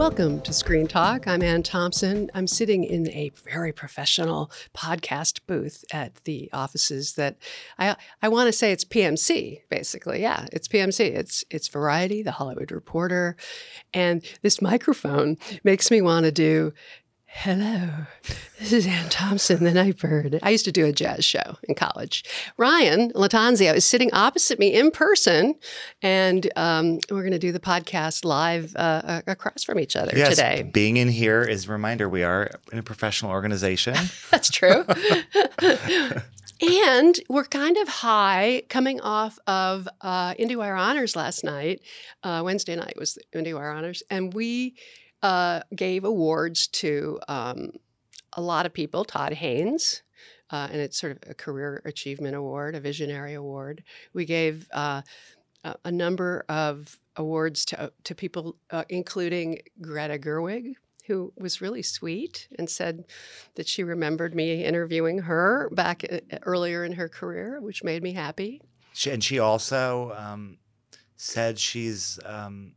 Welcome 0.00 0.40
to 0.40 0.54
Screen 0.54 0.86
Talk. 0.86 1.28
I'm 1.28 1.42
Anne 1.42 1.62
Thompson. 1.62 2.30
I'm 2.32 2.46
sitting 2.46 2.84
in 2.84 3.10
a 3.10 3.30
very 3.44 3.70
professional 3.70 4.50
podcast 4.74 5.40
booth 5.46 5.84
at 5.92 6.14
the 6.24 6.48
offices 6.54 7.16
that 7.16 7.36
I 7.78 7.94
I 8.22 8.30
want 8.30 8.46
to 8.46 8.52
say 8.52 8.72
it's 8.72 8.82
PMC 8.82 9.60
basically. 9.68 10.22
Yeah, 10.22 10.46
it's 10.54 10.68
PMC. 10.68 11.00
It's 11.00 11.44
it's 11.50 11.68
Variety, 11.68 12.22
The 12.22 12.30
Hollywood 12.30 12.72
Reporter, 12.72 13.36
and 13.92 14.24
this 14.40 14.62
microphone 14.62 15.36
makes 15.64 15.90
me 15.90 16.00
want 16.00 16.24
to 16.24 16.32
do 16.32 16.72
Hello, 17.32 17.88
this 18.58 18.70
is 18.70 18.86
Anne 18.86 19.08
Thompson, 19.08 19.64
the 19.64 19.72
Nightbird. 19.72 20.40
I 20.42 20.50
used 20.50 20.66
to 20.66 20.72
do 20.72 20.84
a 20.84 20.92
jazz 20.92 21.24
show 21.24 21.56
in 21.62 21.74
college. 21.74 22.22
Ryan 22.58 23.12
Lattanzio 23.12 23.74
is 23.74 23.86
sitting 23.86 24.12
opposite 24.12 24.58
me 24.58 24.74
in 24.74 24.90
person, 24.90 25.54
and 26.02 26.50
um, 26.56 26.98
we're 27.08 27.22
going 27.22 27.32
to 27.32 27.38
do 27.38 27.50
the 27.50 27.60
podcast 27.60 28.26
live 28.26 28.74
uh, 28.76 29.22
across 29.26 29.64
from 29.64 29.78
each 29.78 29.96
other 29.96 30.12
yes, 30.14 30.30
today. 30.30 30.68
Being 30.70 30.98
in 30.98 31.08
here 31.08 31.40
is 31.42 31.66
a 31.66 31.72
reminder 31.72 32.10
we 32.10 32.24
are 32.24 32.50
in 32.72 32.78
a 32.78 32.82
professional 32.82 33.30
organization. 33.30 33.94
That's 34.30 34.50
true. 34.50 34.84
and 36.60 37.20
we're 37.30 37.44
kind 37.44 37.78
of 37.78 37.88
high 37.88 38.64
coming 38.68 39.00
off 39.00 39.38
of 39.46 39.88
uh, 40.02 40.34
IndieWire 40.34 40.78
Honors 40.78 41.16
last 41.16 41.42
night. 41.42 41.80
Uh, 42.22 42.42
Wednesday 42.44 42.76
night 42.76 42.94
was 42.98 43.18
IndieWire 43.34 43.74
Honors, 43.74 44.02
and 44.10 44.34
we 44.34 44.74
uh, 45.22 45.60
gave 45.74 46.04
awards 46.04 46.66
to 46.68 47.18
um, 47.28 47.72
a 48.34 48.40
lot 48.40 48.66
of 48.66 48.72
people. 48.72 49.04
Todd 49.04 49.32
Haynes, 49.34 50.02
uh, 50.50 50.68
and 50.70 50.80
it's 50.80 50.98
sort 50.98 51.12
of 51.12 51.30
a 51.30 51.34
career 51.34 51.82
achievement 51.84 52.34
award, 52.34 52.74
a 52.74 52.80
visionary 52.80 53.34
award. 53.34 53.84
We 54.12 54.24
gave 54.24 54.68
uh, 54.72 55.02
a, 55.84 55.92
number 55.92 56.44
of 56.48 56.96
awards 57.16 57.64
to 57.66 57.92
to 58.04 58.14
people, 58.14 58.56
uh, 58.70 58.84
including 58.88 59.60
Greta 59.80 60.18
Gerwig. 60.18 60.74
Who 61.06 61.32
was 61.36 61.60
really 61.60 61.82
sweet 61.82 62.46
and 62.56 62.70
said 62.70 63.04
that 63.56 63.66
she 63.66 63.82
remembered 63.82 64.32
me 64.32 64.64
interviewing 64.64 65.18
her 65.18 65.68
back 65.72 66.04
uh, 66.08 66.20
earlier 66.42 66.84
in 66.84 66.92
her 66.92 67.08
career, 67.08 67.60
which 67.60 67.82
made 67.82 68.00
me 68.00 68.12
happy. 68.12 68.60
She, 68.92 69.10
and 69.10 69.24
she 69.24 69.40
also 69.40 70.12
um, 70.16 70.58
said 71.16 71.58
she's 71.58 72.20
um, 72.24 72.74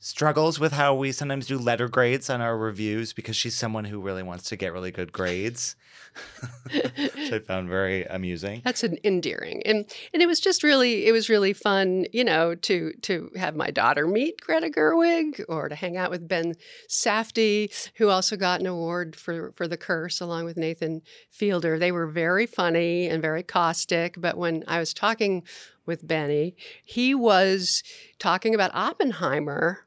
struggles 0.00 0.58
with 0.58 0.72
how 0.72 0.94
we 0.94 1.12
sometimes 1.12 1.46
do 1.46 1.58
letter 1.58 1.88
grades 1.88 2.28
on 2.30 2.40
our 2.40 2.56
reviews 2.56 3.12
because 3.12 3.36
she's 3.36 3.54
someone 3.54 3.84
who 3.84 4.00
really 4.00 4.22
wants 4.22 4.48
to 4.48 4.56
get 4.56 4.72
really 4.72 4.90
good 4.90 5.12
grades. 5.12 5.76
which 6.72 7.32
I 7.32 7.38
found 7.46 7.68
very 7.68 8.04
amusing. 8.04 8.62
That's 8.64 8.82
an 8.82 8.98
endearing. 9.04 9.62
And 9.64 9.90
and 10.12 10.22
it 10.22 10.26
was 10.26 10.40
just 10.40 10.62
really 10.62 11.06
it 11.06 11.12
was 11.12 11.28
really 11.28 11.52
fun, 11.52 12.06
you 12.12 12.24
know, 12.24 12.54
to 12.54 12.92
to 13.02 13.30
have 13.36 13.54
my 13.54 13.70
daughter 13.70 14.06
meet 14.06 14.40
Greta 14.40 14.70
Gerwig 14.70 15.44
or 15.48 15.68
to 15.68 15.74
hang 15.74 15.96
out 15.96 16.10
with 16.10 16.26
Ben 16.26 16.54
Safdie, 16.88 17.72
who 17.96 18.08
also 18.08 18.36
got 18.36 18.60
an 18.60 18.66
award 18.66 19.16
for 19.16 19.52
for 19.52 19.68
The 19.68 19.76
Curse 19.76 20.20
along 20.20 20.44
with 20.44 20.56
Nathan 20.56 21.02
Fielder. 21.30 21.78
They 21.78 21.92
were 21.92 22.06
very 22.06 22.46
funny 22.46 23.08
and 23.08 23.22
very 23.22 23.42
caustic, 23.42 24.14
but 24.18 24.36
when 24.36 24.64
I 24.66 24.78
was 24.78 24.92
talking 24.92 25.44
with 25.86 26.06
Benny, 26.06 26.56
he 26.84 27.14
was 27.14 27.82
talking 28.18 28.54
about 28.54 28.70
Oppenheimer 28.74 29.86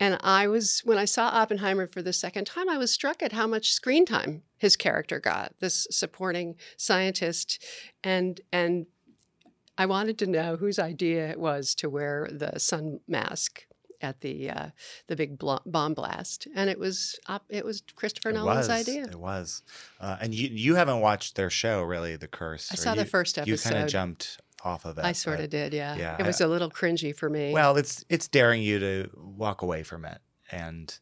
and 0.00 0.18
I 0.22 0.48
was, 0.48 0.80
when 0.84 0.96
I 0.96 1.04
saw 1.04 1.28
Oppenheimer 1.28 1.86
for 1.86 2.00
the 2.00 2.14
second 2.14 2.46
time, 2.46 2.70
I 2.70 2.78
was 2.78 2.90
struck 2.90 3.22
at 3.22 3.32
how 3.32 3.46
much 3.46 3.72
screen 3.72 4.06
time 4.06 4.42
his 4.56 4.74
character 4.74 5.20
got, 5.20 5.52
this 5.60 5.86
supporting 5.90 6.56
scientist. 6.78 7.62
And, 8.02 8.40
and 8.50 8.86
I 9.76 9.84
wanted 9.84 10.18
to 10.20 10.26
know 10.26 10.56
whose 10.56 10.78
idea 10.78 11.28
it 11.30 11.38
was 11.38 11.74
to 11.76 11.90
wear 11.90 12.28
the 12.32 12.58
sun 12.58 13.00
mask 13.06 13.66
at 14.02 14.22
the 14.22 14.50
uh, 14.50 14.66
the 15.08 15.16
big 15.16 15.38
bomb 15.38 15.92
blast, 15.94 16.48
and 16.54 16.70
it 16.70 16.78
was 16.78 17.18
op- 17.28 17.44
it 17.50 17.64
was 17.64 17.82
Christopher 17.94 18.30
it 18.30 18.34
Nolan's 18.34 18.68
was, 18.68 18.88
idea. 18.88 19.04
It 19.04 19.20
was, 19.20 19.62
uh, 20.00 20.16
and 20.20 20.34
you 20.34 20.48
you 20.50 20.74
haven't 20.76 21.00
watched 21.00 21.36
their 21.36 21.50
show 21.50 21.82
really, 21.82 22.16
The 22.16 22.26
Curse. 22.26 22.72
I 22.72 22.76
saw 22.76 22.92
you, 22.92 22.96
the 22.96 23.04
first 23.04 23.36
episode. 23.36 23.50
You 23.50 23.58
kind 23.58 23.84
of 23.84 23.90
jumped 23.90 24.40
off 24.64 24.84
of 24.84 24.98
it. 24.98 25.04
I 25.04 25.12
sort 25.12 25.40
of 25.40 25.50
did, 25.50 25.72
yeah. 25.72 25.96
Yeah, 25.96 26.16
it 26.18 26.26
was 26.26 26.40
I, 26.40 26.44
a 26.44 26.48
little 26.48 26.70
cringy 26.70 27.14
for 27.14 27.28
me. 27.28 27.52
Well, 27.52 27.76
it's 27.76 28.04
it's 28.08 28.28
daring 28.28 28.62
you 28.62 28.78
to 28.78 29.10
walk 29.16 29.62
away 29.62 29.82
from 29.82 30.04
it, 30.04 30.18
and 30.50 30.96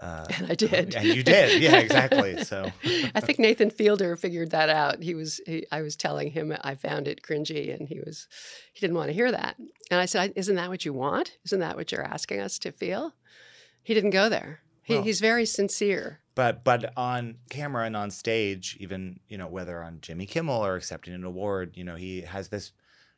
uh, 0.00 0.26
and 0.38 0.50
I 0.50 0.54
did. 0.54 0.94
And 0.94 1.06
you 1.06 1.22
did, 1.22 1.62
yeah, 1.62 1.78
exactly. 1.78 2.38
So 2.44 2.70
I 3.14 3.20
think 3.20 3.38
Nathan 3.38 3.70
Fielder 3.70 4.16
figured 4.16 4.50
that 4.50 4.70
out. 4.70 5.02
He 5.02 5.14
was, 5.14 5.40
he, 5.46 5.66
I 5.70 5.82
was 5.82 5.94
telling 5.94 6.30
him 6.30 6.54
I 6.62 6.74
found 6.74 7.06
it 7.06 7.22
cringy, 7.22 7.72
and 7.78 7.88
he 7.88 8.00
was, 8.00 8.26
he 8.72 8.80
didn't 8.80 8.96
want 8.96 9.08
to 9.08 9.12
hear 9.12 9.30
that. 9.30 9.56
And 9.90 10.00
I 10.00 10.06
said, 10.06 10.32
"Isn't 10.36 10.56
that 10.56 10.68
what 10.68 10.84
you 10.84 10.92
want? 10.92 11.36
Isn't 11.44 11.60
that 11.60 11.76
what 11.76 11.92
you're 11.92 12.02
asking 12.02 12.40
us 12.40 12.58
to 12.60 12.72
feel?" 12.72 13.14
He 13.82 13.94
didn't 13.94 14.10
go 14.10 14.28
there. 14.28 14.60
He, 14.82 14.94
well, 14.94 15.02
he's 15.02 15.20
very 15.20 15.46
sincere. 15.46 16.20
But 16.34 16.64
but 16.64 16.92
on 16.96 17.36
camera 17.50 17.84
and 17.84 17.96
on 17.96 18.10
stage, 18.10 18.76
even 18.80 19.20
you 19.28 19.38
know 19.38 19.46
whether 19.46 19.82
on 19.82 20.00
Jimmy 20.00 20.26
Kimmel 20.26 20.64
or 20.64 20.76
accepting 20.76 21.14
an 21.14 21.24
award, 21.24 21.76
you 21.76 21.84
know 21.84 21.96
he 21.96 22.22
has 22.22 22.48
this 22.48 22.72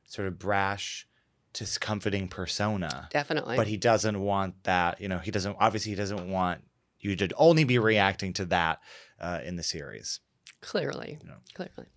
sort 0.07 0.29
of 0.29 0.39
brash 0.39 1.07
discomforting 1.53 2.29
persona. 2.29 3.09
Definitely. 3.11 3.57
But 3.57 3.67
he 3.67 3.77
doesn't 3.77 4.21
want 4.21 4.63
that, 4.65 5.01
you 5.01 5.09
know, 5.09 5.19
he 5.19 5.31
doesn't 5.31 5.57
obviously 5.61 5.91
he 5.91 5.97
doesn't 5.97 6.31
want 6.31 6.63
you 7.01 7.17
to 7.17 7.29
only 7.37 7.65
be 7.65 7.79
reacting 7.79 8.33
to 8.35 8.45
that 8.47 8.81
uh, 9.21 9.41
in 9.45 9.57
the 9.57 9.62
series. 9.62 10.21
Clearly. 10.61 11.19
You 11.21 11.29
know. 11.29 11.37
Clearly. 11.55 11.91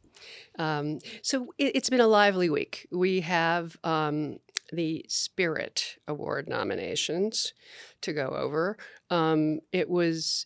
Um, 0.57 0.99
so 1.21 1.53
it, 1.57 1.75
has 1.75 1.89
been 1.89 2.01
a 2.01 2.07
lively 2.07 2.49
week. 2.49 2.87
We 2.91 3.21
have 3.21 3.77
um, 3.83 4.39
the 4.71 5.05
Spirit 5.07 5.97
Award 6.07 6.49
nominations 6.49 7.53
to 8.01 8.13
go 8.13 8.29
over. 8.29 8.77
Um, 9.09 9.59
it 9.71 9.89
was 9.89 10.45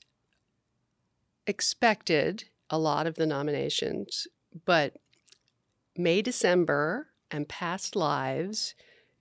expected, 1.48 2.46
a 2.70 2.78
lot 2.78 3.08
of 3.08 3.16
the 3.16 3.26
nominations, 3.26 4.28
but 4.66 4.98
May, 5.96 6.22
December 6.22 7.09
and 7.32 7.48
Past 7.48 7.96
Lives 7.96 8.76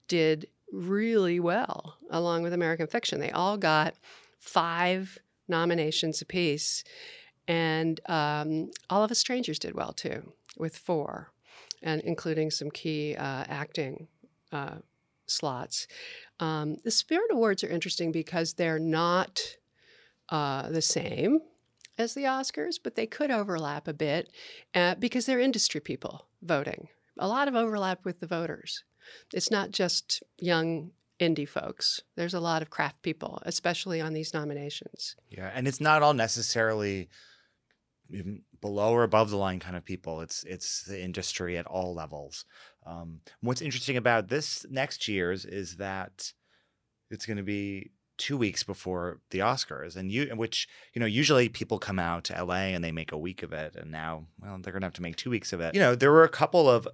did 0.07 0.49
really 0.73 1.41
well 1.41 1.97
along 2.11 2.43
with 2.43 2.53
American 2.53 2.87
Fiction. 2.87 3.21
They 3.21 3.31
all 3.31 3.57
got 3.57 3.95
five 4.39 5.19
nominations 5.49 6.21
apiece. 6.21 6.85
And 7.47 8.01
um, 8.07 8.71
All 8.91 9.03
of 9.03 9.11
Us 9.11 9.19
Strangers 9.19 9.59
did 9.59 9.75
well 9.75 9.93
too, 9.93 10.33
with 10.59 10.77
four, 10.77 11.33
and 11.83 12.03
including 12.03 12.51
some 12.51 12.71
key 12.71 13.17
uh, 13.17 13.45
acting 13.49 14.09
uh, 14.53 14.77
slots. 15.27 15.87
Um, 16.41 16.77
the 16.85 16.91
Spirit 16.91 17.31
Awards 17.31 17.65
are 17.65 17.69
interesting 17.69 18.13
because 18.13 18.55
they're 18.55 18.79
not 18.79 19.57
uh, 20.29 20.69
the 20.69 20.83
same 20.83 21.41
as 21.97 22.15
the 22.15 22.25
Oscars, 22.25 22.79
but 22.83 22.95
they 22.95 23.07
could 23.07 23.31
overlap 23.31 23.89
a 23.89 23.95
bit 23.95 24.29
uh, 24.75 24.95
because 24.97 25.27
they're 25.27 25.41
industry 25.41 25.81
people 25.81 26.27
voting 26.43 26.89
a 27.19 27.29
lot 27.29 27.49
of 27.49 27.55
overlap 27.55 28.05
with 28.05 28.21
the 28.21 28.27
voters. 28.27 28.85
It's 29.33 29.51
not 29.51 29.71
just 29.71 30.23
young 30.39 30.91
indie 31.21 31.49
folks. 31.49 32.01
There's 32.17 32.35
a 32.35 32.41
lot 32.41 32.63
of 32.63 32.71
craft 32.71 33.03
people, 33.03 33.43
especially 33.45 34.01
on 34.01 34.13
these 34.13 34.35
nominations. 34.35 35.17
Yeah, 35.31 35.51
and 35.55 35.67
it's 35.67 35.81
not 35.81 36.03
all 36.03 36.15
necessarily 36.15 37.09
below 38.61 38.93
or 38.93 39.03
above 39.03 39.31
the 39.31 39.37
line 39.37 39.61
kind 39.61 39.77
of 39.77 39.85
people. 39.85 40.21
It's 40.21 40.45
it's 40.45 40.83
the 40.83 41.01
industry 41.01 41.59
at 41.59 41.67
all 41.67 41.95
levels. 41.95 42.45
Um, 42.87 43.21
what's 43.41 43.61
interesting 43.61 43.97
about 43.97 44.29
this 44.29 44.65
next 44.71 45.09
year's 45.09 45.45
is 45.45 45.77
that 45.77 46.33
it's 47.11 47.27
going 47.27 47.37
to 47.37 47.43
be 47.43 47.91
two 48.17 48.37
weeks 48.37 48.63
before 48.65 49.21
the 49.31 49.39
Oscars, 49.39 49.97
and 49.97 50.11
you, 50.11 50.27
which 50.35 50.69
you 50.93 51.01
know, 51.01 51.07
usually 51.07 51.49
people 51.49 51.79
come 51.79 51.99
out 51.99 52.25
to 52.25 52.45
LA 52.45 52.73
and 52.75 52.83
they 52.83 52.93
make 52.93 53.13
a 53.13 53.19
week 53.19 53.43
of 53.43 53.53
it, 53.53 53.77
and 53.77 53.91
now, 53.91 54.27
well, 54.41 54.59
they're 54.61 54.73
going 54.73 54.83
to 54.83 54.87
have 54.87 54.95
to 54.95 55.03
make 55.03 55.17
two 55.17 55.31
weeks 55.31 55.53
of 55.53 55.61
it. 55.61 55.75
You 55.75 55.81
know, 55.81 55.95
there 55.95 56.13
were 56.13 56.25
a 56.25 56.29
couple 56.29 56.69
of 56.69 56.89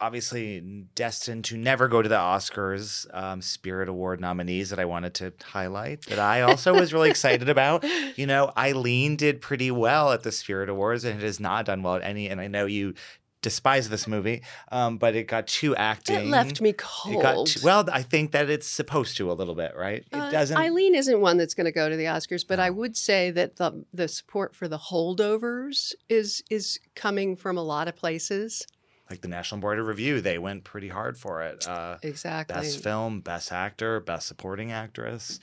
obviously 0.00 0.60
destined 0.94 1.44
to 1.46 1.56
never 1.56 1.88
go 1.88 2.02
to 2.02 2.08
the 2.08 2.16
Oscars 2.16 3.06
um, 3.14 3.42
Spirit 3.42 3.88
Award 3.88 4.20
nominees 4.20 4.70
that 4.70 4.78
I 4.78 4.84
wanted 4.84 5.14
to 5.14 5.32
highlight 5.44 6.02
that 6.06 6.18
I 6.18 6.42
also 6.42 6.72
was 6.74 6.92
really 6.92 7.10
excited 7.10 7.48
about. 7.48 7.84
You 8.16 8.26
know, 8.26 8.52
Eileen 8.56 9.16
did 9.16 9.40
pretty 9.40 9.70
well 9.70 10.12
at 10.12 10.22
the 10.22 10.32
Spirit 10.32 10.68
Awards 10.68 11.04
and 11.04 11.20
it 11.20 11.24
has 11.24 11.40
not 11.40 11.66
done 11.66 11.82
well 11.82 11.96
at 11.96 12.02
any. 12.02 12.28
And 12.28 12.40
I 12.40 12.46
know 12.48 12.66
you 12.66 12.94
despise 13.40 13.88
this 13.88 14.08
movie, 14.08 14.42
um, 14.72 14.98
but 14.98 15.14
it 15.14 15.24
got 15.28 15.46
two 15.46 15.74
acting. 15.76 16.16
It 16.16 16.26
left 16.26 16.60
me 16.60 16.70
It 16.70 16.78
cold. 16.78 17.22
got 17.22 17.46
two, 17.46 17.60
well. 17.64 17.88
I 17.92 18.02
think 18.02 18.32
that 18.32 18.50
it's 18.50 18.66
supposed 18.66 19.16
to 19.18 19.30
a 19.30 19.34
little 19.34 19.54
bit, 19.54 19.74
right? 19.76 20.04
It 20.10 20.16
Uh, 20.16 20.30
doesn't. 20.30 20.56
Eileen 20.56 20.94
isn't 20.96 21.20
one 21.20 21.36
that's 21.36 21.54
going 21.54 21.66
to 21.66 21.72
go 21.72 21.88
to 21.88 21.96
the 21.96 22.04
Oscars, 22.06 22.44
but 22.46 22.58
I 22.58 22.70
would 22.70 22.96
say 22.96 23.30
that 23.30 23.56
the 23.56 23.84
the 23.94 24.08
support 24.08 24.54
for 24.56 24.66
the 24.68 24.78
holdovers 24.78 25.92
is 26.08 26.42
is 26.50 26.80
coming 26.94 27.36
from 27.36 27.56
a 27.56 27.62
lot 27.62 27.86
of 27.88 27.94
places. 27.96 28.66
Like 29.10 29.20
the 29.20 29.28
National 29.28 29.60
Board 29.60 29.78
of 29.78 29.86
Review, 29.86 30.20
they 30.20 30.38
went 30.38 30.64
pretty 30.64 30.88
hard 30.88 31.16
for 31.16 31.42
it. 31.42 31.66
Uh, 31.66 31.96
Exactly. 32.02 32.54
best 32.54 32.82
film, 32.82 33.20
best 33.20 33.52
actor, 33.52 34.00
best 34.00 34.26
supporting 34.28 34.72
actress. 34.72 35.40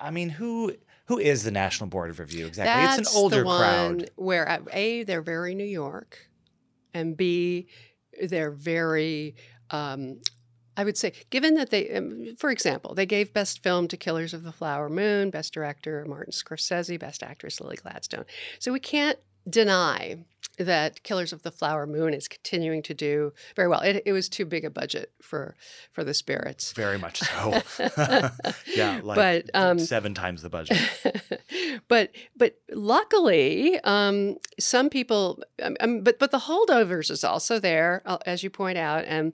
I 0.00 0.10
mean, 0.10 0.28
who 0.28 0.74
who 1.06 1.18
is 1.18 1.42
the 1.42 1.50
National 1.50 1.88
Board 1.88 2.10
of 2.10 2.18
Review 2.20 2.46
exactly? 2.46 2.84
That's 2.86 2.98
it's 3.00 3.14
an 3.14 3.18
older 3.18 3.38
the 3.40 3.44
one 3.46 3.58
crowd. 3.58 4.10
where 4.16 4.48
uh, 4.48 4.58
a 4.72 5.02
they're 5.04 5.22
very 5.22 5.54
New 5.54 5.64
York, 5.64 6.18
and 6.94 7.16
b 7.16 7.66
they're 8.22 8.50
very. 8.52 9.34
Um, 9.70 10.20
I 10.76 10.84
would 10.84 10.96
say, 10.96 11.12
given 11.30 11.54
that 11.54 11.70
they, 11.70 11.90
um, 11.90 12.36
for 12.38 12.50
example, 12.50 12.94
they 12.94 13.04
gave 13.04 13.32
Best 13.32 13.64
Film 13.64 13.88
to 13.88 13.96
Killers 13.96 14.32
of 14.32 14.44
the 14.44 14.52
Flower 14.52 14.88
Moon, 14.88 15.30
Best 15.30 15.52
Director 15.52 16.04
Martin 16.08 16.32
Scorsese, 16.32 17.00
Best 17.00 17.24
Actress 17.24 17.60
Lily 17.60 17.74
Gladstone. 17.76 18.24
So 18.60 18.72
we 18.72 18.78
can't 18.78 19.18
deny 19.50 20.18
that 20.58 21.02
Killers 21.02 21.32
of 21.32 21.42
the 21.42 21.50
Flower 21.50 21.86
Moon 21.86 22.14
is 22.14 22.28
continuing 22.28 22.82
to 22.82 22.94
do 22.94 23.32
very 23.56 23.68
well. 23.68 23.80
It, 23.80 24.02
it 24.04 24.12
was 24.12 24.28
too 24.28 24.44
big 24.44 24.64
a 24.64 24.70
budget 24.70 25.12
for 25.22 25.54
for 25.90 26.04
the 26.04 26.14
spirits. 26.14 26.72
Very 26.72 26.98
much 26.98 27.20
so. 27.20 27.62
yeah, 28.74 29.00
like 29.02 29.16
But, 29.16 29.50
um, 29.54 29.78
seven 29.78 30.14
times 30.14 30.42
the 30.42 30.50
budget. 30.50 30.78
but 31.88 32.10
but 32.36 32.56
luckily, 32.70 33.78
um, 33.80 34.36
some 34.58 34.90
people. 34.90 35.42
Um, 35.62 35.76
um, 35.80 36.00
but 36.02 36.18
but 36.18 36.30
the 36.30 36.38
holdovers 36.38 37.10
is 37.10 37.24
also 37.24 37.58
there, 37.58 38.02
uh, 38.04 38.18
as 38.26 38.42
you 38.42 38.50
point 38.50 38.78
out, 38.78 39.04
and 39.06 39.32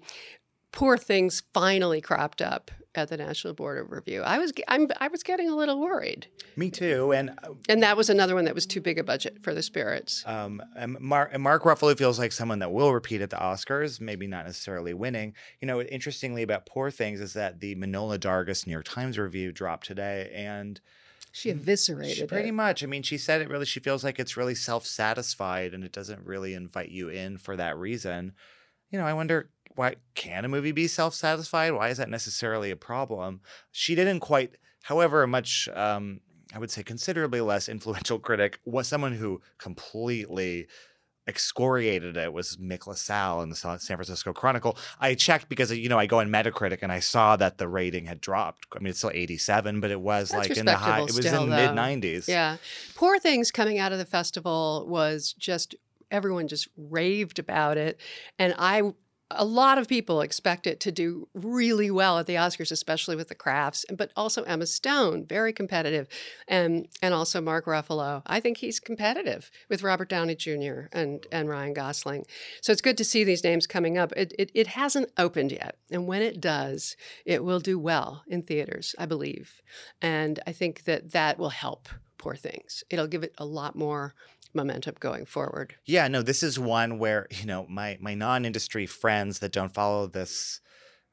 poor 0.74 0.98
things 0.98 1.42
finally 1.54 2.00
cropped 2.00 2.42
up 2.42 2.70
at 2.96 3.08
the 3.08 3.16
National 3.16 3.54
Board 3.54 3.78
of 3.78 3.90
Review. 3.90 4.22
I 4.22 4.38
was 4.38 4.52
I'm, 4.68 4.88
I 5.00 5.08
was 5.08 5.22
getting 5.22 5.48
a 5.48 5.56
little 5.56 5.80
worried, 5.80 6.26
Me 6.56 6.70
too. 6.70 7.12
And 7.12 7.30
uh, 7.30 7.54
and 7.68 7.82
that 7.82 7.96
was 7.96 8.10
another 8.10 8.34
one 8.34 8.44
that 8.44 8.54
was 8.54 8.66
too 8.66 8.80
big 8.80 8.98
a 8.98 9.04
budget 9.04 9.38
for 9.42 9.54
the 9.54 9.62
spirits. 9.62 10.22
Um, 10.26 10.62
and 10.76 11.00
Mark, 11.00 11.30
and 11.32 11.42
Mark 11.42 11.62
Ruffalo 11.64 11.96
feels 11.96 12.18
like 12.18 12.32
someone 12.32 12.58
that 12.58 12.72
will 12.72 12.92
repeat 12.92 13.20
at 13.20 13.30
the 13.30 13.36
Oscars, 13.36 14.00
maybe 14.00 14.26
not 14.26 14.46
necessarily 14.46 14.94
winning. 14.94 15.34
You 15.60 15.66
know, 15.66 15.80
interestingly 15.80 16.42
about 16.42 16.66
Poor 16.66 16.90
Things 16.90 17.20
is 17.20 17.32
that 17.32 17.60
the 17.60 17.74
Manohla 17.76 18.18
Dargis 18.18 18.66
New 18.66 18.72
York 18.72 18.84
Times 18.84 19.18
review 19.18 19.50
dropped 19.52 19.86
today, 19.86 20.30
and 20.34 20.80
She 21.32 21.50
eviscerated 21.50 22.16
she, 22.16 22.26
pretty 22.26 22.50
it. 22.50 22.52
much. 22.52 22.84
I 22.84 22.86
mean, 22.86 23.02
she 23.02 23.18
said 23.18 23.40
it 23.42 23.48
really. 23.48 23.66
She 23.66 23.80
feels 23.80 24.04
like 24.04 24.20
it's 24.20 24.36
really 24.36 24.54
self-satisfied, 24.54 25.74
and 25.74 25.82
it 25.82 25.92
doesn't 25.92 26.24
really 26.24 26.54
invite 26.54 26.90
you 26.90 27.08
in 27.08 27.38
for 27.38 27.56
that 27.56 27.76
reason. 27.76 28.34
You 28.90 29.00
know, 29.00 29.06
I 29.06 29.14
wonder 29.14 29.50
why 29.74 29.96
can 30.14 30.44
a 30.44 30.48
movie 30.48 30.72
be 30.72 30.86
self-satisfied? 30.86 31.72
Why 31.72 31.88
is 31.88 31.98
that 31.98 32.08
necessarily 32.08 32.70
a 32.70 32.76
problem? 32.76 33.40
She 33.72 33.94
didn't 33.94 34.20
quite. 34.20 34.56
However, 34.82 35.22
a 35.22 35.28
much 35.28 35.68
um, 35.74 36.20
I 36.54 36.58
would 36.58 36.70
say 36.70 36.82
considerably 36.82 37.40
less 37.40 37.68
influential 37.68 38.18
critic 38.18 38.60
was 38.64 38.86
someone 38.86 39.12
who 39.14 39.40
completely 39.58 40.68
excoriated 41.26 42.18
it 42.18 42.32
was 42.34 42.58
Mick 42.58 42.86
LaSalle 42.86 43.40
in 43.42 43.48
the 43.48 43.56
San 43.56 43.78
Francisco 43.78 44.32
Chronicle. 44.32 44.76
I 45.00 45.14
checked 45.14 45.48
because 45.48 45.72
you 45.72 45.88
know 45.88 45.98
I 45.98 46.06
go 46.06 46.20
on 46.20 46.28
Metacritic 46.28 46.80
and 46.82 46.92
I 46.92 47.00
saw 47.00 47.36
that 47.36 47.58
the 47.58 47.66
rating 47.66 48.04
had 48.04 48.20
dropped. 48.20 48.66
I 48.74 48.78
mean, 48.80 48.88
it's 48.88 48.98
still 48.98 49.10
87, 49.12 49.80
but 49.80 49.90
it 49.90 50.00
was 50.00 50.30
That's 50.30 50.48
like 50.50 50.58
in 50.58 50.66
the 50.66 50.76
high. 50.76 51.00
It 51.00 51.04
was 51.06 51.16
still, 51.16 51.44
in 51.44 51.50
though. 51.50 51.74
mid 51.74 52.02
90s. 52.02 52.28
Yeah. 52.28 52.58
Poor 52.94 53.18
Things 53.18 53.50
coming 53.50 53.78
out 53.78 53.92
of 53.92 53.98
the 53.98 54.04
festival 54.04 54.86
was 54.88 55.32
just 55.32 55.74
everyone 56.10 56.46
just 56.46 56.68
raved 56.76 57.38
about 57.38 57.78
it. 57.78 57.98
And 58.38 58.54
I 58.58 58.92
a 59.36 59.44
lot 59.44 59.78
of 59.78 59.88
people 59.88 60.20
expect 60.20 60.66
it 60.66 60.80
to 60.80 60.92
do 60.92 61.28
really 61.34 61.90
well 61.90 62.18
at 62.18 62.26
the 62.26 62.34
Oscars, 62.34 62.72
especially 62.72 63.16
with 63.16 63.28
the 63.28 63.34
crafts, 63.34 63.84
but 63.94 64.10
also 64.16 64.42
Emma 64.44 64.66
Stone, 64.66 65.26
very 65.26 65.52
competitive, 65.52 66.08
and 66.48 66.88
and 67.02 67.14
also 67.14 67.40
Mark 67.40 67.66
Ruffalo. 67.66 68.22
I 68.26 68.40
think 68.40 68.58
he's 68.58 68.80
competitive 68.80 69.50
with 69.68 69.82
Robert 69.82 70.08
Downey 70.08 70.34
Jr. 70.34 70.88
and 70.92 71.26
and 71.30 71.48
Ryan 71.48 71.74
Gosling. 71.74 72.24
So 72.60 72.72
it's 72.72 72.80
good 72.80 72.98
to 72.98 73.04
see 73.04 73.24
these 73.24 73.44
names 73.44 73.66
coming 73.66 73.98
up. 73.98 74.12
It 74.16 74.32
it, 74.38 74.50
it 74.54 74.66
hasn't 74.68 75.10
opened 75.18 75.52
yet, 75.52 75.76
and 75.90 76.06
when 76.06 76.22
it 76.22 76.40
does, 76.40 76.96
it 77.24 77.44
will 77.44 77.60
do 77.60 77.78
well 77.78 78.22
in 78.26 78.42
theaters, 78.42 78.94
I 78.98 79.06
believe, 79.06 79.60
and 80.00 80.40
I 80.46 80.52
think 80.52 80.84
that 80.84 81.12
that 81.12 81.38
will 81.38 81.50
help. 81.50 81.88
Poor 82.16 82.36
Things. 82.36 82.84
It'll 82.88 83.06
give 83.06 83.22
it 83.22 83.34
a 83.36 83.44
lot 83.44 83.76
more 83.76 84.14
momentum 84.54 84.94
going 85.00 85.26
forward. 85.26 85.74
Yeah, 85.84 86.08
no, 86.08 86.22
this 86.22 86.42
is 86.42 86.58
one 86.58 86.98
where, 86.98 87.26
you 87.30 87.46
know, 87.46 87.66
my 87.68 87.98
my 88.00 88.14
non-industry 88.14 88.86
friends 88.86 89.40
that 89.40 89.52
don't 89.52 89.74
follow 89.74 90.06
this, 90.06 90.60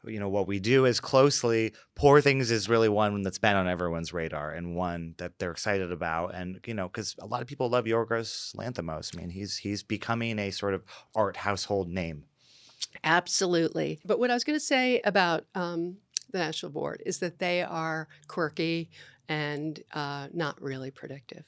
you 0.05 0.19
know, 0.19 0.29
what 0.29 0.47
we 0.47 0.59
do 0.59 0.85
as 0.85 0.99
closely, 0.99 1.73
Poor 1.95 2.21
Things 2.21 2.51
is 2.51 2.69
really 2.69 2.89
one 2.89 3.21
that's 3.21 3.37
been 3.37 3.55
on 3.55 3.67
everyone's 3.67 4.13
radar 4.13 4.51
and 4.51 4.75
one 4.75 5.15
that 5.17 5.37
they're 5.37 5.51
excited 5.51 5.91
about. 5.91 6.33
And, 6.33 6.59
you 6.65 6.73
know, 6.73 6.87
because 6.87 7.15
a 7.19 7.25
lot 7.25 7.41
of 7.41 7.47
people 7.47 7.69
love 7.69 7.85
Yorgos 7.85 8.55
Lanthimos. 8.55 9.15
I 9.15 9.19
mean, 9.19 9.29
he's 9.29 9.57
he's 9.57 9.83
becoming 9.83 10.39
a 10.39 10.51
sort 10.51 10.73
of 10.73 10.83
art 11.15 11.37
household 11.37 11.89
name. 11.89 12.25
Absolutely. 13.03 13.99
But 14.03 14.19
what 14.19 14.31
I 14.31 14.33
was 14.33 14.43
going 14.43 14.59
to 14.59 14.65
say 14.65 15.01
about 15.05 15.45
um, 15.55 15.97
the 16.31 16.39
National 16.39 16.71
Board 16.71 17.01
is 17.05 17.19
that 17.19 17.39
they 17.39 17.61
are 17.61 18.07
quirky 18.27 18.89
and 19.29 19.79
uh, 19.93 20.27
not 20.33 20.61
really 20.61 20.91
predictive. 20.91 21.45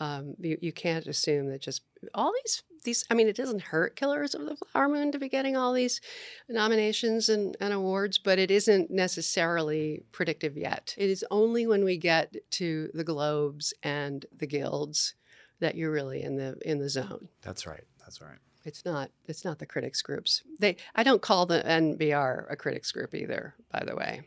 Um, 0.00 0.34
you, 0.40 0.58
you 0.60 0.72
can't 0.72 1.06
assume 1.06 1.48
that 1.50 1.60
just 1.60 1.82
all 2.14 2.32
these 2.42 2.62
these. 2.84 3.04
I 3.10 3.14
mean, 3.14 3.28
it 3.28 3.36
doesn't 3.36 3.62
hurt 3.62 3.96
Killers 3.96 4.34
of 4.34 4.44
the 4.44 4.56
Flower 4.56 4.88
Moon 4.88 5.12
to 5.12 5.18
be 5.18 5.28
getting 5.28 5.56
all 5.56 5.72
these 5.72 6.00
nominations 6.48 7.28
and, 7.28 7.56
and 7.60 7.72
awards, 7.72 8.18
but 8.18 8.38
it 8.38 8.50
isn't 8.50 8.90
necessarily 8.90 10.02
predictive 10.12 10.56
yet. 10.56 10.94
It 10.98 11.10
is 11.10 11.24
only 11.30 11.66
when 11.66 11.84
we 11.84 11.96
get 11.96 12.34
to 12.52 12.90
the 12.94 13.04
Globes 13.04 13.72
and 13.82 14.26
the 14.36 14.46
guilds 14.46 15.14
that 15.60 15.76
you're 15.76 15.92
really 15.92 16.22
in 16.22 16.36
the 16.36 16.56
in 16.64 16.78
the 16.78 16.88
zone. 16.88 17.28
That's 17.42 17.66
right. 17.66 17.84
That's 18.00 18.20
right. 18.20 18.38
It's 18.64 18.84
not. 18.84 19.10
It's 19.26 19.44
not 19.44 19.58
the 19.58 19.66
critics 19.66 20.02
groups. 20.02 20.42
They. 20.58 20.76
I 20.94 21.02
don't 21.02 21.22
call 21.22 21.46
the 21.46 21.62
NBR 21.62 22.50
a 22.50 22.56
critics 22.56 22.92
group 22.92 23.14
either. 23.14 23.54
By 23.70 23.84
the 23.84 23.96
way, 23.96 24.22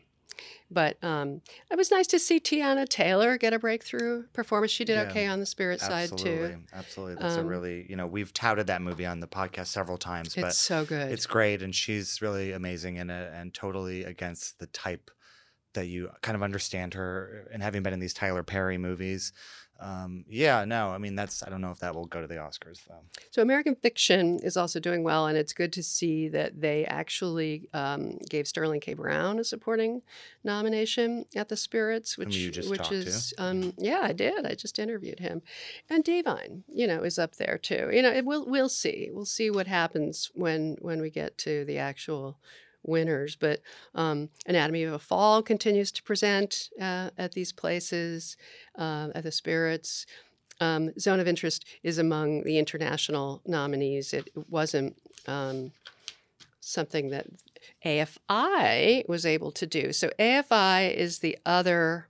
but 0.70 1.02
um, 1.02 1.40
it 1.70 1.76
was 1.76 1.90
nice 1.90 2.06
to 2.08 2.18
see 2.18 2.40
Teyana 2.40 2.88
Taylor 2.88 3.38
get 3.38 3.52
a 3.52 3.58
breakthrough 3.58 4.24
performance. 4.32 4.70
She 4.70 4.84
did 4.84 4.94
Yeah, 4.94 5.02
okay 5.10 5.26
on 5.26 5.40
the 5.40 5.46
spirit 5.46 5.80
side 5.80 6.16
too. 6.16 6.58
Absolutely. 6.72 7.16
That's 7.16 7.36
a 7.36 7.40
Um, 7.40 7.46
really, 7.46 7.86
you 7.88 7.96
know, 7.96 8.06
we've 8.06 8.32
touted 8.32 8.66
that 8.66 8.82
movie 8.82 9.06
on 9.06 9.20
the 9.20 9.26
podcast 9.26 9.68
several 9.68 9.98
times, 9.98 10.34
but 10.34 10.44
It's 10.48 10.58
so 10.58 10.84
good. 10.84 11.10
It's 11.10 11.26
great, 11.26 11.62
and 11.62 11.74
she's 11.74 12.20
really 12.20 12.52
amazing 12.52 12.96
in 12.96 13.10
it, 13.10 13.32
and 13.34 13.52
totally 13.52 14.04
against 14.04 14.58
the 14.58 14.66
type 14.66 15.10
that 15.74 15.86
you 15.86 16.10
kind 16.22 16.36
of 16.36 16.42
understand 16.42 16.94
her. 16.94 17.48
And 17.52 17.62
having 17.62 17.82
been 17.82 17.92
in 17.92 18.00
these 18.00 18.14
Tyler 18.14 18.42
Perry 18.42 18.78
movies, 18.78 19.32
um, 19.80 20.24
yeah, 20.28 20.64
no, 20.64 20.88
I 20.88 20.98
mean 20.98 21.14
that's 21.14 21.42
I 21.42 21.50
don't 21.50 21.60
know 21.60 21.70
if 21.70 21.78
that 21.78 21.94
will 21.94 22.06
go 22.06 22.20
to 22.20 22.26
the 22.26 22.34
Oscars 22.34 22.84
though. 22.88 23.02
So 23.30 23.42
American 23.42 23.76
Fiction 23.76 24.40
is 24.42 24.56
also 24.56 24.80
doing 24.80 25.04
well, 25.04 25.26
and 25.26 25.38
it's 25.38 25.52
good 25.52 25.72
to 25.74 25.82
see 25.82 26.28
that 26.28 26.60
they 26.60 26.84
actually 26.84 27.68
um, 27.72 28.18
gave 28.28 28.48
Sterling 28.48 28.80
K. 28.80 28.94
Brown 28.94 29.38
a 29.38 29.44
supporting 29.44 30.02
nomination 30.42 31.26
at 31.36 31.48
the 31.48 31.56
Spirits, 31.56 32.18
which 32.18 32.58
which 32.66 32.90
is 32.90 33.32
um, 33.38 33.72
yeah, 33.78 34.00
I 34.02 34.12
did. 34.12 34.46
I 34.46 34.54
just 34.54 34.80
interviewed 34.80 35.20
him, 35.20 35.42
and 35.88 36.04
Da'Vine, 36.04 36.62
you 36.72 36.88
know, 36.88 37.02
is 37.02 37.18
up 37.18 37.36
there 37.36 37.58
too. 37.58 37.90
You 37.92 38.02
know, 38.02 38.10
it, 38.10 38.24
we'll 38.24 38.46
we'll 38.46 38.68
see. 38.68 39.10
We'll 39.12 39.26
see 39.26 39.48
what 39.48 39.68
happens 39.68 40.30
when 40.34 40.76
when 40.80 41.00
we 41.00 41.10
get 41.10 41.38
to 41.38 41.64
the 41.64 41.78
actual 41.78 42.36
winners. 42.82 43.36
But 43.36 43.60
um, 43.94 44.28
Anatomy 44.46 44.84
of 44.84 44.94
a 44.94 44.98
Fall 44.98 45.42
continues 45.42 45.92
to 45.92 46.02
present 46.02 46.70
uh, 46.80 47.10
at 47.18 47.32
these 47.32 47.52
places, 47.52 48.36
uh, 48.76 49.08
at 49.14 49.24
the 49.24 49.32
Spirits. 49.32 50.06
Um, 50.60 50.92
Zone 50.98 51.20
of 51.20 51.28
Interest 51.28 51.64
is 51.82 51.98
among 51.98 52.42
the 52.42 52.58
international 52.58 53.42
nominees. 53.46 54.12
It 54.12 54.28
wasn't 54.48 54.96
um, 55.26 55.72
something 56.60 57.10
that 57.10 57.26
AFI 57.84 59.08
was 59.08 59.24
able 59.24 59.52
to 59.52 59.66
do. 59.66 59.92
So 59.92 60.10
AFI 60.18 60.92
is 60.92 61.20
the 61.20 61.38
other 61.46 62.08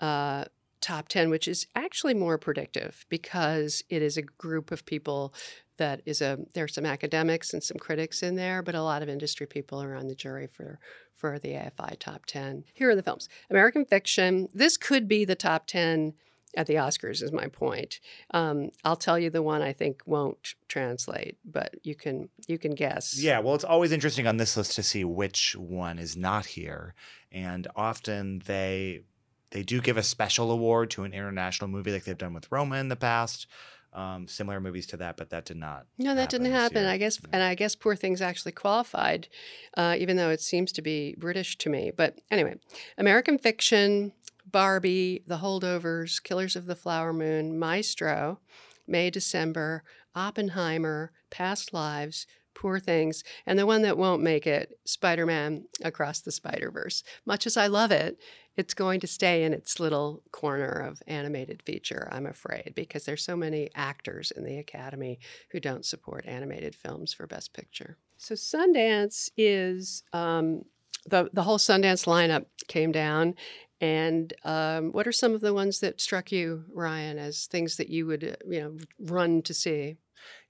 uh, 0.00 0.44
top 0.80 1.08
10, 1.08 1.30
which 1.30 1.48
is 1.48 1.66
actually 1.74 2.14
more 2.14 2.38
predictive 2.38 3.06
because 3.08 3.82
it 3.88 4.02
is 4.02 4.16
a 4.16 4.22
group 4.22 4.70
of 4.70 4.84
people 4.84 5.32
that 5.76 6.00
is 6.06 6.20
a 6.20 6.38
there's 6.54 6.74
some 6.74 6.86
academics 6.86 7.52
and 7.52 7.62
some 7.62 7.78
critics 7.78 8.22
in 8.22 8.36
there, 8.36 8.62
but 8.62 8.74
a 8.74 8.82
lot 8.82 9.02
of 9.02 9.08
industry 9.08 9.46
people 9.46 9.82
are 9.82 9.94
on 9.94 10.08
the 10.08 10.14
jury 10.14 10.46
for 10.46 10.78
for 11.14 11.38
the 11.38 11.52
AFI 11.52 11.98
top 11.98 12.26
10. 12.26 12.64
Here 12.74 12.90
are 12.90 12.96
the 12.96 13.02
films. 13.02 13.28
American 13.50 13.84
Fiction. 13.84 14.48
This 14.52 14.76
could 14.76 15.08
be 15.08 15.24
the 15.24 15.34
top 15.34 15.66
10 15.66 16.14
at 16.56 16.66
the 16.66 16.74
Oscars 16.74 17.22
is 17.22 17.32
my 17.32 17.46
point. 17.46 18.00
Um, 18.32 18.70
I'll 18.84 18.96
tell 18.96 19.18
you 19.18 19.30
the 19.30 19.42
one 19.42 19.62
I 19.62 19.72
think 19.72 20.02
won't 20.06 20.54
translate, 20.68 21.36
but 21.44 21.74
you 21.82 21.94
can 21.94 22.28
you 22.46 22.58
can 22.58 22.74
guess. 22.74 23.18
Yeah, 23.18 23.40
well, 23.40 23.54
it's 23.54 23.64
always 23.64 23.92
interesting 23.92 24.26
on 24.26 24.36
this 24.36 24.56
list 24.56 24.74
to 24.76 24.82
see 24.82 25.04
which 25.04 25.56
one 25.56 25.98
is 25.98 26.16
not 26.16 26.46
here, 26.46 26.94
and 27.32 27.66
often 27.74 28.42
they 28.46 29.02
they 29.50 29.62
do 29.62 29.80
give 29.80 29.96
a 29.96 30.02
special 30.02 30.50
award 30.50 30.90
to 30.90 31.04
an 31.04 31.14
international 31.14 31.68
movie 31.68 31.92
like 31.92 32.04
they've 32.04 32.18
done 32.18 32.34
with 32.34 32.50
Roma 32.50 32.76
in 32.76 32.88
the 32.88 32.96
past. 32.96 33.46
Um, 33.94 34.26
similar 34.28 34.60
movies 34.60 34.86
to 34.88 34.96
that, 34.98 35.16
but 35.16 35.30
that 35.30 35.44
did 35.44 35.56
not. 35.56 35.86
No, 35.98 36.14
that 36.14 36.28
didn't 36.30 36.50
happen. 36.50 36.84
I 36.84 36.96
guess, 36.98 37.18
Yeah. 37.22 37.28
and 37.32 37.42
I 37.42 37.54
guess 37.54 37.74
Poor 37.76 37.94
Things 37.96 38.20
actually 38.20 38.52
qualified, 38.52 39.28
uh, 39.76 39.94
even 39.98 40.16
though 40.16 40.30
it 40.30 40.40
seems 40.40 40.72
to 40.72 40.82
be 40.82 41.14
British 41.18 41.56
to 41.58 41.70
me. 41.70 41.92
But 41.96 42.20
anyway, 42.30 42.56
American 42.98 43.38
Fiction, 43.38 44.12
Barbie, 44.46 45.22
The 45.26 45.38
Holdovers, 45.38 46.22
Killers 46.22 46.56
of 46.56 46.66
the 46.66 46.76
Flower 46.76 47.12
Moon, 47.12 47.58
Maestro, 47.58 48.40
May 48.86 49.10
December, 49.10 49.82
Oppenheimer, 50.14 51.12
Past 51.30 51.72
Lives, 51.72 52.26
Poor 52.54 52.78
Things, 52.78 53.24
and 53.46 53.58
the 53.58 53.66
one 53.66 53.82
that 53.82 53.98
won't 53.98 54.22
make 54.22 54.46
it, 54.46 54.78
Spider 54.84 55.26
Man 55.26 55.64
Across 55.82 56.20
the 56.20 56.32
Spider 56.32 56.70
Verse. 56.70 57.02
Much 57.26 57.46
as 57.46 57.56
I 57.56 57.66
love 57.66 57.90
it, 57.90 58.18
it's 58.56 58.74
going 58.74 59.00
to 59.00 59.06
stay 59.06 59.42
in 59.42 59.52
its 59.52 59.80
little 59.80 60.22
corner 60.30 60.70
of 60.70 61.02
animated 61.06 61.62
feature, 61.62 62.08
I'm 62.12 62.26
afraid, 62.26 62.72
because 62.76 63.04
there's 63.04 63.24
so 63.24 63.36
many 63.36 63.70
actors 63.74 64.30
in 64.30 64.44
the 64.44 64.58
Academy 64.58 65.18
who 65.50 65.60
don't 65.60 65.84
support 65.84 66.26
animated 66.26 66.74
films 66.74 67.12
for 67.12 67.26
Best 67.26 67.52
Picture. 67.52 67.98
So 68.16 68.34
Sundance 68.34 69.30
is 69.36 70.04
um, 70.12 70.64
the 71.06 71.28
the 71.32 71.42
whole 71.42 71.58
Sundance 71.58 72.06
lineup 72.06 72.46
came 72.68 72.92
down. 72.92 73.34
And 73.80 74.32
um, 74.44 74.92
what 74.92 75.06
are 75.06 75.12
some 75.12 75.34
of 75.34 75.40
the 75.40 75.52
ones 75.52 75.80
that 75.80 76.00
struck 76.00 76.32
you, 76.32 76.64
Ryan, 76.72 77.18
as 77.18 77.46
things 77.46 77.76
that 77.76 77.90
you 77.90 78.06
would, 78.06 78.24
uh, 78.24 78.36
you 78.48 78.60
know, 78.60 78.78
run 78.98 79.42
to 79.42 79.52
see? 79.52 79.96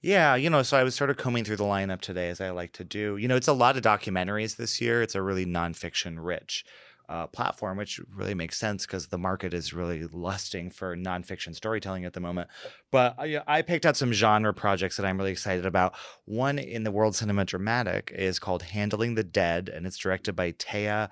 Yeah, 0.01 0.35
you 0.35 0.49
know, 0.49 0.63
so 0.63 0.77
I 0.77 0.83
was 0.83 0.95
sort 0.95 1.09
of 1.09 1.17
combing 1.17 1.43
through 1.43 1.57
the 1.57 1.63
lineup 1.63 2.01
today 2.01 2.29
as 2.29 2.39
I 2.39 2.51
like 2.51 2.73
to 2.73 2.83
do. 2.83 3.17
You 3.17 3.27
know, 3.27 3.35
it's 3.35 3.47
a 3.47 3.53
lot 3.53 3.75
of 3.75 3.83
documentaries 3.83 4.55
this 4.55 4.79
year. 4.79 5.01
It's 5.01 5.15
a 5.15 5.21
really 5.21 5.45
nonfiction 5.45 6.17
rich 6.19 6.65
uh, 7.09 7.27
platform, 7.27 7.77
which 7.77 7.99
really 8.13 8.33
makes 8.33 8.57
sense 8.57 8.85
because 8.85 9.07
the 9.07 9.17
market 9.17 9.53
is 9.53 9.73
really 9.73 10.05
lusting 10.05 10.69
for 10.69 10.95
nonfiction 10.95 11.55
storytelling 11.55 12.05
at 12.05 12.13
the 12.13 12.19
moment. 12.19 12.49
But 12.91 13.15
I, 13.17 13.41
I 13.47 13.61
picked 13.61 13.85
out 13.85 13.97
some 13.97 14.11
genre 14.11 14.53
projects 14.53 14.97
that 14.97 15.05
I'm 15.05 15.17
really 15.17 15.31
excited 15.31 15.65
about. 15.65 15.95
One 16.25 16.57
in 16.57 16.83
the 16.83 16.91
World 16.91 17.15
Cinema 17.15 17.45
Dramatic 17.45 18.11
is 18.15 18.39
called 18.39 18.63
Handling 18.63 19.15
the 19.15 19.23
Dead, 19.23 19.69
and 19.69 19.85
it's 19.85 19.97
directed 19.97 20.35
by 20.35 20.53
Thea 20.57 21.09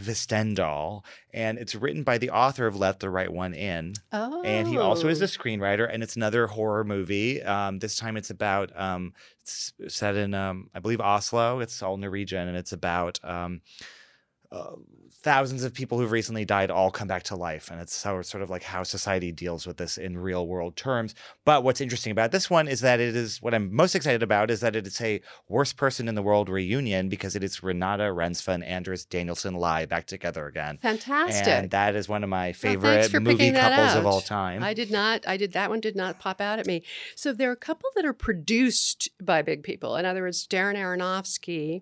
Hvistendahl, 0.00 1.04
and 1.32 1.58
it's 1.58 1.74
written 1.74 2.02
by 2.02 2.18
the 2.18 2.30
author 2.30 2.66
of 2.66 2.76
Let 2.76 3.00
the 3.00 3.10
Right 3.10 3.32
One 3.32 3.54
In. 3.54 3.94
Oh, 4.12 4.42
And 4.42 4.66
he 4.66 4.78
also 4.78 5.08
is 5.08 5.22
a 5.22 5.26
screenwriter, 5.26 5.88
and 5.90 6.02
it's 6.02 6.16
another 6.16 6.46
horror 6.48 6.84
movie. 6.84 7.42
Um, 7.42 7.78
this 7.78 7.96
time 7.96 8.16
it's 8.16 8.30
about 8.30 8.78
um, 8.78 9.12
it's 9.40 9.72
set 9.88 10.16
in 10.16 10.34
um, 10.34 10.70
I 10.74 10.80
believe 10.80 11.00
Oslo. 11.00 11.60
It's 11.60 11.82
all 11.82 11.96
Norwegian, 11.96 12.48
and 12.48 12.56
it's 12.56 12.72
about 12.72 13.20
um, 13.22 13.60
uh, 14.50 14.72
thousands 15.24 15.64
of 15.64 15.72
people 15.72 15.98
who've 15.98 16.12
recently 16.12 16.44
died 16.44 16.70
all 16.70 16.90
come 16.90 17.08
back 17.08 17.22
to 17.24 17.34
life, 17.34 17.70
and 17.70 17.80
it's 17.80 17.96
so 17.96 18.20
sort 18.20 18.42
of 18.42 18.50
like 18.50 18.62
how 18.62 18.82
society 18.82 19.32
deals 19.32 19.66
with 19.66 19.78
this 19.78 19.96
in 19.96 20.18
real 20.18 20.46
world 20.46 20.76
terms. 20.76 21.14
But 21.46 21.64
what's 21.64 21.80
interesting 21.80 22.12
about 22.12 22.30
this 22.30 22.50
one 22.50 22.68
is 22.68 22.82
that 22.82 23.00
it 23.00 23.16
is 23.16 23.40
what 23.40 23.54
I'm 23.54 23.74
most 23.74 23.94
excited 23.94 24.22
about 24.22 24.50
is 24.50 24.60
that 24.60 24.76
it 24.76 24.86
is 24.86 25.00
a 25.00 25.22
worst 25.48 25.78
person 25.78 26.08
in 26.08 26.14
the 26.14 26.22
world 26.22 26.50
reunion 26.50 27.08
because 27.08 27.34
it 27.34 27.42
is 27.42 27.60
Renate 27.60 28.14
Reinsve 28.14 28.48
and 28.48 28.62
Anders 28.62 29.06
Danielsen 29.06 29.54
Lie 29.54 29.86
back 29.86 30.06
together 30.06 30.46
again. 30.46 30.78
fantastic. 30.82 31.48
And 31.48 31.70
that 31.70 31.96
is 31.96 32.06
one 32.06 32.22
of 32.22 32.28
my 32.28 32.52
favorite 32.52 33.10
for 33.10 33.18
movie 33.18 33.50
couples 33.50 33.94
of 33.94 34.04
all 34.04 34.20
time. 34.20 34.62
I 34.62 34.74
did 34.74 34.90
not. 34.90 35.26
I 35.26 35.38
did 35.38 35.54
that 35.54 35.70
one. 35.70 35.80
Did 35.80 35.96
not 35.96 36.20
pop 36.20 36.42
out 36.42 36.58
at 36.58 36.66
me. 36.66 36.82
So 37.16 37.32
there 37.32 37.48
are 37.48 37.54
a 37.54 37.56
couple 37.56 37.88
that 37.96 38.04
are 38.04 38.12
produced 38.12 39.08
by 39.22 39.40
big 39.40 39.62
people. 39.62 39.96
In 39.96 40.04
other 40.04 40.20
words, 40.20 40.46
Darren 40.46 40.76
Aronofsky 40.76 41.80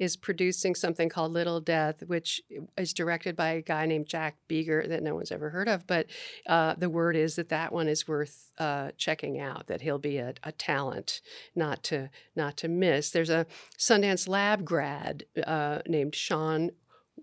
is 0.00 0.16
producing 0.16 0.74
something 0.74 1.08
called 1.08 1.32
Little 1.32 1.60
Death, 1.60 2.02
which 2.06 2.40
is 2.76 2.92
directed 2.92 3.36
by 3.36 3.50
a 3.50 3.62
guy 3.62 3.86
named 3.86 4.06
Jack 4.06 4.36
Begert 4.48 4.88
that 4.88 5.02
no 5.02 5.14
one's 5.14 5.32
ever 5.32 5.50
heard 5.50 5.68
of. 5.68 5.86
But 5.86 6.06
uh, 6.46 6.74
the 6.76 6.90
word 6.90 7.16
is 7.16 7.36
that 7.36 7.48
that 7.48 7.72
one 7.72 7.88
is 7.88 8.06
worth 8.06 8.50
uh, 8.58 8.90
checking 8.96 9.40
out. 9.40 9.66
That 9.66 9.82
he'll 9.82 9.98
be 9.98 10.18
a, 10.18 10.34
a 10.42 10.52
talent 10.52 11.20
not 11.54 11.82
to 11.84 12.10
not 12.36 12.56
to 12.58 12.68
miss. 12.68 13.10
There's 13.10 13.30
a 13.30 13.46
Sundance 13.78 14.28
Lab 14.28 14.64
grad 14.64 15.24
uh, 15.46 15.80
named 15.86 16.14
Sean 16.14 16.70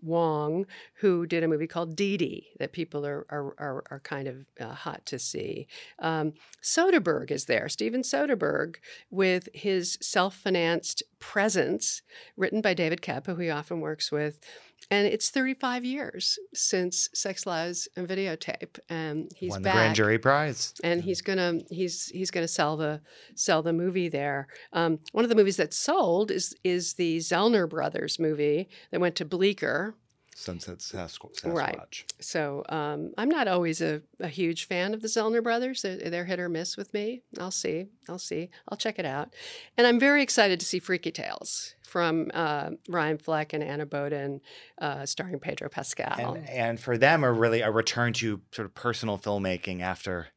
Wang, 0.06 0.66
who 0.96 1.26
did 1.26 1.44
a 1.44 1.48
movie 1.48 1.68
called 1.68 1.96
Dee 1.96 2.18
Dee 2.18 2.48
that 2.60 2.72
people 2.72 3.06
are 3.06 3.26
are, 3.30 3.56
are, 3.58 3.84
are 3.92 4.00
kind 4.02 4.28
of 4.28 4.46
uh, 4.60 4.74
hot 4.74 5.06
to 5.08 5.20
see. 5.20 5.68
Um, 6.00 6.34
Soderbergh 6.62 7.32
is 7.32 7.46
there, 7.46 7.68
Steven 7.70 8.02
Soderbergh, 8.02 8.76
with 9.10 9.50
his 9.54 9.98
self-financed 10.02 11.04
Presence, 11.20 12.04
written 12.38 12.62
by 12.62 12.76
David 12.76 13.02
Koepp, 13.02 13.26
who 13.26 13.36
he 13.38 13.50
often 13.50 13.80
works 13.80 14.12
with. 14.12 14.40
And 14.92 15.08
it's 15.08 15.30
35 15.30 15.84
years 15.84 16.38
since 16.54 17.10
Sex, 17.14 17.46
Lies, 17.46 17.88
and 17.96 18.08
Videotape, 18.08 18.78
and 18.90 19.32
he's 19.36 19.50
Won 19.52 19.62
the 19.64 19.68
back 19.68 19.76
grand 19.76 19.96
jury 19.96 20.20
prize. 20.20 20.74
and 20.84 21.02
he's 21.04 21.22
gonna 21.22 21.60
he's 21.70 22.08
he's 22.08 22.30
gonna 22.32 22.48
sell 22.48 22.78
the 22.78 23.02
sell 23.36 23.64
the 23.64 23.74
movie 23.74 24.10
there. 24.10 24.48
Um, 24.74 25.00
one 25.12 25.26
of 25.26 25.30
the 25.30 25.36
movies 25.36 25.58
that 25.58 25.74
sold 25.74 26.30
is 26.30 26.56
is 26.64 26.94
the 26.94 27.18
Zellner 27.18 27.68
brothers 27.68 28.20
movie 28.20 28.70
that 28.92 29.00
went 29.00 29.16
to 29.16 29.26
Bleecker. 29.26 29.96
Sunset 30.38 30.80
Sasqu- 30.80 31.34
Sasquatch. 31.34 31.54
Right. 31.54 32.04
So 32.20 32.66
um, 32.68 33.14
I'm 33.18 33.30
not 33.30 33.48
always 33.48 33.80
a, 33.80 34.02
a 34.20 34.28
huge 34.28 34.68
fan 34.68 34.94
of 34.94 35.02
the 35.02 35.08
Zellner 35.08 35.42
brothers. 35.42 35.82
They're, 35.82 36.10
they're 36.10 36.26
hit 36.26 36.42
or 36.42 36.50
miss 36.50 36.76
with 36.76 36.94
me. 36.94 37.22
I'll 37.40 37.52
see. 37.52 37.88
I'll 38.10 38.20
see. 38.20 38.50
I'll 38.68 38.78
check 38.78 39.00
it 39.00 39.06
out. 39.06 39.34
And 39.78 39.88
I'm 39.88 39.98
very 39.98 40.22
excited 40.22 40.60
to 40.60 40.66
see 40.66 40.80
Freaky 40.80 41.12
Tales 41.12 41.76
from 41.84 42.32
uh, 42.34 42.72
Ryan 42.90 43.18
Fleck 43.18 43.54
and 43.54 43.64
Anna 43.64 43.86
Boden, 43.86 44.42
uh, 44.82 45.06
starring 45.06 45.40
Pedro 45.40 45.70
Pascal. 45.70 46.34
And, 46.34 46.50
and 46.50 46.80
for 46.82 46.98
them, 46.98 47.24
a 47.24 47.32
really 47.32 47.62
a 47.62 47.72
return 47.72 48.12
to 48.14 48.42
sort 48.52 48.66
of 48.66 48.76
personal 48.76 49.18
filmmaking 49.18 49.82
after 49.82 50.28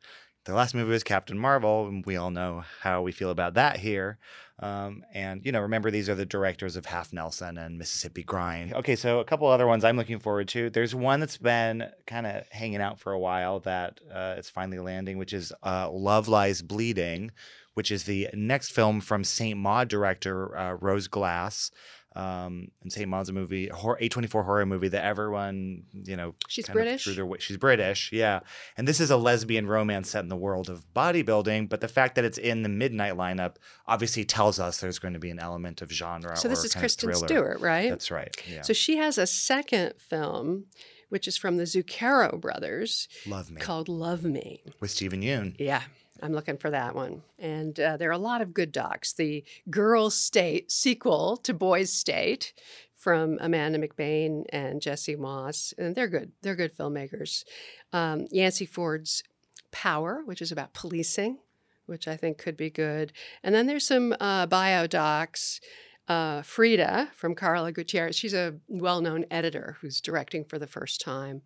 their 0.49 0.57
last 0.57 0.75
movie 0.75 0.93
was 0.93 1.05
Captain 1.05 1.39
Marvel, 1.39 1.89
and 1.89 2.07
we 2.07 2.17
all 2.17 2.31
know 2.31 2.65
how 2.81 3.03
we 3.03 3.13
feel 3.13 3.29
about 3.29 3.53
that 3.53 3.77
here. 3.77 4.17
Um, 4.61 5.05
and 5.13 5.45
you 5.45 5.53
know, 5.53 5.61
remember 5.61 5.91
these 5.91 6.09
are 6.09 6.15
the 6.15 6.25
directors 6.25 6.75
of 6.75 6.87
Half 6.87 7.13
Nelson 7.13 7.59
and 7.59 7.77
Mississippi 7.77 8.23
Grind. 8.23 8.73
Okay, 8.73 8.97
so 8.97 9.21
a 9.21 9.27
couple 9.27 9.47
other 9.47 9.67
ones 9.67 9.85
I'm 9.85 9.99
looking 9.99 10.19
forward 10.19 10.49
to. 10.49 10.71
There's 10.71 10.95
one 10.95 11.21
that's 11.21 11.37
been 11.37 11.91
kind 12.07 12.27
of 12.27 12.49
hanging 12.51 12.81
out 12.81 12.99
for 12.99 13.13
a 13.13 13.19
while 13.19 13.61
that 13.61 14.01
uh, 14.11 14.37
it's 14.39 14.49
finally 14.49 14.79
landing, 14.79 15.19
which 15.19 15.35
is 15.35 15.53
uh, 15.63 15.91
Love 15.91 16.29
Lies 16.29 16.63
Bleeding, 16.63 17.31
which 17.75 17.91
is 17.91 18.05
the 18.05 18.29
next 18.33 18.73
film 18.73 19.03
from 19.03 19.25
Saint 19.25 19.59
Maud 19.59 19.89
director 19.89 20.57
uh, 20.57 20.73
Rose 20.81 21.09
Glass. 21.09 21.71
Um, 22.17 22.69
and 22.83 22.93
Saint 22.93 23.13
a 23.13 23.33
movie, 23.33 23.69
horror, 23.69 23.99
A24 24.01 24.45
horror 24.45 24.67
movie 24.67 24.89
that 24.89 25.05
everyone, 25.05 25.85
you 25.93 26.17
know, 26.17 26.35
She's 26.49 26.69
British? 26.69 27.05
their 27.05 27.29
She's 27.39 27.57
British, 27.59 28.11
yeah. 28.13 28.41
And 28.77 28.89
this 28.89 28.99
is 28.99 29.11
a 29.11 29.17
lesbian 29.17 29.67
romance 29.67 30.11
set 30.11 30.23
in 30.23 30.29
the 30.29 30.37
world 30.37 30.69
of 30.69 30.85
bodybuilding, 30.95 31.69
but 31.69 31.81
the 31.81 31.87
fact 31.89 32.15
that 32.17 32.25
it's 32.25 32.39
in 32.39 32.63
the 32.63 32.69
midnight 32.69 33.15
lineup 33.15 33.57
obviously 33.87 34.25
tells 34.25 34.59
us 34.59 34.79
there's 34.79 34.99
going 34.99 35.15
to 35.15 35.21
be 35.21 35.31
an 35.31 35.39
element 35.39 35.83
of 35.83 35.93
genre. 35.93 36.37
so 36.37 36.49
this 36.49 36.65
is 36.65 36.75
Kristen. 36.75 37.15
Stewart, 37.15 37.61
right? 37.61 37.91
That's 37.91 38.11
right. 38.11 38.35
Yeah. 38.49 38.63
So 38.63 38.73
she 38.73 38.97
has 38.97 39.19
a 39.19 39.27
second 39.27 39.95
film, 39.99 40.65
which 41.11 41.29
is 41.29 41.37
from 41.37 41.57
the 41.57 41.65
Zuchero 41.65 42.41
brothers, 42.41 43.07
Love 43.27 43.51
Me 43.51 43.61
called 43.61 43.89
Love 43.89 44.25
Me. 44.25 44.63
with 44.81 44.91
Steven 44.91 45.23
Yeun. 45.23 45.55
Yeah, 45.59 45.83
I'm 46.23 46.33
looking 46.33 46.59
for 46.59 46.71
that 46.71 46.95
one. 46.95 47.23
And 47.39 47.79
uh, 47.79 47.97
there 47.97 48.09
are 48.09 48.13
a 48.13 48.19
lot 48.19 48.41
of 48.41 48.55
good 48.55 48.73
docs. 48.73 49.13
The 49.13 49.45
Girls 49.71 50.17
State 50.17 50.71
sequel 50.71 51.37
to 51.39 51.55
Boys 51.55 51.93
State 51.93 52.53
from 52.97 53.39
Amanda 53.41 53.79
McBaine 53.79 54.45
and 54.51 54.83
Jesse 54.83 55.17
Moss, 55.17 55.73
and 55.79 55.95
they're 55.95 56.09
good. 56.09 56.33
They're 56.43 56.57
good 56.57 56.77
filmmakers. 56.77 57.45
Um, 57.93 58.27
Yancey 58.31 58.67
Ford's 58.67 59.23
Power, 59.71 60.23
which 60.25 60.43
is 60.43 60.51
about 60.51 60.75
policing, 60.75 61.39
which 61.87 62.09
I 62.09 62.17
think 62.17 62.39
could 62.39 62.57
be 62.57 62.71
good. 62.71 63.13
And 63.43 63.55
then 63.55 63.67
there's 63.67 63.87
some 63.87 64.15
uh, 64.21 64.47
bio 64.47 64.87
docs. 64.87 65.61
Uh, 66.09 66.41
Frida 66.41 67.11
from 67.15 67.35
Carla 67.35 67.71
Gutierrez. 67.71 68.17
She's 68.17 68.33
a 68.33 68.55
well 68.67 69.03
known 69.03 69.27
editor 69.31 69.77
who's 69.83 70.01
directing 70.01 70.43
for 70.43 70.59
the 70.59 70.67
first 70.67 71.03
time. 71.03 71.43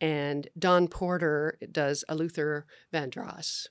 And 0.00 0.46
Dawn 0.56 0.86
Porter 0.86 1.58
does 1.72 2.04
a 2.08 2.14
Luther 2.14 2.66
Vandross 2.94 3.66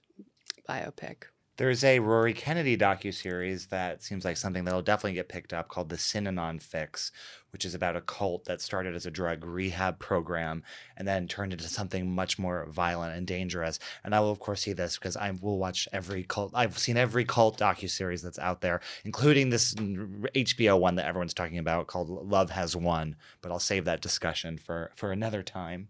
biopic. 0.68 1.26
There's 1.58 1.86
a 1.86 2.00
Rory 2.00 2.34
Kennedy 2.34 2.76
docuseries 2.76 3.70
that 3.70 4.04
seems 4.04 4.26
like 4.26 4.36
something 4.36 4.66
that'll 4.66 4.82
definitely 4.82 5.14
get 5.14 5.30
picked 5.30 5.54
up 5.54 5.70
called 5.70 5.88
The 5.88 5.96
Synanon 5.96 6.62
Fix, 6.62 7.14
which 7.52 7.64
is 7.64 7.74
about 7.74 7.96
a 7.96 8.02
cult 8.02 8.44
that 8.44 8.60
started 8.60 8.94
as 8.94 9.06
a 9.06 9.12
drug 9.12 9.46
rehab 9.46 9.98
program 9.98 10.64
and 10.98 11.08
then 11.08 11.30
turned 11.30 11.54
into 11.54 11.70
something 11.70 12.14
much 12.14 12.38
more 12.38 12.66
violent 12.70 13.16
and 13.16 13.26
dangerous. 13.26 13.80
And 14.04 14.14
I 14.14 14.20
will 14.20 14.32
of 14.32 14.40
course 14.42 14.64
see 14.64 14.74
this 14.74 14.98
because 14.98 15.16
I 15.16 15.32
will 15.32 15.58
watch 15.58 15.88
every 15.94 16.24
cult. 16.24 16.52
I've 16.54 16.78
seen 16.78 16.98
every 16.98 17.24
cult 17.24 17.58
docuseries 17.58 18.22
that's 18.22 18.40
out 18.40 18.60
there, 18.60 18.82
including 19.06 19.50
this 19.50 19.74
HBO 19.76 20.78
one 20.78 20.96
that 20.96 21.08
everyone's 21.08 21.34
talking 21.34 21.58
about 21.58 21.88
called 21.88 22.10
Love 22.10 22.50
Has 22.50 22.76
Won. 22.76 23.16
But 23.42 23.54
I'll 23.54 23.60
save 23.60 23.86
that 23.86 24.02
discussion 24.02 24.58
for 24.58 24.92
for 24.98 25.14
another 25.14 25.42
time. 25.42 25.88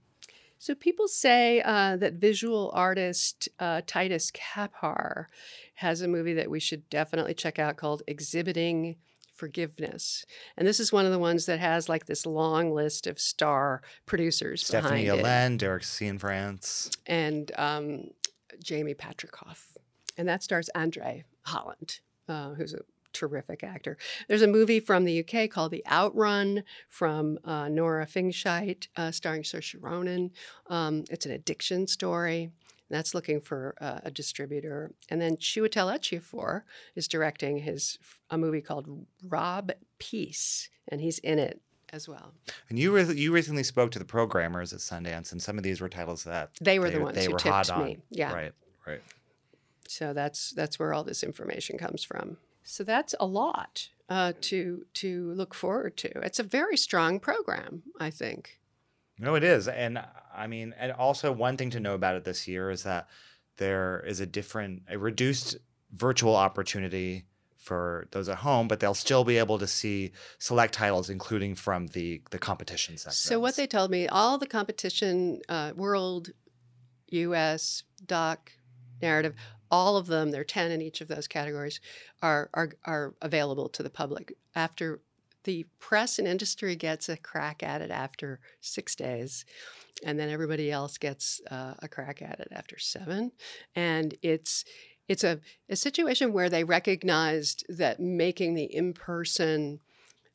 So 0.58 0.74
people 0.74 1.08
say 1.08 1.62
uh, 1.62 1.98
that 1.98 2.14
visual 2.14 2.72
artist 2.74 3.50
uh, 3.60 3.82
Titus 3.86 4.32
Kaphar 4.32 5.26
has 5.76 6.02
a 6.02 6.08
movie 6.08 6.34
that 6.34 6.50
we 6.50 6.60
should 6.60 6.90
definitely 6.90 7.34
check 7.34 7.60
out 7.60 7.78
called 7.78 8.02
Exhibiting 8.08 8.96
Forgiveness. 9.34 10.26
And 10.56 10.66
this 10.66 10.80
is 10.80 10.94
one 10.94 11.06
of 11.06 11.12
the 11.12 11.20
ones 11.20 11.46
that 11.46 11.60
has 11.60 11.90
like 11.90 12.06
this 12.06 12.26
long 12.26 12.72
list 12.74 13.06
of 13.06 13.20
star 13.20 13.82
producers 14.06 14.66
Stephanie 14.66 15.04
behind 15.04 15.20
it. 15.20 15.22
Allain, 15.22 15.58
Derek 15.58 15.84
Cianfrance. 15.84 16.96
and 17.06 17.52
um, 17.58 18.06
Jamie 18.64 18.94
Patricof. 18.94 19.76
and 20.18 20.28
that 20.30 20.42
stars 20.42 20.70
Andre 20.74 21.26
Holland, 21.42 22.00
uh, 22.30 22.54
who's 22.54 22.74
a 22.74 22.80
terrific 23.16 23.64
actor. 23.64 23.98
There's 24.28 24.42
a 24.42 24.48
movie 24.48 24.80
from 24.80 25.06
the 25.06 25.20
UK 25.24 25.50
called 25.50 25.72
The 25.72 25.86
Outrun 25.88 26.64
from 26.90 27.40
uh, 27.44 27.70
Nora 27.70 28.06
Fingscheidt, 28.06 28.88
uh, 28.96 29.12
starring 29.12 29.44
Saoirse 29.44 29.76
Ronan. 29.80 30.32
Um, 30.68 31.06
it's 31.10 31.26
an 31.26 31.32
addiction 31.32 31.88
story. 31.88 32.52
That's 32.90 33.16
looking 33.16 33.42
for 33.42 33.76
uh, 33.82 34.02
a 34.04 34.12
distributor. 34.12 34.92
And 35.10 35.20
then 35.20 35.38
Chiwetel 35.38 35.92
Ejiofor 35.98 36.62
is 36.96 37.08
directing 37.08 37.58
his 37.60 37.98
a 38.30 38.38
movie 38.38 38.62
called 38.62 39.08
Rob 39.28 39.72
Peace, 39.98 40.70
and 40.88 41.02
he's 41.02 41.18
in 41.20 41.40
it 41.40 41.62
as 41.92 42.08
well. 42.08 42.34
And 42.70 42.78
you 42.78 42.94
re- 42.96 43.16
you 43.16 43.32
recently 43.34 43.64
spoke 43.64 43.90
to 43.92 44.00
the 44.00 44.06
programmers 44.06 44.72
at 44.74 44.80
Sundance, 44.80 45.32
and 45.32 45.42
some 45.42 45.58
of 45.58 45.64
these 45.64 45.82
were 45.82 45.90
titles 45.90 46.24
that 46.26 46.52
They 46.62 46.78
were 46.78 46.92
the 46.92 47.02
ones 47.02 47.16
they 47.16 47.26
who 47.26 47.32
were 47.32 47.40
tipped 47.40 47.54
hot 47.56 47.70
on. 47.72 47.86
me. 47.86 47.98
Yeah. 48.12 48.34
right, 48.34 48.52
right. 48.86 49.02
So 49.88 50.14
that's 50.14 50.52
that's 50.52 50.78
where 50.78 50.94
all 50.94 51.04
this 51.04 51.24
information 51.24 51.78
comes 51.78 52.04
from. 52.04 52.38
So 52.66 52.84
that's 52.84 53.14
a 53.20 53.26
lot 53.26 53.90
uh, 54.10 54.34
to 54.42 54.86
to 54.96 55.32
look 55.34 55.54
forward 55.54 55.96
to. 55.98 56.10
It's 56.20 56.40
a 56.40 56.44
very 56.44 56.76
strong 56.76 57.20
program, 57.20 57.84
I 58.00 58.10
think. 58.10 58.60
No, 59.18 59.36
it 59.36 59.44
is, 59.44 59.70
and 59.70 60.04
I 60.36 60.48
mean, 60.48 60.76
and 60.78 60.92
also 60.92 61.32
one 61.32 61.56
thing 61.56 61.70
to 61.70 61.80
know 61.80 61.94
about 61.94 62.16
it 62.16 62.26
this 62.26 62.48
year 62.50 62.70
is 62.70 62.84
that 62.84 63.08
there 63.58 64.04
is 64.06 64.20
a 64.20 64.26
different, 64.26 64.82
a 64.90 64.98
reduced 64.98 65.56
virtual 65.94 66.36
opportunity 66.36 67.26
for 67.56 68.08
those 68.12 68.28
at 68.28 68.38
home, 68.38 68.68
but 68.68 68.80
they'll 68.80 68.94
still 68.94 69.24
be 69.24 69.38
able 69.38 69.58
to 69.60 69.68
see 69.68 70.12
select 70.38 70.74
titles, 70.74 71.10
including 71.10 71.56
from 71.56 71.88
the 71.88 72.22
the 72.32 72.40
competition 72.40 72.98
segments. 72.98 73.20
So 73.20 73.40
what 73.40 73.56
they 73.56 73.68
told 73.68 73.90
me, 73.90 74.08
all 74.08 74.38
the 74.38 74.48
competition, 74.48 75.42
uh, 75.48 75.72
world, 75.76 76.32
U.S. 77.10 77.84
doc, 78.06 78.52
narrative, 79.02 79.34
all 79.72 79.98
of 79.98 80.08
them, 80.08 80.32
there 80.32 80.42
are 80.42 80.46
ten 80.46 80.72
in 80.72 80.82
each 80.82 81.02
of 81.02 81.08
those 81.08 81.28
categories, 81.28 81.80
are 82.22 82.50
are 82.54 82.72
are 82.86 83.14
available 83.22 83.70
to 83.70 83.84
the 83.84 83.90
public. 83.90 84.38
After 84.56 85.02
the 85.44 85.66
press 85.80 86.18
and 86.20 86.28
industry 86.28 86.76
gets 86.76 87.08
a 87.08 87.18
crack 87.18 87.62
at 87.62 87.82
it 87.82 87.92
after 87.92 88.40
six 88.62 88.96
days, 88.96 89.46
and 90.04 90.20
then 90.20 90.30
everybody 90.30 90.72
else 90.72 90.98
gets 90.98 91.42
uh, 91.52 91.76
a 91.80 91.88
crack 91.88 92.22
at 92.22 92.40
it 92.40 92.48
after 92.52 92.78
seven, 92.80 93.32
and 93.76 94.16
it's 94.22 94.66
it's 95.08 95.24
a, 95.24 95.40
a 95.70 95.76
situation 95.76 96.34
where 96.34 96.50
they 96.50 96.64
recognized 96.64 97.64
that 97.70 98.00
making 98.00 98.56
the 98.56 98.64
in-person 98.64 99.80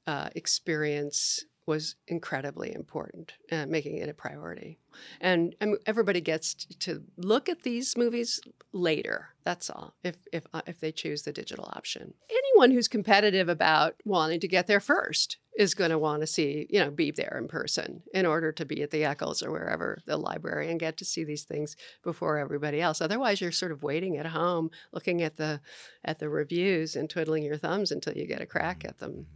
uh, 0.07 0.31
experience 0.37 1.45
was 1.67 1.97
incredibly 2.09 2.75
important, 2.75 3.35
uh, 3.53 3.67
making 3.67 3.99
it 3.99 4.09
a 4.09 4.15
priority. 4.15 4.79
And, 5.21 5.55
and 5.61 5.77
everybody 5.87 6.21
gets 6.21 6.55
t- 6.55 6.75
to 6.81 7.03
look 7.17 7.49
at 7.49 7.63
these 7.63 7.97
movies 7.97 8.41
later. 8.73 9.29
That's 9.45 9.71
all. 9.71 9.95
If 10.05 10.17
if 10.33 10.47
uh, 10.53 10.63
if 10.67 10.81
they 10.81 10.93
choose 10.93 11.23
the 11.23 11.33
digital 11.33 11.71
option, 11.73 12.15
anyone 12.31 12.71
who's 12.71 12.89
competitive 12.89 13.49
about 13.49 13.95
wanting 14.05 14.41
to 14.41 14.49
get 14.49 14.67
there 14.67 14.81
first 14.81 15.39
is 15.57 15.75
going 15.75 15.91
to 15.91 15.99
want 15.99 16.23
to 16.23 16.27
see, 16.27 16.67
you 16.71 16.79
know, 16.81 16.91
be 16.91 17.11
there 17.11 17.37
in 17.39 17.49
person 17.49 18.03
in 18.15 18.27
order 18.27 18.53
to 18.53 18.65
be 18.65 18.83
at 18.83 18.91
the 18.91 19.05
Eccles 19.05 19.43
or 19.43 19.51
wherever 19.51 19.99
the 20.07 20.17
library 20.17 20.71
and 20.71 20.79
get 20.79 20.97
to 20.99 21.05
see 21.05 21.25
these 21.25 21.45
things 21.45 21.77
before 22.03 22.39
everybody 22.39 22.81
else. 22.81 23.01
Otherwise, 23.01 23.41
you're 23.41 23.53
sort 23.53 23.73
of 23.73 23.83
waiting 23.83 24.17
at 24.17 24.27
home, 24.27 24.71
looking 24.93 25.23
at 25.23 25.37
the 25.37 25.61
at 26.05 26.19
the 26.19 26.29
reviews 26.29 26.97
and 26.97 27.09
twiddling 27.09 27.43
your 27.43 27.57
thumbs 27.57 27.91
until 27.91 28.15
you 28.15 28.27
get 28.27 28.43
a 28.43 28.47
crack 28.47 28.85
at 28.85 28.99
them. 28.99 29.27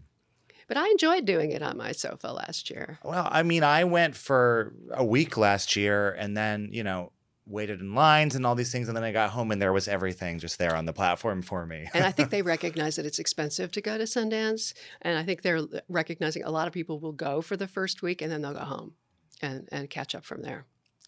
But 0.68 0.76
I 0.76 0.88
enjoyed 0.88 1.24
doing 1.24 1.50
it 1.50 1.62
on 1.62 1.76
my 1.76 1.92
sofa 1.92 2.28
last 2.28 2.70
year. 2.70 2.98
Well, 3.04 3.28
I 3.30 3.42
mean, 3.42 3.62
I 3.62 3.84
went 3.84 4.14
for 4.14 4.74
a 4.92 5.04
week 5.04 5.36
last 5.36 5.76
year, 5.76 6.12
and 6.12 6.36
then 6.36 6.68
you 6.72 6.82
know 6.82 7.12
waited 7.46 7.80
in 7.80 7.94
lines 7.94 8.34
and 8.34 8.46
all 8.46 8.54
these 8.54 8.72
things, 8.72 8.88
and 8.88 8.96
then 8.96 9.04
I 9.04 9.12
got 9.12 9.30
home 9.30 9.50
and 9.50 9.60
there 9.60 9.72
was 9.72 9.86
everything 9.86 10.38
just 10.38 10.58
there 10.58 10.74
on 10.74 10.86
the 10.86 10.92
platform 10.92 11.42
for 11.42 11.66
me. 11.66 11.88
and 11.92 12.04
I 12.04 12.10
think 12.10 12.30
they 12.30 12.42
recognize 12.42 12.96
that 12.96 13.06
it's 13.06 13.18
expensive 13.18 13.70
to 13.72 13.80
go 13.80 13.98
to 13.98 14.04
Sundance, 14.04 14.72
and 15.02 15.18
I 15.18 15.24
think 15.24 15.42
they're 15.42 15.60
recognizing 15.88 16.44
a 16.44 16.50
lot 16.50 16.66
of 16.66 16.72
people 16.72 16.98
will 17.00 17.12
go 17.12 17.42
for 17.42 17.56
the 17.56 17.68
first 17.68 18.02
week 18.02 18.22
and 18.22 18.32
then 18.32 18.42
they'll 18.42 18.54
go 18.54 18.60
home 18.60 18.94
and 19.42 19.68
and 19.70 19.90
catch 19.90 20.14
up 20.14 20.24
from 20.24 20.42
there, 20.42 20.64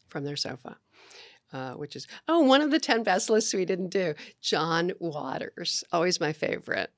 from 0.08 0.24
their 0.24 0.36
sofa. 0.36 0.76
Uh, 1.52 1.74
which 1.74 1.94
is 1.94 2.08
oh 2.26 2.40
one 2.40 2.60
of 2.60 2.72
the 2.72 2.80
10 2.80 3.04
best 3.04 3.30
lists 3.30 3.54
we 3.54 3.64
didn't 3.64 3.88
do 3.88 4.14
john 4.40 4.90
waters 4.98 5.84
always 5.92 6.18
my 6.18 6.32
favorite 6.32 6.90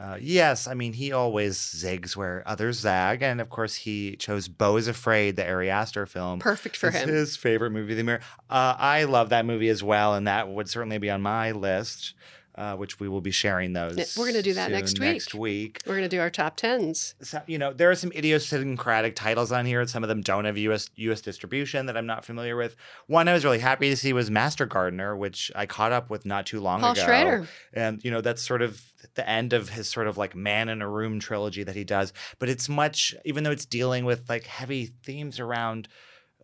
Uh, 0.00 0.16
yes, 0.18 0.66
I 0.66 0.72
mean 0.72 0.94
he 0.94 1.12
always 1.12 1.58
zigs 1.58 2.16
where 2.16 2.42
others 2.46 2.78
zag, 2.78 3.22
and 3.22 3.38
of 3.38 3.50
course 3.50 3.74
he 3.74 4.16
chose 4.16 4.48
"Beau 4.48 4.76
is 4.76 4.88
Afraid," 4.88 5.36
the 5.36 5.46
Ari 5.46 5.68
Aster 5.68 6.06
film. 6.06 6.38
perfect 6.38 6.76
for 6.76 6.88
It's 6.88 6.96
him 6.96 7.08
his 7.10 7.36
favorite 7.36 7.70
movie 7.70 7.92
of 7.92 7.98
the 7.98 8.04
year. 8.04 8.20
Uh, 8.48 8.74
I 8.78 9.04
love 9.04 9.28
that 9.28 9.44
movie 9.44 9.68
as 9.68 9.82
well, 9.82 10.14
and 10.14 10.26
that 10.26 10.48
would 10.48 10.70
certainly 10.70 10.96
be 10.96 11.10
on 11.10 11.20
my 11.20 11.50
list, 11.52 12.14
uh, 12.60 12.76
which 12.76 13.00
we 13.00 13.08
will 13.08 13.22
be 13.22 13.30
sharing 13.30 13.72
those. 13.72 14.14
We're 14.18 14.26
gonna 14.26 14.42
do 14.42 14.52
that 14.52 14.70
next 14.70 14.98
week. 14.98 15.12
Next 15.12 15.34
week. 15.34 15.80
we're 15.86 15.94
going 15.94 16.02
to 16.02 16.14
do 16.14 16.20
our 16.20 16.28
top 16.28 16.58
10s 16.58 17.14
So, 17.22 17.40
you 17.46 17.56
know, 17.56 17.72
there 17.72 17.90
are 17.90 17.94
some 17.94 18.12
idiosyncratic 18.12 19.16
titles 19.16 19.50
on 19.50 19.64
here. 19.64 19.86
Some 19.86 20.04
of 20.04 20.08
them 20.08 20.20
don't 20.20 20.44
have 20.44 20.58
U.S. 20.58 20.90
U.S. 20.96 21.22
distribution 21.22 21.86
that 21.86 21.96
I'm 21.96 22.04
not 22.04 22.26
familiar 22.26 22.56
with. 22.56 22.76
One 23.06 23.28
I 23.28 23.32
was 23.32 23.44
really 23.44 23.60
happy 23.60 23.88
to 23.88 23.96
see 23.96 24.12
was 24.12 24.30
Master 24.30 24.66
Gardener, 24.66 25.16
which 25.16 25.50
I 25.56 25.64
caught 25.64 25.92
up 25.92 26.10
with 26.10 26.26
not 26.26 26.44
too 26.44 26.60
long 26.60 26.80
paul 26.80 26.92
ago. 26.92 27.02
schrader 27.02 27.48
And 27.72 28.04
you 28.04 28.10
know, 28.10 28.20
that's 28.20 28.42
sort 28.42 28.60
of 28.60 28.82
the 29.14 29.26
end 29.26 29.54
of 29.54 29.70
his 29.70 29.88
sort 29.88 30.06
of 30.06 30.18
like 30.18 30.36
man 30.36 30.68
in 30.68 30.82
a 30.82 30.88
room 30.88 31.18
trilogy 31.18 31.62
that 31.62 31.74
he 31.74 31.84
does. 31.84 32.12
But 32.38 32.50
it's 32.50 32.68
much, 32.68 33.14
even 33.24 33.42
though 33.42 33.52
it's 33.52 33.64
dealing 33.64 34.04
with 34.04 34.28
like 34.28 34.44
heavy 34.44 34.90
themes 35.02 35.40
around 35.40 35.88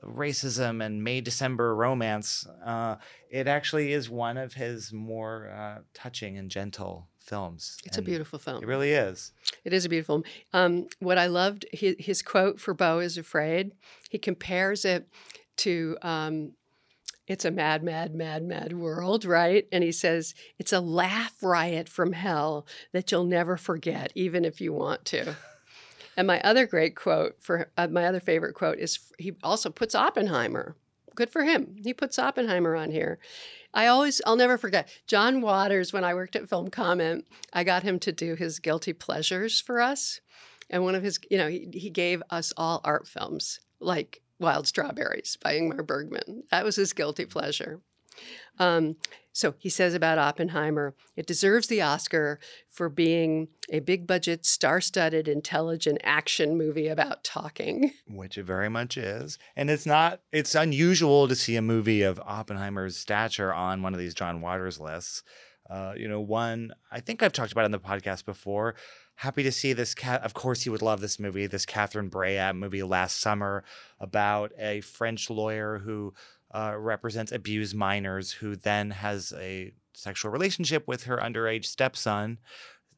racism 0.07 0.85
and 0.85 1.03
May 1.03 1.21
December 1.21 1.75
romance, 1.75 2.47
uh, 2.65 2.97
it 3.31 3.47
actually 3.47 3.93
is 3.93 4.09
one 4.09 4.37
of 4.37 4.55
his 4.55 4.93
more 4.93 5.51
uh, 5.51 5.79
touching 5.95 6.39
and 6.39 6.51
gentle 6.51 7.09
films. 7.19 7.77
it's 7.85 7.99
a 7.99 8.03
beautiful 8.03 8.39
film 8.39 8.63
It 8.63 8.67
really 8.67 8.93
is. 8.93 9.33
It 9.65 9.73
is 9.73 9.85
a 9.85 9.89
beautiful. 9.89 10.23
Film. 10.23 10.25
Um, 10.53 10.87
what 11.01 11.19
I 11.19 11.27
loved 11.27 11.67
his, 11.73 11.97
his 11.99 12.23
quote 12.23 12.61
for 12.61 12.73
Beau 12.73 13.01
is 13.01 13.19
afraid. 13.19 13.73
He 14.09 14.19
compares 14.19 14.85
it 14.85 15.09
to 15.59 15.97
um, 16.03 16.53
"It's 17.27 17.45
a 17.45 17.51
mad, 17.51 17.83
mad, 17.83 18.15
mad, 18.15 18.45
mad 18.45 18.73
world," 18.79 19.25
right? 19.25 19.67
And 19.73 19.83
he 19.83 19.91
says 19.91 20.35
it's 20.59 20.73
a 20.73 20.81
laugh 20.81 21.35
riot 21.43 21.89
from 21.89 22.13
hell 22.13 22.67
that 22.93 23.11
you'll 23.11 23.25
never 23.25 23.57
forget, 23.57 24.13
even 24.15 24.45
if 24.45 24.61
you 24.61 24.73
want 24.73 25.05
to. 25.07 25.35
And 26.17 26.27
my 26.27 26.41
other 26.41 26.67
great 26.67 26.97
quote 26.97 27.37
for 27.41 27.71
uh, 27.77 27.89
my 27.89 28.07
other 28.07 28.21
favorite 28.21 28.55
quote 28.55 28.79
is 28.79 28.99
he 29.19 29.37
also 29.43 29.71
puts 29.71 29.95
Oppenheimer. 29.95 30.77
Good 31.15 31.31
for 31.31 31.45
him. 31.45 31.77
He 31.83 31.95
puts 31.95 32.19
Oppenheimer 32.19 32.77
on 32.77 32.91
here. 32.91 33.19
I 33.73 33.87
always, 33.87 34.21
I'll 34.27 34.37
never 34.37 34.59
forget 34.59 34.89
John 35.07 35.41
Waters. 35.41 35.93
When 35.93 36.05
I 36.05 36.15
worked 36.15 36.37
at 36.37 36.49
Film 36.49 36.69
Comment, 36.69 37.27
I 37.53 37.65
got 37.65 37.83
him 37.83 37.99
to 38.01 38.13
do 38.13 38.35
his 38.35 38.59
guilty 38.59 38.93
pleasures 38.93 39.61
for 39.61 39.81
us. 39.81 40.21
And 40.69 40.83
one 40.83 40.95
of 40.95 41.03
his, 41.03 41.19
you 41.31 41.39
know, 41.39 41.49
he, 41.49 41.69
he 41.73 41.91
gave 41.91 42.23
us 42.31 42.53
all 42.57 42.81
art 42.85 43.07
films 43.07 43.61
like 43.81 44.21
Wild 44.39 44.67
Strawberries 44.67 45.39
by 45.43 45.55
Ingmar 45.55 45.87
Bergman. 45.87 46.43
That 46.51 46.65
was 46.65 46.77
his 46.77 46.93
guilty 46.93 47.25
pleasure. 47.25 47.81
Um, 48.59 48.97
so 49.37 49.55
he 49.59 49.69
says 49.69 49.93
about 49.93 50.17
Oppenheimer, 50.17 50.95
it 51.15 51.27
deserves 51.27 51.67
the 51.67 51.83
Oscar 51.83 52.41
for 52.71 52.89
being 52.89 53.49
a 53.71 53.81
big 53.81 54.07
budget, 54.07 54.47
star 54.47 54.81
studded, 54.81 55.29
intelligent 55.29 55.99
action 56.03 56.57
movie 56.57 56.89
about 56.89 57.23
talking. 57.23 57.93
Which 58.09 58.39
it 58.39 58.45
very 58.45 58.71
much 58.71 58.97
is. 58.97 59.39
And 59.55 59.69
it's 59.69 59.85
not, 59.85 60.23
it's 60.33 60.55
unusual 60.55 61.29
to 61.29 61.35
see 61.35 61.55
a 61.57 61.61
movie 61.61 62.01
of 62.01 62.19
Oppenheimer's 62.25 62.97
stature 62.97 63.53
on 63.53 63.83
one 63.83 63.93
of 63.93 64.01
these 64.01 64.15
John 64.15 64.41
Waters 64.41 64.81
lists. 64.81 65.23
Uh, 65.69 65.93
you 65.97 66.09
know, 66.09 66.21
one, 66.21 66.73
I 66.91 67.01
think 67.01 67.23
I've 67.23 67.35
talked 67.35 67.53
about 67.53 67.67
on 67.67 67.73
the 67.73 67.79
podcast 67.79 68.25
before. 68.25 68.75
Happy 69.17 69.43
to 69.43 69.53
see 69.53 69.75
this. 69.75 69.95
Cat, 69.95 70.23
of 70.23 70.33
course, 70.33 70.63
he 70.63 70.71
would 70.71 70.83
love 70.83 71.01
this 71.01 71.19
movie, 71.19 71.47
this 71.47 71.67
Catherine 71.67 72.09
Breillat 72.09 72.57
movie 72.57 72.83
last 72.83 73.21
summer 73.21 73.65
about 74.01 74.53
a 74.59 74.81
French 74.81 75.29
lawyer 75.29 75.79
who 75.79 76.15
uh, 76.57 76.75
represents 76.77 77.33
abused 77.33 77.75
minors 77.75 78.33
who 78.33 78.57
then 78.57 78.91
has 78.91 79.33
a 79.39 79.73
sexual 79.95 80.31
relationship 80.31 80.89
with 80.89 81.05
her 81.05 81.19
underage 81.19 81.67
stepson. 81.67 82.39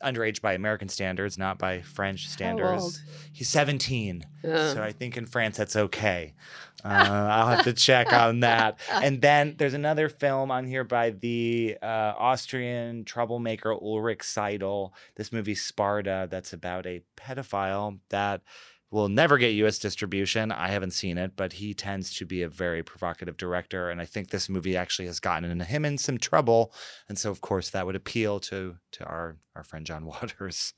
Underage 0.00 0.40
by 0.40 0.52
American 0.52 0.88
standards, 0.88 1.36
not 1.36 1.58
by 1.58 1.80
French 1.82 2.28
standards. 2.28 3.02
He's 3.32 3.48
17. 3.48 4.24
Uh, 4.44 4.74
So 4.74 4.80
I 4.80 4.92
think 4.92 5.16
in 5.16 5.26
France 5.26 5.56
that's 5.56 5.74
okay. 5.76 6.34
Uh, 6.84 6.90
I'll 7.32 7.48
have 7.48 7.64
to 7.64 7.72
check 7.72 8.12
on 8.12 8.38
that. 8.40 8.78
And 8.92 9.20
then 9.20 9.56
there's 9.58 9.74
another 9.74 10.08
film 10.08 10.52
on 10.52 10.64
here 10.64 10.84
by 10.84 11.10
the 11.10 11.76
uh, 11.82 12.14
Austrian 12.16 13.04
troublemaker 13.04 13.72
Ulrich 13.74 14.20
Seidl. 14.20 14.92
This 15.16 15.32
movie 15.32 15.56
Sparta, 15.56 16.28
that's 16.30 16.52
about 16.52 16.86
a 16.86 17.02
pedophile 17.16 17.98
that 18.10 18.42
will 18.90 19.08
never 19.08 19.38
get 19.38 19.50
U.S. 19.50 19.78
distribution. 19.78 20.50
I 20.50 20.68
haven't 20.68 20.92
seen 20.92 21.18
it, 21.18 21.32
but 21.36 21.54
he 21.54 21.74
tends 21.74 22.14
to 22.16 22.24
be 22.24 22.42
a 22.42 22.48
very 22.48 22.82
provocative 22.82 23.36
director, 23.36 23.90
and 23.90 24.00
I 24.00 24.06
think 24.06 24.30
this 24.30 24.48
movie 24.48 24.76
actually 24.76 25.06
has 25.06 25.20
gotten 25.20 25.60
him 25.60 25.84
in 25.84 25.98
some 25.98 26.18
trouble. 26.18 26.72
And 27.08 27.18
so, 27.18 27.30
of 27.30 27.40
course, 27.40 27.70
that 27.70 27.86
would 27.86 27.96
appeal 27.96 28.40
to 28.40 28.76
to 28.92 29.04
our 29.04 29.36
our 29.54 29.64
friend 29.64 29.84
John 29.84 30.04
Waters. 30.06 30.74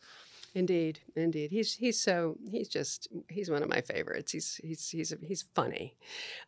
Indeed, 0.54 0.98
indeed. 1.14 1.52
He's 1.52 1.74
he's 1.74 2.00
so 2.00 2.36
he's 2.50 2.68
just 2.68 3.08
he's 3.28 3.50
one 3.50 3.62
of 3.62 3.68
my 3.68 3.80
favorites. 3.80 4.32
He's 4.32 4.60
he's 4.62 4.88
he's 4.88 5.14
he's 5.22 5.44
funny. 5.54 5.96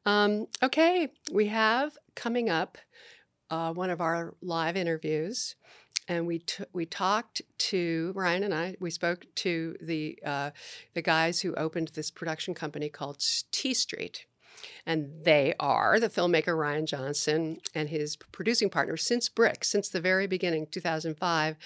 Um, 0.05 0.46
okay, 0.62 1.09
we 1.33 1.46
have 1.46 1.96
coming 2.16 2.51
up 2.51 2.79
uh, 3.51 3.72
one 3.72 3.90
of 3.90 4.01
our 4.01 4.35
live 4.40 4.77
interviews, 4.77 5.55
and 6.12 6.27
we 6.27 6.40
t- 6.40 6.64
we 6.75 6.85
talked 6.85 7.40
to 7.57 8.12
Ryan 8.14 8.44
and 8.44 8.55
I. 8.55 8.77
We 8.79 8.90
spoke 8.90 9.27
to 9.37 9.77
the 9.81 10.18
uh, 10.25 10.51
the 10.92 11.01
guys 11.01 11.40
who 11.40 11.55
opened 11.55 11.88
this 11.94 12.11
production 12.11 12.53
company 12.55 12.90
called 12.90 13.25
T 13.51 13.72
Street. 13.72 14.27
And 14.87 15.25
they 15.25 15.55
are 15.59 15.98
the 15.98 16.09
filmmaker 16.09 16.55
Rian 16.55 16.85
Johnson 16.85 17.57
and 17.75 17.88
his 17.88 18.16
producing 18.31 18.70
partner 18.70 18.96
since 18.96 19.29
Brick, 19.29 19.64
since 19.64 19.88
the 19.88 20.01
very 20.01 20.29
beginning, 20.29 20.68
2005, 20.70 21.57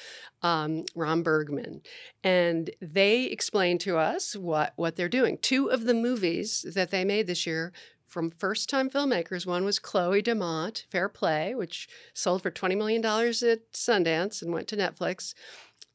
um, 0.41 0.85
Ram 0.95 1.23
Bergman. 1.23 1.83
And 2.25 2.71
they 2.81 3.25
explained 3.25 3.81
to 3.81 3.99
us 3.99 4.35
what, 4.35 4.73
what 4.77 4.97
they're 4.97 5.11
doing. 5.11 5.37
Two 5.37 5.71
of 5.71 5.85
the 5.85 5.93
movies 5.93 6.65
that 6.75 6.91
they 6.91 7.05
made 7.05 7.27
this 7.27 7.47
year 7.47 7.73
from 8.17 8.31
first 8.31 8.71
time 8.71 8.89
filmmakers. 8.89 9.45
One 9.45 9.67
was 9.67 9.79
Chloe 9.79 10.23
Domont, 10.23 10.87
Fair 10.91 11.07
Play, 11.07 11.55
which 11.55 11.87
sold 12.15 12.43
for 12.43 12.51
$20 12.51 12.75
million 12.75 13.05
at 13.05 13.73
Sundance 13.75 14.41
and 14.41 14.55
went 14.55 14.69
to 14.69 14.77
Netflix. 14.79 15.35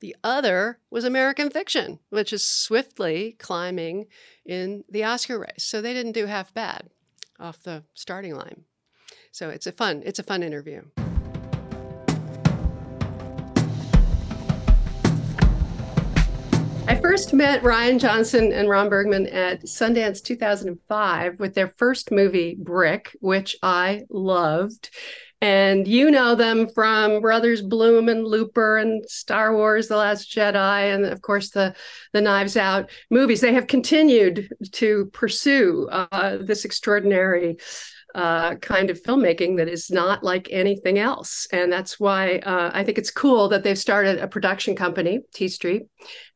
The 0.02 0.16
other 0.24 0.78
was 0.92 1.04
American 1.04 1.50
Fiction, 1.50 1.98
which 2.12 2.32
is 2.32 2.46
swiftly 2.46 3.38
climbing 3.40 4.06
in 4.46 4.84
the 4.88 5.04
Oscar 5.04 5.40
race. 5.40 5.64
So 5.64 5.82
they 5.82 5.94
didn't 5.94 6.12
do 6.12 6.28
half 6.28 6.54
bad 6.54 6.92
off 7.40 7.64
the 7.64 7.86
starting 7.96 8.36
line. 8.36 8.66
So 9.32 9.50
it's 9.50 9.66
a 9.66 9.72
fun, 9.72 10.04
it's 10.06 10.20
a 10.20 10.24
fun 10.24 10.44
interview. 10.44 10.84
I 16.88 17.00
first 17.00 17.34
met 17.34 17.62
Rian 17.62 18.00
Johnson 18.00 18.52
and 18.52 18.68
Ram 18.68 18.90
Bergman 18.90 19.28
at 19.28 19.64
Sundance 19.64 20.22
2005 20.24 21.40
with 21.40 21.54
their 21.54 21.70
first 21.70 22.12
movie, 22.12 22.56
Brick, 22.60 23.16
which 23.22 23.56
I 23.62 24.04
loved. 24.10 24.90
And 25.42 25.88
you 25.88 26.12
know 26.12 26.36
them 26.36 26.70
from 26.70 27.22
Brothers 27.22 27.62
Bloom 27.62 28.10
and 28.10 28.26
Looper 28.26 28.78
and 28.78 29.08
Star 29.10 29.56
Wars: 29.56 29.88
The 29.88 29.98
Last 29.98 30.32
Jedi, 30.32 30.94
and 30.94 31.06
of 31.06 31.22
course 31.22 31.50
the 31.50 31.76
the 32.14 32.22
Knives 32.22 32.58
Out 32.58 32.92
movies. 33.10 33.42
They 33.42 33.54
have 33.54 33.68
continued 33.68 34.54
to 34.74 35.06
pursue 35.14 35.88
uh, 35.92 36.38
this 36.42 36.64
extraordinary 36.64 37.58
uh, 38.16 38.56
kind 38.56 38.90
of 38.90 39.02
filmmaking 39.02 39.58
that 39.58 39.70
is 39.70 39.90
not 39.90 40.24
like 40.24 40.48
anything 40.52 41.00
else. 41.00 41.48
And 41.52 41.72
that's 41.72 42.00
why 42.00 42.38
uh, 42.40 42.72
I 42.74 42.84
think 42.84 42.98
it's 42.98 43.12
cool 43.12 43.50
that 43.50 43.64
they've 43.64 43.78
started 43.78 44.20
a 44.20 44.28
production 44.28 44.76
company, 44.76 45.22
T 45.34 45.48
Street. 45.48 45.84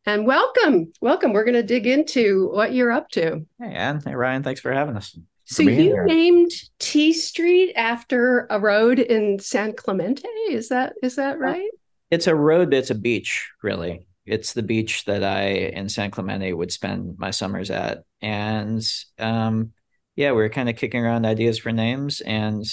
And 0.05 0.25
welcome, 0.25 0.91
welcome. 1.01 1.33
We're 1.33 1.43
going 1.43 1.55
to 1.55 1.63
dig 1.63 1.87
into 1.87 2.49
what 2.51 2.73
you're 2.73 2.91
up 2.91 3.09
to. 3.11 3.45
Hey, 3.59 3.73
Anne. 3.73 4.01
Hey, 4.05 4.15
Ryan. 4.15 4.43
Thanks 4.43 4.61
for 4.61 4.71
having 4.71 4.95
us. 4.95 5.17
So 5.45 5.63
you 5.63 5.69
here. 5.69 6.05
named 6.05 6.51
T 6.79 7.13
Street 7.13 7.73
after 7.75 8.47
a 8.49 8.59
road 8.59 8.99
in 8.99 9.39
San 9.39 9.73
Clemente. 9.73 10.27
Is 10.49 10.69
that 10.69 10.93
is 11.03 11.17
that 11.17 11.39
right? 11.39 11.69
It's 12.09 12.27
a 12.27 12.35
road. 12.35 12.73
It's 12.73 12.89
a 12.89 12.95
beach, 12.95 13.51
really. 13.61 14.07
It's 14.25 14.53
the 14.53 14.63
beach 14.63 15.05
that 15.05 15.23
I 15.23 15.43
in 15.43 15.87
San 15.87 16.09
Clemente 16.09 16.51
would 16.51 16.71
spend 16.71 17.19
my 17.19 17.29
summers 17.29 17.69
at, 17.69 18.03
and 18.21 18.83
um, 19.19 19.73
yeah, 20.15 20.31
we 20.31 20.43
are 20.43 20.49
kind 20.49 20.69
of 20.69 20.75
kicking 20.75 21.03
around 21.03 21.25
ideas 21.25 21.57
for 21.57 21.71
names, 21.71 22.21
and 22.21 22.63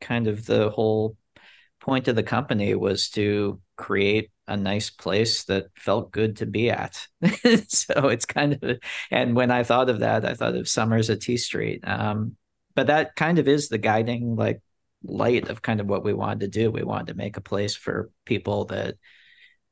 kind 0.00 0.26
of 0.26 0.46
the 0.46 0.70
whole 0.70 1.16
point 1.80 2.08
of 2.08 2.16
the 2.16 2.22
company 2.22 2.74
was 2.74 3.10
to 3.10 3.60
create 3.76 4.30
a 4.48 4.56
nice 4.56 4.90
place 4.90 5.44
that 5.44 5.66
felt 5.76 6.12
good 6.12 6.36
to 6.36 6.46
be 6.46 6.70
at. 6.70 7.06
so 7.68 8.08
it's 8.08 8.24
kind 8.24 8.58
of, 8.62 8.78
and 9.10 9.34
when 9.34 9.50
I 9.50 9.62
thought 9.62 9.90
of 9.90 10.00
that, 10.00 10.24
I 10.24 10.34
thought 10.34 10.54
of 10.54 10.68
Summers 10.68 11.10
at 11.10 11.20
T 11.20 11.36
Street. 11.36 11.80
Um, 11.86 12.36
but 12.74 12.88
that 12.88 13.16
kind 13.16 13.38
of 13.38 13.48
is 13.48 13.68
the 13.68 13.78
guiding 13.78 14.36
like 14.36 14.60
light 15.02 15.48
of 15.48 15.62
kind 15.62 15.80
of 15.80 15.86
what 15.86 16.04
we 16.04 16.12
wanted 16.12 16.40
to 16.40 16.48
do. 16.48 16.70
We 16.70 16.82
wanted 16.82 17.08
to 17.08 17.14
make 17.14 17.36
a 17.36 17.42
place 17.42 17.74
for 17.74 18.10
people 18.24 18.66
that 18.66 18.96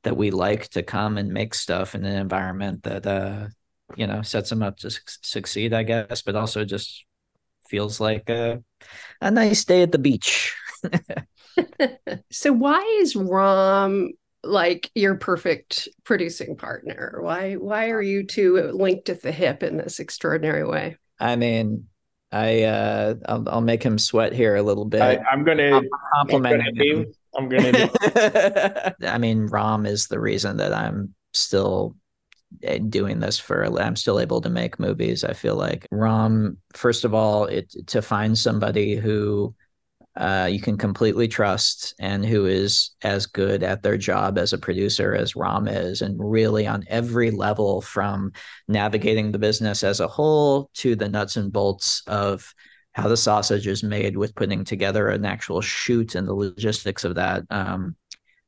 that 0.04 0.16
we 0.16 0.30
like 0.30 0.68
to 0.68 0.82
come 0.82 1.16
and 1.16 1.32
make 1.32 1.54
stuff 1.54 1.94
in 1.94 2.04
an 2.04 2.16
environment 2.16 2.82
that 2.82 3.06
uh, 3.06 3.48
you 3.96 4.06
know 4.06 4.22
sets 4.22 4.50
them 4.50 4.62
up 4.62 4.76
to 4.76 4.90
su- 4.90 5.00
succeed 5.22 5.72
i 5.72 5.82
guess 5.82 6.22
but 6.22 6.34
also 6.34 6.64
just 6.64 7.04
feels 7.68 8.00
like 8.00 8.28
a, 8.28 8.62
a 9.20 9.30
nice 9.30 9.64
day 9.64 9.82
at 9.82 9.92
the 9.92 9.98
beach. 9.98 10.54
So 12.32 12.52
why 12.52 12.80
is 13.00 13.14
Ram 13.14 14.10
like 14.42 14.90
your 14.96 15.14
perfect 15.14 15.88
producing 16.02 16.56
partner? 16.56 17.20
Why 17.20 17.54
why 17.54 17.90
are 17.90 18.02
you 18.02 18.26
two 18.26 18.72
linked 18.72 19.08
at 19.08 19.22
the 19.22 19.30
hip 19.30 19.62
in 19.62 19.76
this 19.76 20.00
extraordinary 20.00 20.66
way? 20.66 20.96
I 21.20 21.36
mean 21.36 21.86
i 22.32 22.64
uh 22.64 23.14
i'll, 23.28 23.48
I'll 23.48 23.60
make 23.60 23.84
him 23.84 23.98
sweat 23.98 24.32
here 24.32 24.56
a 24.56 24.62
little 24.62 24.84
bit. 24.84 25.00
I, 25.00 25.32
am 25.32 25.44
gonna 25.44 25.80
compliment 26.12 26.76
him. 26.76 27.06
i'm 27.36 27.48
gonna 27.48 27.88
i 29.06 29.18
mean 29.18 29.46
Ram 29.46 29.86
is 29.86 30.08
the 30.08 30.18
reason 30.18 30.56
that 30.56 30.72
i'm 30.74 31.14
still 31.32 31.94
doing 32.88 33.20
this 33.20 33.38
for 33.38 33.64
i'm 33.80 33.96
still 33.96 34.20
able 34.20 34.40
to 34.40 34.50
make 34.50 34.78
movies 34.78 35.24
i 35.24 35.32
feel 35.32 35.56
like. 35.56 35.86
Ram 35.90 36.56
first 36.74 37.04
of 37.04 37.14
all 37.14 37.46
it 37.46 37.74
to 37.88 38.02
find 38.02 38.36
somebody 38.36 38.96
who 38.96 39.54
uh, 40.16 40.48
you 40.50 40.60
can 40.60 40.78
completely 40.78 41.26
trust 41.26 41.92
and 41.98 42.24
who 42.24 42.46
is 42.46 42.90
as 43.02 43.26
good 43.26 43.64
at 43.64 43.82
their 43.82 43.96
job 43.96 44.38
as 44.38 44.52
a 44.52 44.58
producer 44.58 45.12
as 45.12 45.34
Ram 45.34 45.66
is 45.66 46.02
and 46.02 46.16
really 46.18 46.68
on 46.68 46.84
every 46.86 47.32
level 47.32 47.80
from 47.80 48.32
navigating 48.68 49.32
the 49.32 49.40
business 49.40 49.82
as 49.82 49.98
a 49.98 50.06
whole 50.06 50.70
to 50.74 50.94
the 50.94 51.08
nuts 51.08 51.36
and 51.36 51.52
bolts 51.52 52.02
of 52.06 52.54
how 52.92 53.08
the 53.08 53.16
sausage 53.16 53.66
is 53.66 53.82
made 53.82 54.16
with 54.16 54.36
putting 54.36 54.62
together 54.62 55.08
an 55.08 55.24
actual 55.24 55.60
shoot 55.60 56.14
and 56.14 56.28
the 56.28 56.34
logistics 56.34 57.02
of 57.02 57.16
that 57.16 57.42
um, 57.50 57.96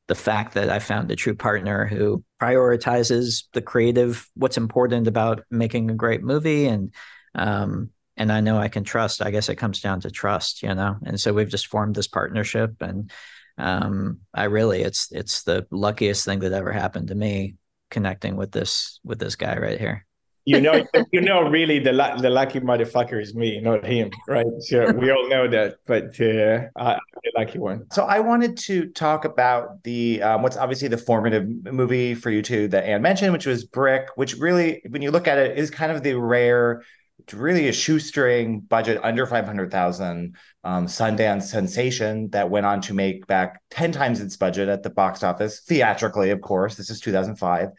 the 0.07 0.15
fact 0.15 0.53
that 0.53 0.69
I 0.69 0.79
found 0.79 1.11
a 1.11 1.15
true 1.15 1.35
partner 1.35 1.85
who 1.85 2.23
prioritizes 2.41 3.43
the 3.53 3.61
creative, 3.61 4.27
what's 4.35 4.57
important 4.57 5.07
about 5.07 5.43
making 5.51 5.91
a 5.91 5.95
great 5.95 6.23
movie, 6.23 6.65
and 6.65 6.93
um, 7.35 7.91
and 8.15 8.31
I 8.31 8.39
know 8.39 8.57
I 8.57 8.69
can 8.69 8.83
trust. 8.83 9.21
I 9.21 9.31
guess 9.31 9.49
it 9.49 9.55
comes 9.55 9.81
down 9.81 10.01
to 10.01 10.11
trust, 10.11 10.63
you 10.63 10.73
know. 10.73 10.95
And 11.05 11.19
so 11.19 11.33
we've 11.33 11.49
just 11.49 11.67
formed 11.67 11.95
this 11.95 12.07
partnership, 12.07 12.75
and 12.81 13.11
um, 13.57 14.21
I 14.33 14.45
really, 14.45 14.81
it's 14.81 15.11
it's 15.11 15.43
the 15.43 15.67
luckiest 15.71 16.25
thing 16.25 16.39
that 16.39 16.53
ever 16.53 16.71
happened 16.71 17.09
to 17.09 17.15
me 17.15 17.55
connecting 17.91 18.35
with 18.35 18.51
this 18.51 18.99
with 19.03 19.19
this 19.19 19.35
guy 19.35 19.57
right 19.57 19.79
here 19.79 20.06
you 20.47 20.61
know, 20.61 20.81
you 21.11 21.19
know, 21.19 21.41
really 21.41 21.77
the 21.77 21.91
the 22.21 22.29
lucky 22.29 22.61
motherfucker 22.61 23.21
is 23.21 23.35
me, 23.35 23.59
not 23.59 23.85
him, 23.85 24.09
right? 24.29 24.45
So 24.59 24.89
we 24.93 25.11
all 25.11 25.27
know 25.27 25.45
that, 25.49 25.75
but 25.85 26.19
uh, 26.21 26.69
I'm 26.81 26.99
the 27.21 27.31
lucky 27.37 27.59
one. 27.59 27.85
So 27.91 28.05
I 28.05 28.21
wanted 28.21 28.55
to 28.59 28.87
talk 28.91 29.25
about 29.25 29.83
the 29.83 30.21
um, 30.21 30.43
what's 30.43 30.55
obviously 30.55 30.87
the 30.87 30.97
formative 30.97 31.45
movie 31.65 32.15
for 32.15 32.31
you 32.31 32.41
two 32.41 32.69
that 32.69 32.85
Anne 32.85 33.01
mentioned, 33.01 33.33
which 33.33 33.45
was 33.45 33.65
Brick, 33.65 34.07
which 34.15 34.35
really, 34.37 34.81
when 34.89 35.01
you 35.01 35.11
look 35.11 35.27
at 35.27 35.37
it, 35.37 35.57
is 35.57 35.69
kind 35.69 35.91
of 35.91 36.01
the 36.01 36.13
rare 36.13 36.81
it's 37.19 37.33
really 37.33 37.67
a 37.67 37.73
shoestring 37.73 38.59
budget 38.59 39.01
under 39.03 39.25
500,000 39.25 40.35
um, 40.63 40.85
Sundance 40.85 41.43
sensation 41.43 42.29
that 42.29 42.49
went 42.51 42.65
on 42.67 42.79
to 42.81 42.93
make 42.93 43.25
back 43.25 43.59
10 43.71 43.91
times 43.91 44.21
its 44.21 44.37
budget 44.37 44.69
at 44.69 44.83
the 44.83 44.91
box 44.91 45.23
office 45.23 45.61
theatrically 45.61 46.29
of 46.29 46.41
course 46.41 46.75
this 46.75 46.91
is 46.91 47.01
2005 47.01 47.69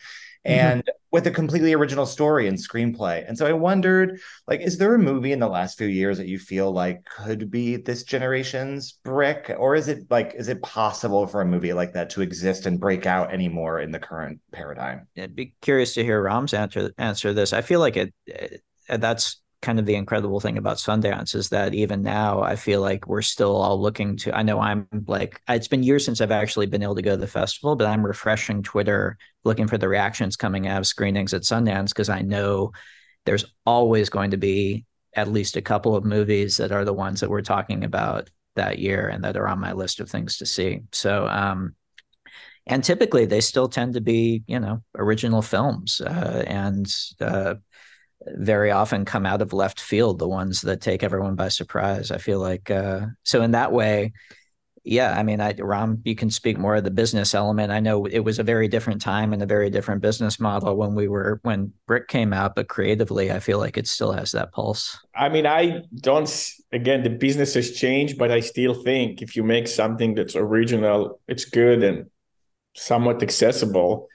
Mm-hmm. 0.46 0.52
and. 0.52 0.90
With 1.10 1.26
a 1.26 1.30
completely 1.30 1.72
original 1.72 2.04
story 2.04 2.48
and 2.48 2.58
screenplay. 2.58 3.26
And 3.26 3.36
so 3.36 3.46
I 3.46 3.52
wondered, 3.52 4.20
like, 4.46 4.60
is 4.60 4.76
there 4.76 4.94
a 4.94 4.98
movie 4.98 5.32
in 5.32 5.38
the 5.38 5.48
last 5.48 5.78
few 5.78 5.86
years 5.86 6.18
that 6.18 6.28
you 6.28 6.38
feel 6.38 6.70
like 6.70 7.04
could 7.04 7.50
be 7.50 7.76
this 7.76 8.02
generation's 8.02 8.92
brick, 9.04 9.54
or 9.58 9.74
is 9.74 9.88
it 9.88 10.10
like, 10.10 10.34
is 10.34 10.48
it 10.48 10.62
possible 10.62 11.26
for 11.26 11.40
a 11.40 11.46
movie 11.46 11.72
like 11.72 11.94
that 11.94 12.10
to 12.10 12.20
exist 12.20 12.66
and 12.66 12.78
break 12.78 13.06
out 13.06 13.32
anymore 13.32 13.80
in 13.80 13.90
the 13.90 13.98
current 13.98 14.40
paradigm? 14.52 15.06
I'd 15.16 15.34
be 15.34 15.54
curious 15.62 15.94
to 15.94 16.04
hear 16.04 16.22
Ram's 16.22 16.52
answer 16.52 16.92
answer 16.98 17.32
this. 17.32 17.52
I 17.52 17.62
feel 17.62 17.80
like 17.80 17.96
it, 17.96 18.14
it 18.26 18.62
that's 18.88 19.40
kind 19.60 19.78
of 19.78 19.86
the 19.86 19.96
incredible 19.96 20.38
thing 20.38 20.56
about 20.56 20.76
Sundance 20.76 21.34
is 21.34 21.48
that 21.48 21.74
even 21.74 22.02
now 22.02 22.42
I 22.42 22.54
feel 22.54 22.80
like 22.80 23.08
we're 23.08 23.22
still 23.22 23.56
all 23.56 23.80
looking 23.80 24.16
to 24.18 24.36
I 24.36 24.42
know 24.42 24.60
I'm 24.60 24.86
like 25.06 25.40
it's 25.48 25.66
been 25.68 25.82
years 25.82 26.04
since 26.04 26.20
I've 26.20 26.30
actually 26.30 26.66
been 26.66 26.82
able 26.82 26.94
to 26.94 27.02
go 27.02 27.12
to 27.12 27.16
the 27.16 27.26
festival, 27.26 27.74
but 27.74 27.88
I'm 27.88 28.06
refreshing 28.06 28.62
Twitter 28.62 29.18
looking 29.44 29.66
for 29.66 29.76
the 29.76 29.88
reactions 29.88 30.36
coming 30.36 30.68
out 30.68 30.78
of 30.78 30.86
screenings 30.86 31.34
at 31.34 31.42
Sundance 31.42 31.88
because 31.88 32.08
I 32.08 32.22
know 32.22 32.72
there's 33.26 33.44
always 33.66 34.08
going 34.08 34.30
to 34.30 34.36
be 34.36 34.84
at 35.14 35.28
least 35.28 35.56
a 35.56 35.62
couple 35.62 35.96
of 35.96 36.04
movies 36.04 36.58
that 36.58 36.70
are 36.70 36.84
the 36.84 36.92
ones 36.92 37.20
that 37.20 37.30
we're 37.30 37.40
talking 37.42 37.82
about 37.82 38.30
that 38.54 38.78
year 38.78 39.08
and 39.08 39.24
that 39.24 39.36
are 39.36 39.48
on 39.48 39.60
my 39.60 39.72
list 39.72 39.98
of 39.98 40.08
things 40.08 40.38
to 40.38 40.46
see. 40.46 40.82
So 40.92 41.26
um 41.26 41.74
and 42.68 42.84
typically 42.84 43.24
they 43.24 43.40
still 43.40 43.68
tend 43.68 43.94
to 43.94 44.00
be, 44.00 44.44
you 44.46 44.60
know, 44.60 44.82
original 44.96 45.42
films 45.42 46.00
uh, 46.02 46.44
and 46.46 46.86
uh, 47.20 47.54
very 48.26 48.70
often 48.70 49.04
come 49.04 49.26
out 49.26 49.42
of 49.42 49.52
left 49.52 49.80
field, 49.80 50.18
the 50.18 50.28
ones 50.28 50.60
that 50.62 50.80
take 50.80 51.02
everyone 51.02 51.34
by 51.34 51.48
surprise. 51.48 52.10
I 52.10 52.18
feel 52.18 52.40
like 52.40 52.70
uh, 52.70 53.06
so 53.22 53.42
in 53.42 53.52
that 53.52 53.72
way, 53.72 54.12
yeah, 54.84 55.16
I 55.18 55.22
mean, 55.22 55.40
I, 55.40 55.52
Ram, 55.58 56.00
you 56.04 56.14
can 56.14 56.30
speak 56.30 56.56
more 56.56 56.76
of 56.76 56.84
the 56.84 56.90
business 56.90 57.34
element. 57.34 57.70
I 57.70 57.80
know 57.80 58.06
it 58.06 58.20
was 58.20 58.38
a 58.38 58.42
very 58.42 58.68
different 58.68 59.02
time 59.02 59.32
and 59.32 59.42
a 59.42 59.46
very 59.46 59.68
different 59.68 60.00
business 60.00 60.40
model 60.40 60.76
when 60.76 60.94
we 60.94 61.08
were 61.08 61.40
when 61.42 61.72
Brick 61.86 62.08
came 62.08 62.32
out, 62.32 62.54
but 62.54 62.68
creatively, 62.68 63.30
I 63.30 63.38
feel 63.38 63.58
like 63.58 63.76
it 63.76 63.86
still 63.86 64.12
has 64.12 64.32
that 64.32 64.52
pulse. 64.52 64.98
I 65.14 65.28
mean, 65.28 65.46
I 65.46 65.82
don't. 66.00 66.50
Again, 66.72 67.02
the 67.02 67.10
business 67.10 67.54
has 67.54 67.72
changed, 67.72 68.18
but 68.18 68.30
I 68.30 68.40
still 68.40 68.74
think 68.74 69.20
if 69.20 69.36
you 69.36 69.42
make 69.42 69.68
something 69.68 70.14
that's 70.14 70.36
original, 70.36 71.20
it's 71.28 71.44
good 71.44 71.82
and 71.82 72.06
somewhat 72.74 73.22
accessible. 73.22 74.08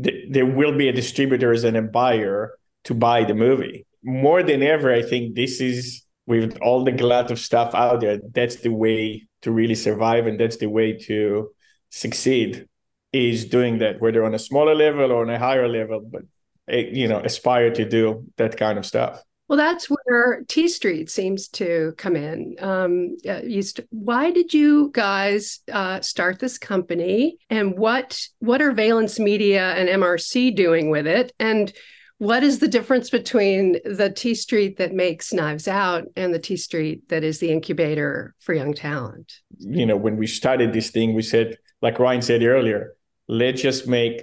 Th- 0.00 0.26
there 0.30 0.46
will 0.46 0.76
be 0.76 0.88
a 0.88 0.92
distributor 0.92 1.52
and 1.52 1.76
a 1.76 1.82
buyer 1.82 2.52
to 2.84 2.94
buy 2.94 3.24
the 3.24 3.34
movie. 3.34 3.86
More 4.02 4.42
than 4.42 4.62
ever, 4.62 4.92
I 4.92 5.02
think 5.02 5.34
this 5.34 5.60
is 5.60 6.04
with 6.26 6.58
all 6.60 6.84
the 6.84 6.92
glut 6.92 7.30
of 7.30 7.38
stuff 7.38 7.74
out 7.74 8.00
there. 8.00 8.20
That's 8.32 8.56
the 8.56 8.72
way 8.72 9.26
to 9.42 9.50
really 9.50 9.74
survive 9.74 10.26
and 10.26 10.40
that's 10.40 10.56
the 10.56 10.68
way 10.68 10.92
to 10.94 11.50
succeed 11.90 12.66
is 13.12 13.44
doing 13.44 13.78
that 13.78 14.00
whether 14.00 14.24
on 14.24 14.34
a 14.34 14.38
smaller 14.38 14.74
level 14.74 15.12
or 15.12 15.22
on 15.22 15.30
a 15.30 15.38
higher 15.38 15.68
level 15.68 16.00
but 16.00 16.22
eh, 16.68 16.88
you 16.90 17.06
know 17.06 17.20
aspire 17.20 17.70
to 17.70 17.84
do 17.84 18.24
that 18.36 18.56
kind 18.56 18.78
of 18.78 18.86
stuff 18.86 19.20
well 19.48 19.58
that's 19.58 19.86
where 19.86 20.42
t 20.48 20.66
street 20.68 21.10
seems 21.10 21.48
to 21.48 21.92
come 21.98 22.16
in 22.16 22.56
um, 22.60 23.16
st- 23.60 23.86
why 23.90 24.30
did 24.30 24.54
you 24.54 24.90
guys 24.94 25.60
uh, 25.70 26.00
start 26.00 26.38
this 26.38 26.56
company 26.56 27.36
and 27.50 27.76
what 27.76 28.26
what 28.38 28.62
are 28.62 28.72
valence 28.72 29.18
media 29.18 29.74
and 29.74 29.88
mrc 30.02 30.56
doing 30.56 30.88
with 30.88 31.06
it 31.06 31.32
and 31.38 31.72
what 32.22 32.44
is 32.44 32.60
the 32.60 32.68
difference 32.68 33.10
between 33.10 33.80
the 33.84 34.08
T 34.08 34.36
Street 34.36 34.76
that 34.76 34.92
makes 34.92 35.32
Knives 35.32 35.66
Out 35.66 36.04
and 36.14 36.32
the 36.32 36.38
T 36.38 36.56
Street 36.56 37.08
that 37.08 37.24
is 37.24 37.40
the 37.40 37.50
incubator 37.50 38.32
for 38.38 38.54
young 38.54 38.74
talent? 38.74 39.40
You 39.58 39.86
know, 39.86 39.96
when 39.96 40.16
we 40.16 40.28
started 40.28 40.72
this 40.72 40.90
thing, 40.90 41.14
we 41.14 41.22
said, 41.22 41.58
like 41.80 41.98
Ryan 41.98 42.22
said 42.22 42.44
earlier, 42.44 42.94
let's 43.26 43.60
just 43.60 43.88
make, 43.88 44.22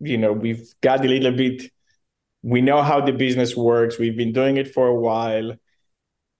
you 0.00 0.18
know, 0.18 0.32
we've 0.32 0.66
got 0.80 1.04
a 1.04 1.08
little 1.08 1.30
bit, 1.30 1.70
we 2.42 2.60
know 2.60 2.82
how 2.82 3.00
the 3.00 3.12
business 3.12 3.56
works, 3.56 4.00
we've 4.00 4.16
been 4.16 4.32
doing 4.32 4.56
it 4.56 4.74
for 4.74 4.88
a 4.88 5.00
while. 5.00 5.52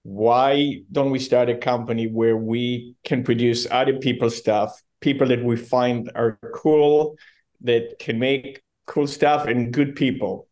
Why 0.03 0.81
don't 0.91 1.13
we 1.13 1.21
start 1.21 1.49
a 1.49 1.57
company 1.57 2.09
where 2.09 2.37
we 2.37 2.97
can 3.05 3.23
produce 3.23 3.69
other 3.71 3.99
people's 3.99 4.37
stuff, 4.37 4.83
people 5.01 5.29
that 5.29 5.45
we 5.45 5.55
find 5.55 6.11
are 6.17 6.41
cool, 6.57 7.15
that 7.61 8.01
can 8.01 8.19
make 8.19 8.65
cool 8.87 9.07
stuff 9.07 9.47
and 9.47 9.73
good 9.73 9.95
people 9.95 10.48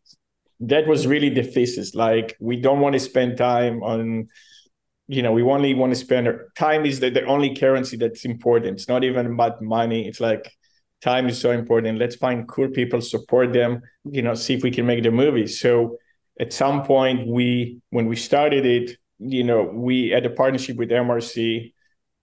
that 0.59 0.87
was 0.87 1.07
really 1.07 1.29
the 1.29 1.43
thesis. 1.43 1.95
Like 1.95 2.35
we 2.39 2.57
don't 2.57 2.79
want 2.79 2.93
to 2.93 2.99
spend 2.99 3.37
time 3.37 3.83
on, 3.83 4.27
you 5.07 5.21
know, 5.21 5.31
we 5.31 5.43
only 5.43 5.73
want 5.73 5.93
to 5.93 5.99
spend 5.99 6.27
time 6.57 6.85
is 6.85 6.99
the, 6.99 7.09
the 7.09 7.25
only 7.25 7.55
currency 7.55 7.97
that's 7.97 8.25
important. 8.25 8.77
It's 8.77 8.87
not 8.87 9.03
even 9.03 9.25
about 9.25 9.61
money. 9.61 10.07
It's 10.07 10.19
like 10.19 10.51
time 11.01 11.27
is 11.27 11.39
so 11.39 11.51
important. 11.51 11.99
Let's 11.99 12.15
find 12.15 12.47
cool 12.47 12.69
people, 12.69 13.01
support 13.01 13.53
them, 13.53 13.81
you 14.03 14.21
know, 14.21 14.33
see 14.33 14.55
if 14.55 14.63
we 14.63 14.71
can 14.71 14.85
make 14.85 15.03
the 15.03 15.11
movie. 15.11 15.47
So 15.47 15.97
at 16.39 16.53
some 16.53 16.83
point 16.83 17.27
we 17.27 17.79
when 17.91 18.07
we 18.07 18.15
started 18.15 18.65
it, 18.65 18.97
you 19.19 19.43
know, 19.43 19.63
we 19.63 20.09
had 20.09 20.25
a 20.25 20.29
partnership 20.29 20.77
with 20.77 20.89
MRC 20.89 21.73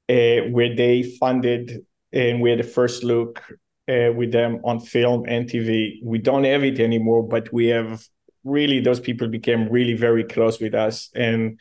uh, 0.09 0.49
where 0.51 0.75
they 0.75 1.03
funded 1.03 1.85
and 2.13 2.41
we 2.41 2.51
had 2.51 2.59
the 2.59 2.65
first 2.65 3.03
look 3.03 3.43
uh, 3.89 4.13
with 4.15 4.33
them 4.33 4.61
on 4.65 4.81
film 4.81 5.25
and 5.29 5.49
TV. 5.49 6.01
We 6.03 6.19
don't 6.19 6.45
have 6.45 6.65
it 6.65 6.81
anymore, 6.81 7.27
but 7.27 7.53
we 7.53 7.67
have 7.67 8.07
really 8.45 8.81
those 8.81 9.01
people 9.01 9.29
became 9.29 9.69
really 9.69 9.95
very 9.95 10.25
close 10.25 10.61
with 10.61 10.75
us 10.75 11.11
and 11.15 11.59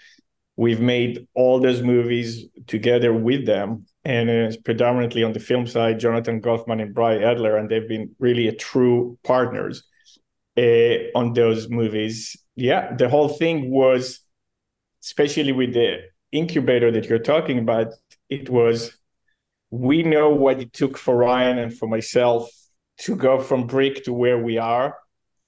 we've 0.56 0.80
made 0.80 1.28
all 1.34 1.60
those 1.60 1.82
movies 1.82 2.46
together 2.68 3.12
with 3.12 3.46
them. 3.46 3.86
And 4.06 4.30
it's 4.30 4.58
predominantly 4.58 5.24
on 5.24 5.34
the 5.34 5.40
film 5.40 5.66
side 5.66 6.00
Jonathan 6.00 6.42
Golfman 6.42 6.82
and 6.82 6.94
brian 6.94 7.24
adler 7.24 7.58
and 7.58 7.70
they've 7.70 7.88
been 7.88 8.16
really 8.20 8.48
a 8.48 8.56
true 8.56 9.18
partners 9.24 9.84
uh, 10.58 11.10
on 11.16 11.34
those 11.34 11.70
movies. 11.70 12.36
Yeah 12.56 12.96
the 12.96 13.10
whole 13.10 13.30
thing 13.30 13.72
was 13.72 14.20
especially 15.04 15.52
with 15.52 15.74
the 15.74 16.00
incubator 16.32 16.92
that 16.92 17.06
you're 17.06 17.20
talking 17.20 17.60
about 17.60 17.88
it 18.30 18.50
was 18.50 18.98
we 19.70 20.04
know 20.04 20.30
what 20.30 20.60
it 20.60 20.72
took 20.74 20.98
for 20.98 21.16
ryan 21.18 21.58
and 21.58 21.76
for 21.78 21.88
myself 21.88 22.50
to 22.98 23.16
go 23.16 23.40
from 23.40 23.68
brick 23.68 24.04
to 24.06 24.14
where 24.14 24.38
we 24.38 24.58
are. 24.58 24.98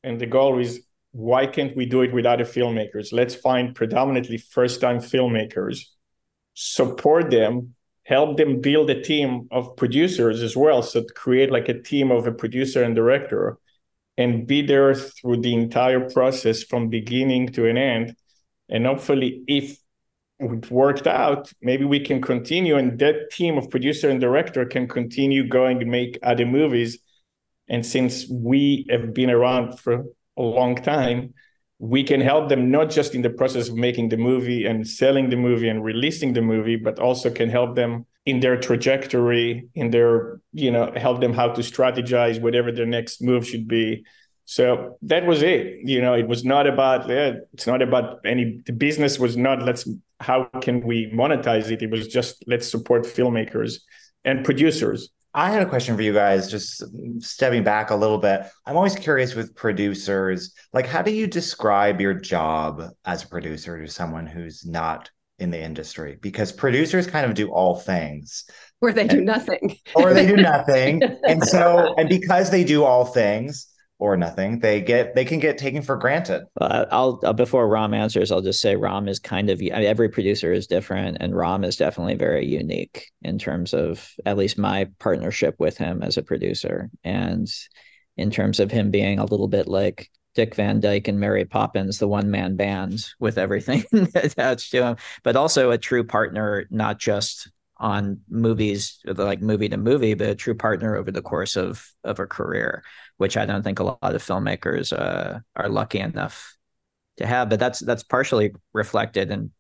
And 0.04 0.20
the 0.20 0.26
goal 0.26 0.60
is 0.60 0.82
why 1.16 1.48
can't 1.48 1.78
we 1.78 1.86
do 1.86 2.02
it 2.02 2.14
with 2.14 2.26
other 2.26 2.44
filmmakers? 2.44 3.14
Let's 3.14 3.36
find 3.36 3.74
predominantly 3.74 4.38
first 4.38 4.82
time 4.82 4.98
filmmakers, 4.98 5.86
support 6.56 7.32
them, 7.32 7.74
help 8.04 8.36
them 8.36 8.60
build 8.60 8.90
a 8.90 9.02
team 9.02 9.48
of 9.50 9.78
producers 9.78 10.44
as 10.44 10.58
well. 10.58 10.84
So 10.84 11.06
create 11.16 11.54
like 11.54 11.70
a 11.70 11.82
team 11.82 12.12
of 12.12 12.28
a 12.28 12.34
producer 12.34 12.84
and 12.84 12.94
director 12.94 13.58
and 14.18 14.46
be 14.46 14.62
there 14.62 14.94
through 14.94 15.38
the 15.38 15.54
entire 15.54 16.10
process 16.10 16.64
from 16.64 16.90
beginning 16.90 17.48
to 17.54 17.66
an 17.66 17.78
end. 17.78 18.18
And 18.68 18.86
hopefully, 18.86 19.42
if 19.48 19.78
it 20.42 20.70
worked 20.70 21.08
out, 21.08 21.50
maybe 21.62 21.86
we 21.86 22.02
can 22.02 22.22
continue 22.22 22.76
and 22.76 23.00
that 23.00 23.32
team 23.32 23.58
of 23.58 23.70
producer 23.70 24.10
and 24.10 24.20
director 24.20 24.66
can 24.66 24.90
continue 24.90 25.48
going 25.48 25.82
and 25.82 25.90
make 25.90 26.20
other 26.22 26.46
movies. 26.46 27.00
And 27.70 27.86
since 27.86 28.28
we 28.30 28.86
have 28.90 29.14
been 29.14 29.30
around 29.30 29.80
for 29.80 30.04
a 30.38 30.42
long 30.42 30.76
time, 30.76 31.34
we 31.80 32.04
can 32.04 32.22
help 32.22 32.50
them 32.50 32.72
not 32.72 32.90
just 32.90 33.16
in 33.16 33.22
the 33.22 33.30
process 33.30 33.68
of 33.68 33.76
making 33.76 34.10
the 34.10 34.18
movie 34.18 34.66
and 34.66 34.88
selling 34.88 35.30
the 35.30 35.36
movie 35.36 35.68
and 35.68 35.84
releasing 35.84 36.34
the 36.34 36.42
movie, 36.42 36.78
but 36.78 37.00
also 37.00 37.30
can 37.30 37.50
help 37.50 37.76
them 37.76 38.06
in 38.26 38.40
their 38.40 38.58
trajectory, 38.58 39.68
in 39.76 39.92
their, 39.92 40.40
you 40.54 40.72
know, 40.72 40.92
help 40.96 41.22
them 41.22 41.34
how 41.34 41.50
to 41.50 41.62
strategize 41.62 42.42
whatever 42.42 42.72
their 42.72 42.86
next 42.86 43.22
move 43.22 43.48
should 43.48 43.68
be. 43.68 44.04
So 44.46 44.98
that 45.02 45.26
was 45.26 45.42
it. 45.42 45.80
You 45.84 46.02
know, 46.02 46.14
it 46.14 46.28
was 46.28 46.46
not 46.46 46.66
about 46.68 47.10
it's 47.10 47.68
not 47.68 47.82
about 47.82 48.20
any 48.26 48.62
the 48.66 48.74
business 48.74 49.20
was 49.20 49.36
not 49.36 49.62
let's 49.64 49.88
how 50.20 50.46
can 50.62 50.86
we 50.86 51.12
monetize 51.12 51.72
it? 51.72 51.82
It 51.82 51.92
was 51.92 52.08
just 52.08 52.44
let's 52.48 52.70
support 52.70 53.04
filmmakers 53.04 53.80
and 54.24 54.46
producers 54.46 55.10
I 55.36 55.52
had 55.52 55.62
a 55.62 55.66
question 55.70 55.98
for 55.98 56.02
you 56.02 56.14
guys, 56.14 56.50
just 56.50 56.82
stepping 57.20 57.64
back 57.64 57.90
a 57.90 57.96
little 57.96 58.18
bit. 58.18 58.44
I'm 58.66 58.78
always 58.78 58.96
curious 58.96 59.36
with 59.36 59.54
producers, 59.54 60.54
like, 60.72 60.88
how 60.88 61.02
do 61.02 61.12
you 61.12 61.28
describe 61.28 62.00
your 62.00 62.14
job 62.14 62.82
as 63.04 63.24
a 63.24 63.28
producer 63.28 63.82
to 63.82 63.92
someone 63.92 64.28
who's 64.28 64.66
not 64.66 65.12
in 65.38 65.52
the 65.52 65.62
industry? 65.62 66.18
Because 66.22 66.54
producers 66.54 67.06
kind 67.06 67.26
of 67.26 67.34
do 67.34 67.50
all 67.52 67.76
things. 67.76 68.46
Or 68.80 68.94
they 68.94 69.08
do 69.08 69.20
nothing. 69.20 69.78
or 69.94 70.14
they 70.14 70.26
do 70.26 70.38
nothing. 70.38 71.04
and 71.28 71.44
so, 71.44 71.94
and 71.98 72.08
because 72.08 72.50
they 72.50 72.64
do 72.64 72.86
all 72.86 73.04
things, 73.04 73.68
or 74.06 74.18
nothing, 74.18 74.60
they 74.60 74.82
get 74.82 75.16
they 75.16 75.26
can 75.26 75.40
get 75.40 75.58
taken 75.58 75.82
for 75.82 75.98
granted. 75.98 76.46
Uh, 76.60 76.86
I'll 76.92 77.20
uh, 77.24 77.34
before 77.34 77.68
Ram 77.68 77.94
answers, 77.94 78.32
I'll 78.32 78.42
just 78.42 78.62
say 78.62 78.76
Ram 78.76 79.08
is 79.08 79.20
kind 79.20 79.50
of 79.50 79.60
I 79.60 79.64
mean, 79.64 79.74
every 79.74 80.10
producer 80.10 80.54
is 80.54 80.68
different, 80.68 81.18
and 81.20 81.36
Ram 81.36 81.64
is 81.64 81.78
definitely 81.78 82.16
very 82.16 82.46
unique 82.46 83.12
in 83.22 83.38
terms 83.38 83.74
of 83.74 84.12
at 84.26 84.38
least 84.38 84.58
my 84.58 84.88
partnership 85.00 85.56
with 85.60 85.78
him 85.78 86.02
as 86.04 86.18
a 86.18 86.24
producer, 86.24 86.90
and 87.04 87.48
in 88.18 88.32
terms 88.32 88.60
of 88.60 88.72
him 88.72 88.92
being 88.92 89.20
a 89.20 89.26
little 89.26 89.48
bit 89.48 89.68
like 89.68 90.10
Dick 90.36 90.56
Van 90.56 90.80
Dyke 90.80 91.08
and 91.08 91.20
Mary 91.20 91.46
Poppins, 91.46 91.98
the 91.98 92.08
one 92.08 92.30
man 92.30 92.56
band 92.56 93.06
with 93.20 93.38
everything 93.38 93.86
attached 94.16 94.72
to 94.72 94.84
him, 94.84 94.98
but 95.24 95.36
also 95.36 95.72
a 95.72 95.78
true 95.78 96.04
partner, 96.04 96.66
not 96.70 97.00
just 97.00 97.50
on 97.78 98.22
movies 98.30 99.00
like 99.06 99.42
movie 99.42 99.70
to 99.70 99.78
movie, 99.78 100.14
but 100.14 100.30
a 100.30 100.36
true 100.36 100.56
partner 100.56 100.96
over 100.96 101.12
the 101.12 101.22
course 101.22 101.56
of 101.56 101.86
of 102.04 102.20
a 102.20 102.28
career 102.28 102.84
which 103.18 103.38
I 103.38 103.46
don't 103.46 103.64
think 103.64 103.80
a 103.80 103.84
lot 103.84 104.00
of 104.02 104.24
filmmakers 104.24 104.92
uh, 104.92 105.40
are 105.56 105.70
lucky 105.70 106.00
enough 106.00 106.56
to 107.18 107.26
have. 107.26 107.50
But 107.50 107.60
that's 107.60 107.80
that's 107.80 108.04
partially 108.04 108.54
reflected 108.74 109.32
in 109.32 109.52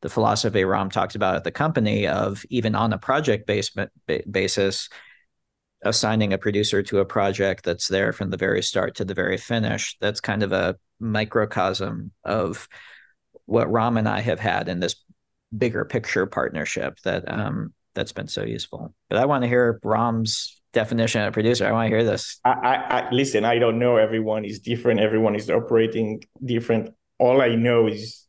the 0.00 0.08
philosophy 0.08 0.64
Ram 0.64 0.90
talks 0.90 1.14
about 1.14 1.36
at 1.36 1.44
the 1.44 1.50
company 1.50 2.06
of 2.06 2.44
even 2.50 2.74
on 2.74 2.92
a 2.92 2.98
project 2.98 3.46
base, 3.46 3.74
basis, 4.30 4.88
assigning 5.82 6.32
a 6.32 6.38
producer 6.38 6.82
to 6.84 7.00
a 7.00 7.04
project 7.04 7.64
that's 7.64 7.88
there 7.88 8.12
from 8.12 8.30
the 8.30 8.36
very 8.36 8.62
start 8.62 8.96
to 8.96 9.04
the 9.04 9.14
very 9.14 9.36
finish. 9.36 9.96
That's 10.00 10.20
kind 10.20 10.42
of 10.42 10.52
a 10.52 10.76
microcosm 11.00 12.12
of 12.24 12.68
what 13.46 13.72
Ram 13.72 13.96
and 13.96 14.08
I 14.08 14.20
have 14.20 14.40
had 14.40 14.68
in 14.68 14.78
this 14.78 15.02
bigger 15.56 15.84
picture 15.84 16.26
partnership 16.26 16.98
that 17.04 17.30
um, 17.30 17.72
that's 17.94 18.12
been 18.12 18.28
so 18.28 18.44
useful. 18.44 18.94
But 19.08 19.18
I 19.18 19.26
want 19.26 19.42
to 19.42 19.48
hear 19.48 19.80
Ram's 19.82 20.60
definition 20.72 21.22
of 21.22 21.32
producer. 21.32 21.66
I 21.66 21.72
want 21.72 21.90
to 21.90 21.96
hear 21.96 22.04
this. 22.04 22.40
I, 22.44 22.50
I, 22.50 22.74
I, 22.74 23.10
listen. 23.10 23.44
I 23.44 23.58
don't 23.58 23.78
know. 23.78 23.96
Everyone 23.96 24.44
is 24.44 24.60
different. 24.60 25.00
Everyone 25.00 25.34
is 25.34 25.50
operating 25.50 26.22
different. 26.44 26.94
All 27.18 27.40
I 27.40 27.54
know 27.54 27.86
is 27.86 28.26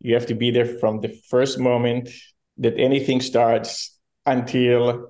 you 0.00 0.14
have 0.14 0.26
to 0.26 0.34
be 0.34 0.50
there 0.50 0.66
from 0.66 1.00
the 1.00 1.18
first 1.28 1.58
moment 1.58 2.10
that 2.58 2.78
anything 2.78 3.20
starts 3.20 3.96
until 4.26 5.08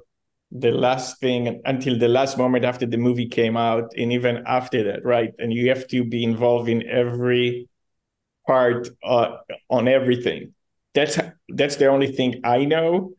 the 0.51 0.71
last 0.71 1.21
thing 1.21 1.61
until 1.67 1.99
the 1.99 2.09
last 2.09 2.39
moment 2.39 2.65
after 2.65 2.87
the 2.87 2.97
movie 2.97 3.29
came 3.29 3.55
out 3.55 3.93
and 3.99 4.13
even 4.13 4.43
after 4.47 4.83
that 4.85 5.05
right 5.05 5.35
and 5.39 5.53
you 5.53 5.69
have 5.69 5.87
to 5.87 6.05
be 6.05 6.25
involved 6.25 6.71
in 6.71 6.89
every 6.89 7.69
part 8.47 8.89
uh, 9.05 9.37
on 9.69 9.89
everything 9.89 10.55
that's 10.95 11.19
that's 11.49 11.77
the 11.77 11.87
only 11.87 12.11
thing 12.13 12.41
i 12.45 12.65
know. 12.65 13.13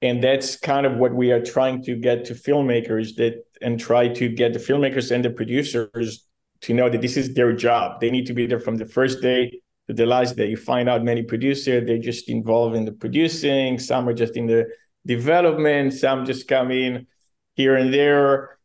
And 0.00 0.22
that's 0.22 0.56
kind 0.56 0.86
of 0.86 0.96
what 0.96 1.12
we 1.12 1.32
are 1.32 1.42
trying 1.42 1.82
to 1.82 1.96
get 1.96 2.24
to 2.26 2.34
filmmakers 2.34 3.16
that 3.16 3.42
and 3.60 3.80
try 3.80 4.06
to 4.06 4.28
get 4.28 4.52
the 4.52 4.60
filmmakers 4.60 5.10
and 5.10 5.24
the 5.24 5.30
producers 5.30 6.24
to 6.60 6.72
know 6.72 6.88
that 6.88 7.00
this 7.00 7.16
is 7.16 7.34
their 7.34 7.52
job. 7.52 8.00
They 8.00 8.10
need 8.10 8.26
to 8.26 8.32
be 8.32 8.46
there 8.46 8.60
from 8.60 8.76
the 8.76 8.86
first 8.86 9.20
day 9.20 9.60
to 9.88 9.94
the 9.94 10.06
last 10.06 10.36
day. 10.36 10.50
You 10.50 10.56
find 10.56 10.88
out 10.88 11.02
many 11.02 11.22
producers 11.22 11.84
they're 11.86 11.98
just 11.98 12.28
involved 12.28 12.76
in 12.76 12.84
the 12.84 12.92
producing. 12.92 13.78
Some 13.78 14.08
are 14.08 14.14
just 14.14 14.36
in 14.36 14.46
the 14.46 14.68
development. 15.04 15.94
Some 15.94 16.24
just 16.24 16.46
come 16.46 16.70
in 16.70 17.06
here 17.54 17.74
and 17.74 17.92
there. 17.92 18.58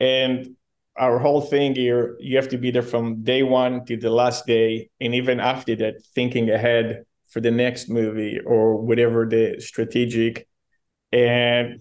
And 0.00 0.56
our 0.96 1.18
whole 1.18 1.42
thing 1.42 1.74
here 1.74 2.16
you 2.18 2.36
have 2.36 2.48
to 2.48 2.58
be 2.58 2.70
there 2.70 2.82
from 2.82 3.22
day 3.22 3.42
one 3.42 3.84
to 3.86 3.96
the 3.96 4.10
last 4.10 4.46
day. 4.46 4.88
And 5.00 5.14
even 5.14 5.38
after 5.38 5.76
that 5.76 6.02
thinking 6.14 6.48
ahead 6.50 7.04
for 7.28 7.40
the 7.40 7.50
next 7.50 7.88
movie 7.88 8.38
or 8.44 8.76
whatever 8.76 9.26
the 9.26 9.60
strategic 9.60 10.48
and 11.12 11.80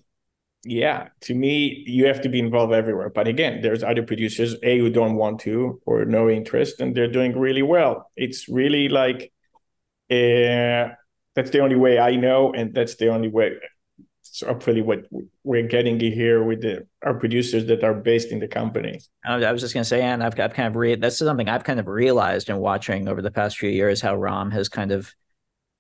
yeah, 0.68 1.10
to 1.22 1.34
me, 1.34 1.84
you 1.88 2.08
have 2.08 2.22
to 2.22 2.30
be 2.30 2.40
involved 2.40 2.74
everywhere. 2.74 3.10
But 3.10 3.28
again, 3.28 3.62
there's 3.62 3.84
other 3.84 4.04
producers 4.04 4.56
a 4.64 4.78
who 4.78 4.90
don't 4.90 5.16
want 5.16 5.40
to 5.42 5.82
or 5.86 6.04
no 6.06 6.30
interest, 6.30 6.82
and 6.82 6.96
they're 6.96 7.12
doing 7.12 7.38
really 7.38 7.62
well. 7.62 8.12
It's 8.16 8.50
really 8.50 8.90
like 8.90 9.32
uh, 10.10 10.96
that's 11.36 11.52
the 11.52 11.60
only 11.60 11.76
way 11.76 12.00
I 12.00 12.16
know, 12.16 12.54
and 12.54 12.74
that's 12.74 12.96
the 12.96 13.10
only 13.10 13.30
way. 13.30 13.54
It's 14.22 14.42
hopefully 14.42 14.82
what 14.82 15.06
we're 15.44 15.68
getting 15.68 16.00
here 16.00 16.44
with 16.44 16.62
the 16.62 16.86
our 17.02 17.14
producers 17.14 17.66
that 17.68 17.84
are 17.84 17.94
based 17.94 18.32
in 18.32 18.40
the 18.40 18.48
company. 18.48 19.00
I 19.24 19.52
was 19.52 19.62
just 19.62 19.74
going 19.74 19.84
to 19.84 19.90
say, 19.90 20.02
and 20.02 20.22
I've, 20.22 20.38
I've 20.40 20.54
kind 20.54 20.68
of 20.68 20.76
re- 20.76 20.96
that's 20.96 21.18
something 21.18 21.48
I've 21.48 21.64
kind 21.64 21.80
of 21.80 21.88
realized 21.88 22.50
in 22.50 22.58
watching 22.58 23.08
over 23.08 23.22
the 23.22 23.32
past 23.32 23.58
few 23.58 23.70
years 23.70 24.02
how 24.02 24.16
Ram 24.16 24.52
has 24.52 24.68
kind 24.68 24.92
of 24.92 25.14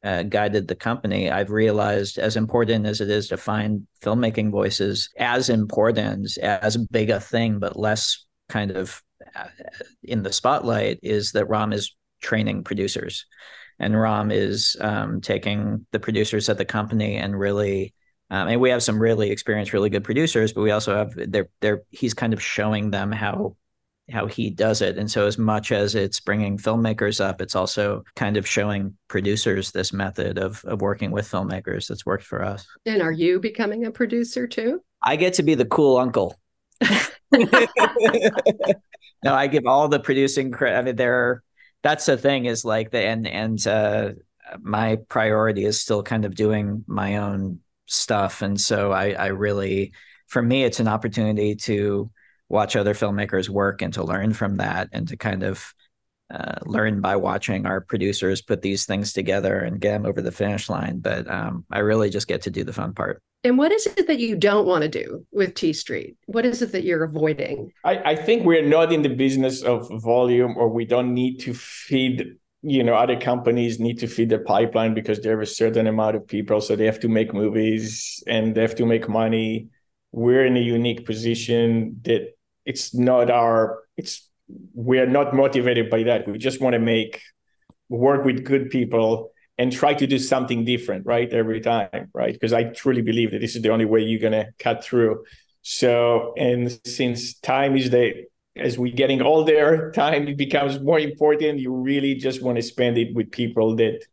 uh, 0.03 0.23
guided 0.23 0.67
the 0.67 0.75
company, 0.75 1.29
I've 1.29 1.49
realized 1.49 2.17
as 2.17 2.35
important 2.35 2.85
as 2.85 3.01
it 3.01 3.09
is 3.09 3.27
to 3.29 3.37
find 3.37 3.87
filmmaking 4.01 4.51
voices, 4.51 5.09
as 5.17 5.49
important, 5.49 6.37
as 6.37 6.77
big 6.77 7.09
a 7.09 7.19
thing, 7.19 7.59
but 7.59 7.77
less 7.77 8.25
kind 8.49 8.71
of 8.71 9.01
uh, 9.35 9.47
in 10.03 10.23
the 10.23 10.31
spotlight, 10.31 10.99
is 11.01 11.31
that 11.33 11.49
Ram 11.49 11.73
is 11.73 11.95
training 12.21 12.63
producers. 12.63 13.25
And 13.79 13.99
Ram 13.99 14.31
is 14.31 14.75
um, 14.81 15.21
taking 15.21 15.85
the 15.91 15.99
producers 15.99 16.49
at 16.49 16.57
the 16.57 16.65
company 16.65 17.17
and 17.17 17.37
really 17.37 17.93
um, 18.29 18.49
and 18.49 18.59
we 18.59 18.71
have 18.71 18.83
some 18.83 18.99
really 18.99 19.31
experienced, 19.31 19.73
really 19.73 19.89
good 19.89 20.03
producers, 20.03 20.51
but 20.51 20.61
we 20.61 20.71
also 20.71 20.95
have 20.97 21.13
they're 21.15 21.49
they're 21.61 21.83
he's 21.91 22.13
kind 22.13 22.33
of 22.33 22.41
showing 22.41 22.91
them 22.91 23.11
how 23.11 23.55
how 24.11 24.25
he 24.25 24.49
does 24.49 24.81
it. 24.81 24.97
And 24.97 25.09
so, 25.09 25.27
as 25.27 25.37
much 25.37 25.71
as 25.71 25.95
it's 25.95 26.19
bringing 26.19 26.57
filmmakers 26.57 27.23
up, 27.23 27.41
it's 27.41 27.55
also 27.55 28.03
kind 28.15 28.37
of 28.37 28.47
showing 28.47 28.95
producers 29.07 29.71
this 29.71 29.91
method 29.91 30.37
of, 30.37 30.63
of 30.65 30.81
working 30.81 31.11
with 31.11 31.29
filmmakers 31.29 31.87
that's 31.87 32.05
worked 32.05 32.23
for 32.23 32.43
us. 32.43 32.65
And 32.85 33.01
are 33.01 33.11
you 33.11 33.39
becoming 33.39 33.85
a 33.85 33.91
producer 33.91 34.47
too? 34.47 34.81
I 35.01 35.15
get 35.15 35.33
to 35.35 35.43
be 35.43 35.55
the 35.55 35.65
cool 35.65 35.97
uncle. 35.97 36.39
no, 36.81 36.99
I 39.25 39.47
give 39.47 39.65
all 39.65 39.87
the 39.87 39.99
producing 39.99 40.51
credit. 40.51 40.77
I 40.77 40.81
mean, 40.83 40.95
there, 40.95 41.43
that's 41.83 42.05
the 42.05 42.17
thing 42.17 42.45
is 42.45 42.63
like 42.63 42.91
the, 42.91 42.99
and, 42.99 43.27
and, 43.27 43.67
uh, 43.67 44.11
my 44.61 44.97
priority 45.09 45.65
is 45.65 45.81
still 45.81 46.03
kind 46.03 46.23
of 46.23 46.33
doing 46.33 46.85
my 46.87 47.17
own 47.17 47.59
stuff. 47.87 48.41
And 48.41 48.59
so 48.59 48.93
I, 48.93 49.11
I 49.11 49.27
really, 49.27 49.91
for 50.27 50.41
me, 50.41 50.63
it's 50.63 50.79
an 50.79 50.87
opportunity 50.87 51.55
to, 51.55 52.09
watch 52.49 52.75
other 52.75 52.93
filmmakers 52.93 53.49
work 53.49 53.81
and 53.81 53.93
to 53.93 54.03
learn 54.03 54.33
from 54.33 54.57
that 54.57 54.89
and 54.91 55.07
to 55.07 55.17
kind 55.17 55.43
of 55.43 55.73
uh, 56.29 56.55
learn 56.65 56.99
by 56.99 57.15
watching 57.15 57.65
our 57.65 57.81
producers 57.81 58.41
put 58.41 58.61
these 58.61 58.85
things 58.85 59.13
together 59.13 59.59
and 59.59 59.79
get 59.79 59.91
them 59.91 60.05
over 60.05 60.21
the 60.21 60.31
finish 60.31 60.69
line. 60.69 60.99
But 60.99 61.29
um, 61.29 61.65
I 61.71 61.79
really 61.79 62.09
just 62.09 62.27
get 62.27 62.41
to 62.43 62.51
do 62.51 62.63
the 62.63 62.73
fun 62.73 62.93
part. 62.93 63.21
And 63.43 63.57
what 63.57 63.71
is 63.71 63.85
it 63.85 64.07
that 64.07 64.19
you 64.19 64.35
don't 64.35 64.65
want 64.65 64.81
to 64.81 64.89
do 64.89 65.25
with 65.31 65.53
T 65.53 65.71
Street? 65.71 66.17
What 66.25 66.45
is 66.45 66.61
it 66.61 66.71
that 66.71 66.83
you're 66.83 67.03
avoiding? 67.03 67.71
I, 67.85 68.11
I 68.11 68.15
think 68.15 68.45
we're 68.45 68.67
not 68.67 68.91
in 68.91 69.03
the 69.03 69.09
business 69.09 69.61
of 69.61 69.89
volume, 70.01 70.57
or 70.57 70.67
we 70.67 70.85
don't 70.85 71.13
need 71.13 71.39
to 71.41 71.53
feed. 71.53 72.35
You 72.63 72.83
know, 72.83 72.95
other 72.95 73.17
companies 73.17 73.79
need 73.79 73.99
to 73.99 74.07
feed 74.07 74.29
the 74.29 74.39
pipeline 74.39 74.93
because 74.95 75.21
they 75.21 75.29
have 75.29 75.39
a 75.39 75.45
certain 75.45 75.87
amount 75.87 76.15
of 76.15 76.27
people, 76.27 76.59
so 76.59 76.75
they 76.75 76.87
have 76.87 76.99
to 77.01 77.07
make 77.07 77.33
movies 77.33 78.21
and 78.27 78.55
they 78.55 78.61
have 78.61 78.75
to 78.75 78.85
make 78.85 79.07
money. 79.07 79.69
We're 80.11 80.45
in 80.45 80.57
a 80.57 80.61
unique 80.61 81.05
position 81.05 82.01
that 82.03 82.36
it's 82.67 82.93
not 82.93 83.31
our 83.31 83.79
it's 83.95 84.29
we're 84.73 85.07
not 85.07 85.33
motivated 85.33 85.89
by 85.89 86.03
that. 86.03 86.27
We 86.27 86.37
just 86.37 86.61
want 86.61 86.73
to 86.73 86.79
make 86.79 87.21
work 87.89 88.25
with 88.25 88.43
good 88.43 88.69
people 88.69 89.31
and 89.57 89.71
try 89.71 89.93
to 89.93 90.05
do 90.05 90.19
something 90.19 90.65
different 90.65 91.05
right 91.05 91.31
every 91.33 91.61
time 91.61 92.11
right? 92.13 92.33
Because 92.33 92.53
i 92.53 92.63
truly 92.65 93.01
believe 93.01 93.31
that 93.31 93.41
this 93.41 93.55
is 93.55 93.61
the 93.61 93.71
only 93.71 93.85
way 93.85 94.01
you're 94.01 94.19
going 94.19 94.39
to 94.43 94.51
cut 94.59 94.83
through. 94.83 95.23
So 95.61 96.33
and 96.37 96.79
since 96.85 97.39
time 97.39 97.75
is 97.75 97.89
the 97.89 98.25
as 98.57 98.77
we're 98.77 98.93
getting 98.93 99.21
older 99.21 99.91
time 99.95 100.35
becomes 100.35 100.79
more 100.79 100.99
important. 100.99 101.59
You 101.59 101.71
really 101.73 102.15
just 102.15 102.43
want 102.43 102.57
to 102.57 102.61
spend 102.61 102.97
it 102.97 103.15
with 103.15 103.31
people 103.31 103.75
that 103.77 104.05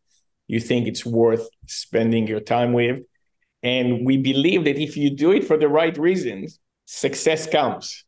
you 0.46 0.60
think 0.60 0.86
it's 0.86 1.04
worth 1.04 1.48
spending 1.66 2.26
your 2.26 2.40
time 2.40 2.72
with. 2.72 3.00
And 3.62 4.04
we 4.04 4.18
believe 4.18 4.64
that 4.64 4.76
if 4.76 4.96
you 4.96 5.10
do 5.10 5.32
it 5.32 5.44
for 5.44 5.56
the 5.56 5.68
right 5.68 5.96
reasons 5.98 6.60
success 6.86 7.46
comes 7.46 8.03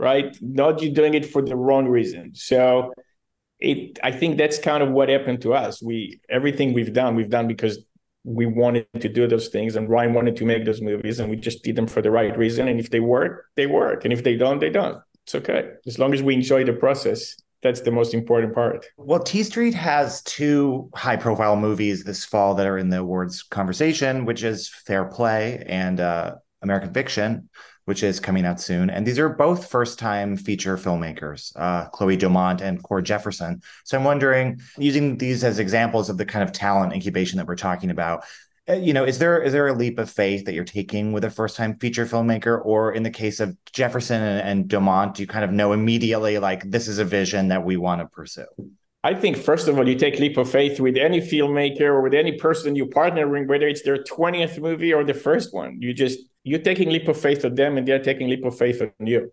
right? 0.00 0.34
Not 0.40 0.80
you 0.80 0.90
doing 0.90 1.12
it 1.12 1.26
for 1.26 1.42
the 1.42 1.54
wrong 1.54 1.86
reason. 1.86 2.34
So 2.34 2.94
it 3.60 3.98
I 4.02 4.10
think 4.10 4.38
that's 4.38 4.58
kind 4.58 4.82
of 4.82 4.90
what 4.90 5.10
happened 5.10 5.42
to 5.42 5.52
us. 5.52 5.82
We 5.82 6.20
everything 6.28 6.72
we've 6.72 6.94
done, 6.94 7.14
we've 7.14 7.28
done 7.28 7.46
because 7.46 7.84
we 8.24 8.46
wanted 8.46 8.86
to 9.00 9.08
do 9.08 9.26
those 9.26 9.48
things 9.48 9.76
and 9.76 9.88
Rian 9.88 10.12
wanted 10.14 10.36
to 10.36 10.44
make 10.44 10.64
those 10.64 10.80
movies 10.80 11.20
and 11.20 11.30
we 11.30 11.36
just 11.36 11.62
did 11.62 11.76
them 11.76 11.86
for 11.86 12.00
the 12.02 12.10
right 12.10 12.36
reason. 12.36 12.66
And 12.68 12.80
if 12.80 12.88
they 12.90 13.00
work, 13.00 13.46
they 13.56 13.66
work. 13.66 14.04
And 14.04 14.12
if 14.12 14.24
they 14.24 14.36
don't, 14.36 14.58
they 14.58 14.70
don't. 14.70 14.98
It's 15.24 15.34
okay. 15.34 15.72
As 15.86 15.98
long 15.98 16.14
as 16.14 16.22
we 16.22 16.34
enjoy 16.34 16.64
the 16.64 16.72
process. 16.72 17.36
That's 17.62 17.82
the 17.82 17.90
most 17.90 18.14
important 18.14 18.54
part. 18.54 18.86
Well, 18.96 19.22
T 19.22 19.42
Street 19.42 19.74
has 19.74 20.22
two 20.22 20.88
high 20.94 21.16
profile 21.16 21.56
movies 21.56 22.04
this 22.04 22.24
fall 22.24 22.54
that 22.54 22.66
are 22.66 22.78
in 22.78 22.88
the 22.88 23.00
awards 23.00 23.42
conversation, 23.42 24.24
which 24.24 24.42
is 24.42 24.70
Fair 24.86 25.04
Play 25.04 25.62
and 25.66 26.00
uh, 26.00 26.36
American 26.62 26.94
Fiction 26.94 27.50
which 27.90 28.04
is 28.04 28.20
coming 28.20 28.46
out 28.46 28.60
soon. 28.60 28.88
And 28.88 29.04
these 29.04 29.18
are 29.18 29.28
both 29.28 29.68
first 29.68 29.98
time 29.98 30.36
feature 30.36 30.76
filmmakers, 30.76 31.50
uh, 31.56 31.88
Chloe 31.88 32.16
Domont 32.16 32.60
and 32.60 32.80
Cord 32.80 33.04
Jefferson. 33.04 33.60
So 33.82 33.98
I'm 33.98 34.04
wondering, 34.04 34.60
using 34.78 35.18
these 35.18 35.42
as 35.42 35.58
examples 35.58 36.08
of 36.08 36.16
the 36.16 36.24
kind 36.24 36.44
of 36.44 36.52
talent 36.52 36.92
incubation 36.92 37.38
that 37.38 37.48
we're 37.48 37.56
talking 37.56 37.90
about, 37.90 38.22
uh, 38.68 38.74
you 38.74 38.92
know, 38.92 39.02
is 39.04 39.18
there 39.18 39.42
is 39.42 39.52
there 39.52 39.66
a 39.66 39.72
leap 39.72 39.98
of 39.98 40.08
faith 40.08 40.44
that 40.44 40.54
you're 40.54 40.62
taking 40.62 41.10
with 41.10 41.24
a 41.24 41.30
first 41.30 41.56
time 41.56 41.74
feature 41.80 42.06
filmmaker, 42.06 42.64
or 42.64 42.92
in 42.92 43.02
the 43.02 43.10
case 43.10 43.40
of 43.40 43.56
Jefferson 43.72 44.22
and, 44.22 44.48
and 44.48 44.70
Domont, 44.70 45.14
do 45.14 45.22
you 45.22 45.26
kind 45.26 45.44
of 45.44 45.50
know 45.50 45.72
immediately 45.72 46.38
like 46.38 46.70
this 46.70 46.86
is 46.86 47.00
a 47.00 47.04
vision 47.04 47.48
that 47.48 47.64
we 47.64 47.76
want 47.76 48.02
to 48.02 48.06
pursue? 48.06 48.46
I 49.02 49.14
think 49.14 49.36
first 49.36 49.66
of 49.66 49.76
all, 49.76 49.88
you 49.88 49.96
take 49.96 50.20
leap 50.20 50.36
of 50.36 50.48
faith 50.48 50.78
with 50.78 50.96
any 50.96 51.20
filmmaker 51.20 51.88
or 51.90 52.02
with 52.02 52.14
any 52.14 52.38
person 52.38 52.76
you 52.76 52.86
partnering, 52.86 53.40
with 53.40 53.48
whether 53.48 53.66
it's 53.66 53.82
their 53.82 54.04
20th 54.04 54.60
movie 54.60 54.92
or 54.92 55.02
the 55.02 55.14
first 55.14 55.52
one. 55.52 55.82
You 55.82 55.92
just 55.92 56.20
you're 56.42 56.60
taking 56.60 56.90
leap 56.90 57.08
of 57.08 57.20
faith 57.20 57.44
on 57.44 57.54
them 57.54 57.76
and 57.76 57.86
they're 57.86 58.02
taking 58.02 58.28
leap 58.28 58.44
of 58.44 58.56
faith 58.56 58.80
on 58.82 59.06
you 59.06 59.32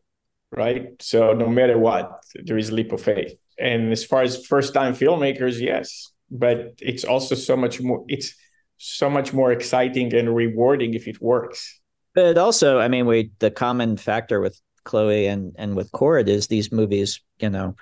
right? 0.51 0.93
So 1.01 1.33
no 1.33 1.47
matter 1.47 1.77
what 1.77 2.23
there 2.35 2.57
is 2.57 2.71
leap 2.71 2.93
of 2.93 3.01
faith. 3.01 3.33
And 3.59 3.91
as 3.91 4.05
far 4.05 4.21
as 4.21 4.45
first 4.45 4.73
time 4.73 4.93
filmmakers 4.93 5.59
yes 5.59 6.11
but 6.29 6.73
it's 6.81 7.03
also 7.03 7.35
so 7.35 7.55
much 7.55 7.81
more 7.81 8.03
it's 8.07 8.35
so 8.77 9.09
much 9.09 9.33
more 9.33 9.51
exciting 9.51 10.13
and 10.13 10.35
rewarding 10.35 10.93
if 10.93 11.07
it 11.07 11.21
works. 11.21 11.79
But 12.13 12.37
also 12.37 12.79
i 12.79 12.87
mean 12.87 13.05
we 13.05 13.31
the 13.39 13.51
common 13.51 13.97
factor 13.97 14.39
with 14.39 14.59
chloe 14.83 15.27
and 15.27 15.53
and 15.57 15.75
with 15.75 15.91
cord 15.91 16.29
is 16.29 16.47
these 16.47 16.71
movies 16.71 17.21
you 17.39 17.49
know 17.49 17.75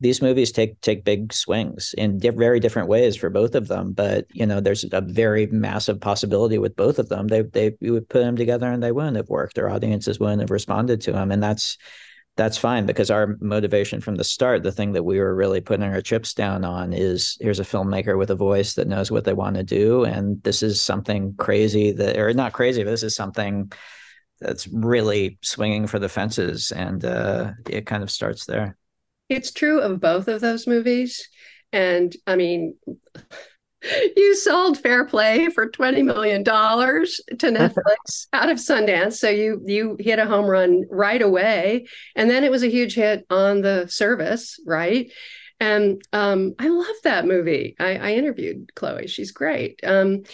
these 0.00 0.20
movies 0.20 0.52
take 0.52 0.80
take 0.80 1.04
big 1.04 1.32
swings 1.32 1.94
in 1.96 2.18
di- 2.18 2.28
very 2.30 2.60
different 2.60 2.88
ways 2.88 3.16
for 3.16 3.30
both 3.30 3.54
of 3.54 3.68
them. 3.68 3.92
But 3.92 4.26
you 4.30 4.46
know, 4.46 4.60
there's 4.60 4.84
a 4.92 5.00
very 5.00 5.46
massive 5.46 6.00
possibility 6.00 6.58
with 6.58 6.76
both 6.76 6.98
of 6.98 7.08
them. 7.08 7.28
They 7.28 7.42
they 7.42 7.72
you 7.80 7.92
would 7.92 8.08
put 8.08 8.20
them 8.20 8.36
together 8.36 8.70
and 8.70 8.82
they 8.82 8.92
wouldn't 8.92 9.16
have 9.16 9.30
worked. 9.30 9.54
Their 9.54 9.70
audiences 9.70 10.20
wouldn't 10.20 10.42
have 10.42 10.50
responded 10.50 11.00
to 11.02 11.12
them, 11.12 11.30
and 11.30 11.42
that's 11.42 11.78
that's 12.36 12.58
fine 12.58 12.84
because 12.84 13.10
our 13.10 13.38
motivation 13.40 14.02
from 14.02 14.16
the 14.16 14.24
start, 14.24 14.62
the 14.62 14.70
thing 14.70 14.92
that 14.92 15.04
we 15.04 15.18
were 15.18 15.34
really 15.34 15.62
putting 15.62 15.86
our 15.86 16.02
chips 16.02 16.34
down 16.34 16.64
on, 16.64 16.92
is 16.92 17.38
here's 17.40 17.60
a 17.60 17.64
filmmaker 17.64 18.18
with 18.18 18.30
a 18.30 18.36
voice 18.36 18.74
that 18.74 18.88
knows 18.88 19.10
what 19.10 19.24
they 19.24 19.32
want 19.32 19.56
to 19.56 19.64
do, 19.64 20.04
and 20.04 20.42
this 20.42 20.62
is 20.62 20.82
something 20.82 21.34
crazy 21.38 21.92
that, 21.92 22.18
or 22.18 22.34
not 22.34 22.52
crazy, 22.52 22.84
but 22.84 22.90
this 22.90 23.02
is 23.02 23.16
something 23.16 23.72
that's 24.38 24.68
really 24.68 25.38
swinging 25.42 25.86
for 25.86 25.98
the 25.98 26.10
fences, 26.10 26.70
and 26.70 27.02
uh, 27.06 27.52
it 27.70 27.86
kind 27.86 28.02
of 28.02 28.10
starts 28.10 28.44
there. 28.44 28.76
It's 29.28 29.52
true 29.52 29.80
of 29.80 30.00
both 30.00 30.28
of 30.28 30.40
those 30.40 30.66
movies. 30.66 31.28
And 31.72 32.14
I 32.26 32.36
mean, 32.36 32.76
you 34.16 34.34
sold 34.36 34.78
Fair 34.78 35.04
Play 35.04 35.48
for 35.48 35.70
$20 35.70 36.04
million 36.04 36.44
to 36.44 36.50
Netflix 36.50 38.26
out 38.32 38.50
of 38.50 38.58
Sundance. 38.58 39.14
So 39.14 39.28
you 39.28 39.62
you 39.64 39.96
hit 39.98 40.18
a 40.18 40.26
home 40.26 40.46
run 40.46 40.84
right 40.90 41.20
away. 41.20 41.86
And 42.14 42.30
then 42.30 42.44
it 42.44 42.50
was 42.50 42.62
a 42.62 42.70
huge 42.70 42.94
hit 42.94 43.26
on 43.30 43.62
the 43.62 43.86
service, 43.88 44.60
right? 44.66 45.10
And 45.58 46.02
um, 46.12 46.54
I 46.58 46.68
love 46.68 46.96
that 47.04 47.26
movie. 47.26 47.76
I, 47.80 47.96
I 47.96 48.12
interviewed 48.12 48.74
Chloe. 48.74 49.06
She's 49.06 49.32
great. 49.32 49.80
Um, 49.84 50.24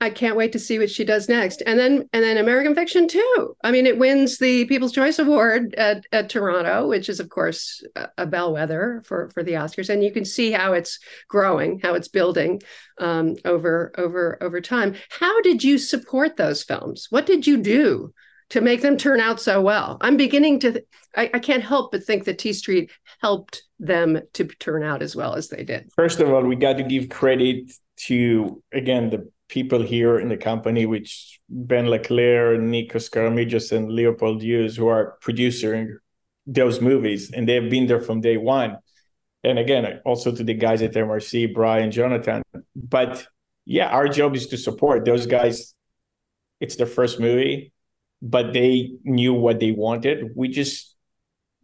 I 0.00 0.10
can't 0.10 0.36
wait 0.36 0.52
to 0.52 0.60
see 0.60 0.78
what 0.78 0.90
she 0.90 1.04
does 1.04 1.28
next. 1.28 1.62
And 1.66 1.78
then 1.78 2.08
and 2.12 2.22
then 2.22 2.38
American 2.38 2.74
Fiction 2.74 3.08
too. 3.08 3.56
I 3.64 3.72
mean, 3.72 3.84
it 3.84 3.98
wins 3.98 4.38
the 4.38 4.64
People's 4.66 4.92
Choice 4.92 5.18
Award 5.18 5.74
at, 5.74 6.04
at 6.12 6.30
Toronto, 6.30 6.88
which 6.88 7.08
is 7.08 7.18
of 7.18 7.28
course 7.30 7.82
a, 8.16 8.26
bellwether 8.26 9.02
for 9.04 9.30
for 9.30 9.42
the 9.42 9.54
Oscars. 9.54 9.88
And 9.88 10.04
you 10.04 10.12
can 10.12 10.24
see 10.24 10.52
how 10.52 10.72
it's 10.72 11.00
growing, 11.28 11.80
how 11.80 11.94
it's 11.94 12.08
building 12.08 12.60
um, 12.98 13.34
over 13.44 13.92
over 13.98 14.38
over 14.40 14.60
time. 14.60 14.94
How 15.10 15.40
did 15.40 15.64
you 15.64 15.78
support 15.78 16.36
those 16.36 16.62
films? 16.62 17.08
What 17.10 17.26
did 17.26 17.46
you 17.46 17.56
do 17.56 18.12
to 18.50 18.60
make 18.60 18.82
them 18.82 18.96
turn 18.96 19.18
out 19.18 19.40
so 19.40 19.60
well? 19.60 19.98
I'm 20.00 20.16
beginning 20.16 20.60
to. 20.60 20.80
I, 21.16 21.30
I 21.34 21.38
can't 21.40 21.64
help 21.64 21.90
but 21.90 22.04
think 22.04 22.24
that 22.24 22.38
T 22.38 22.52
Street 22.52 22.92
helped 23.20 23.64
them 23.80 24.20
to 24.34 24.44
turn 24.44 24.84
out 24.84 25.02
as 25.02 25.16
well 25.16 25.34
as 25.34 25.48
they 25.48 25.64
did. 25.64 25.90
First 25.96 26.20
of 26.20 26.30
all, 26.30 26.42
we 26.44 26.54
got 26.54 26.76
to 26.76 26.84
give 26.84 27.08
credit 27.08 27.72
to 28.06 28.62
again 28.72 29.10
the 29.10 29.28
people 29.48 29.82
here 29.82 30.18
in 30.18 30.28
the 30.28 30.36
company, 30.36 30.86
which 30.86 31.40
Ben 31.48 31.88
LeClair, 31.88 32.58
Nikos 32.58 33.10
Karamigios, 33.10 33.72
and 33.72 33.90
Leopold 33.90 34.42
Hughes, 34.42 34.76
who 34.76 34.88
are 34.88 35.16
producing 35.20 35.98
those 36.46 36.80
movies, 36.80 37.30
and 37.30 37.48
they've 37.48 37.70
been 37.70 37.86
there 37.86 38.00
from 38.00 38.20
day 38.20 38.36
one. 38.36 38.78
And 39.44 39.58
again, 39.58 40.00
also 40.04 40.34
to 40.34 40.42
the 40.42 40.54
guys 40.54 40.82
at 40.82 40.92
MRC, 40.92 41.54
Brian, 41.54 41.90
Jonathan. 41.90 42.42
But 42.74 43.26
yeah, 43.64 43.88
our 43.88 44.08
job 44.08 44.34
is 44.34 44.46
to 44.48 44.56
support 44.56 45.04
those 45.04 45.26
guys. 45.26 45.74
It's 46.60 46.76
their 46.76 46.86
first 46.86 47.20
movie, 47.20 47.72
but 48.20 48.52
they 48.52 48.92
knew 49.04 49.34
what 49.34 49.60
they 49.60 49.70
wanted. 49.70 50.32
We 50.34 50.48
just 50.48 50.96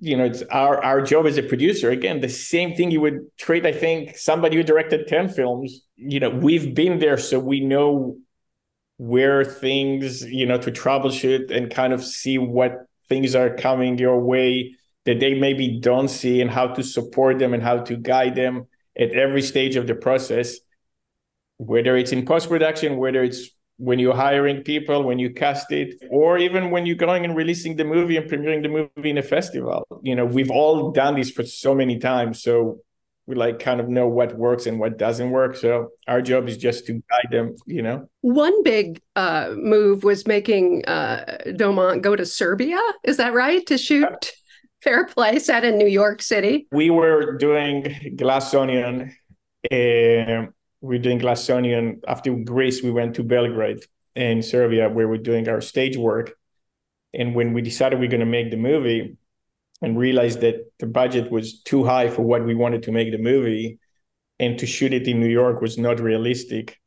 you 0.01 0.17
know, 0.17 0.25
it's 0.25 0.43
our 0.51 0.83
our 0.83 1.01
job 1.03 1.27
as 1.27 1.39
a 1.39 1.43
producer. 1.43 1.91
Again, 1.91 2.21
the 2.21 2.29
same 2.29 2.75
thing 2.75 2.91
you 2.91 3.01
would 3.01 3.37
treat, 3.39 3.65
I 3.65 3.73
think, 3.73 4.17
somebody 4.17 4.57
who 4.57 4.63
directed 4.63 5.07
10 5.07 5.31
films. 5.31 5.83
You 5.97 6.21
know, 6.21 6.31
we've 6.31 6.75
been 6.75 6.99
there, 6.99 7.17
so 7.17 7.39
we 7.39 7.61
know 7.61 8.19
where 8.97 9.45
things, 9.45 10.25
you 10.25 10.47
know, 10.47 10.59
to 10.59 10.71
troubleshoot 10.71 11.51
and 11.51 11.71
kind 11.71 11.93
of 11.93 12.05
see 12.05 12.39
what 12.39 12.87
things 13.09 13.35
are 13.35 13.55
coming 13.55 13.99
your 13.99 14.21
way 14.21 14.77
that 15.05 15.21
they 15.21 15.35
maybe 15.35 15.81
don't 15.81 16.09
see 16.09 16.41
and 16.41 16.51
how 16.51 16.69
to 16.69 16.83
support 16.83 17.39
them 17.39 17.53
and 17.53 17.63
how 17.63 17.79
to 17.79 17.97
guide 17.97 18.35
them 18.35 18.67
at 18.99 19.11
every 19.11 19.43
stage 19.43 19.77
of 19.77 19.87
the 19.87 19.95
process, 19.95 20.57
whether 21.59 21.97
it's 21.97 22.13
in 22.13 22.25
post 22.25 22.49
production, 22.49 22.97
whether 22.97 23.23
it's 23.23 23.51
when 23.77 23.99
you're 23.99 24.15
hiring 24.15 24.63
people, 24.63 25.03
when 25.03 25.19
you 25.19 25.31
cast 25.31 25.73
it, 25.73 25.95
or 26.11 26.39
even 26.39 26.71
when 26.71 26.87
you're 26.87 26.97
going 26.97 27.25
and 27.25 27.37
releasing 27.37 27.77
the 27.77 27.85
movie 27.85 28.17
and 28.17 28.31
premiering 28.31 28.63
the 28.63 28.69
movie 28.69 29.11
in 29.11 29.19
a 29.19 29.23
festival. 29.23 29.87
You 30.03 30.15
know, 30.15 30.25
we've 30.25 30.51
all 30.51 30.93
done 30.93 31.17
this 31.17 31.31
for 31.31 31.45
so 31.45 31.75
many 31.75 31.99
times. 31.99 32.43
So 32.43 32.81
we 33.27 33.35
like 33.35 33.59
kind 33.59 33.81
of 33.81 33.89
know 33.89 34.07
what 34.07 34.37
works 34.37 34.67
and 34.67 34.79
what 34.79 34.99
doesn't 34.99 35.31
work. 35.31 35.57
So 35.57 35.91
our 36.07 36.21
job 36.21 36.49
is 36.49 36.57
just 36.57 36.87
to 36.87 36.93
guide 36.93 37.31
them, 37.31 37.57
you 37.67 37.83
know. 37.83 38.09
One 38.21 38.63
big 38.63 39.01
uh, 39.17 39.55
move 39.57 40.05
was 40.05 40.27
making 40.27 40.85
uh, 40.87 41.39
Domont 41.47 42.03
go 42.03 42.15
to 42.17 42.27
Serbia. 42.27 42.81
Is 43.03 43.17
that 43.17 43.33
right? 43.33 43.67
To 43.67 43.79
shoot 43.79 44.33
Fair 44.83 45.07
Play 45.07 45.39
set 45.39 45.65
in 45.65 45.79
New 45.79 45.87
York 45.89 46.21
City? 46.21 46.67
We 46.71 46.91
were 46.91 47.37
doing 47.39 48.15
Glass 48.17 48.53
Onion. 48.53 49.17
Uh, 49.73 50.47
we're 50.85 50.99
doing 50.99 51.19
Glass 51.19 51.49
Onion. 51.49 52.03
After 52.07 52.35
Greece, 52.35 52.83
we 52.83 52.91
went 52.91 53.15
to 53.15 53.23
Belgrade 53.25 53.81
in 54.15 54.43
Serbia 54.43 54.91
where 54.91 55.09
we're 55.09 55.17
doing 55.17 55.49
our 55.49 55.63
stage 55.63 55.97
work. 55.97 56.37
And 57.15 57.35
when 57.35 57.55
we 57.55 57.63
decided 57.63 57.99
we 57.99 58.07
are 58.07 58.11
going 58.11 58.21
to 58.21 58.27
make 58.27 58.51
the 58.51 58.59
movie 58.59 59.17
and 59.81 59.99
realized 59.99 60.43
that 60.43 60.57
the 60.79 60.87
budget 60.87 61.31
was 61.31 61.63
too 61.63 61.85
high 61.85 62.11
for 62.11 62.23
what 62.23 62.45
we 62.45 62.55
wanted 62.55 62.83
to 62.83 62.93
make 62.93 63.11
the 63.11 63.19
movie 63.19 63.79
and 64.39 64.59
to 64.59 64.67
shoot 64.67 64.93
it 64.93 65.09
in 65.09 65.21
New 65.21 65.29
York 65.29 65.63
was 65.63 65.79
not 65.79 66.01
realistic. 66.01 66.79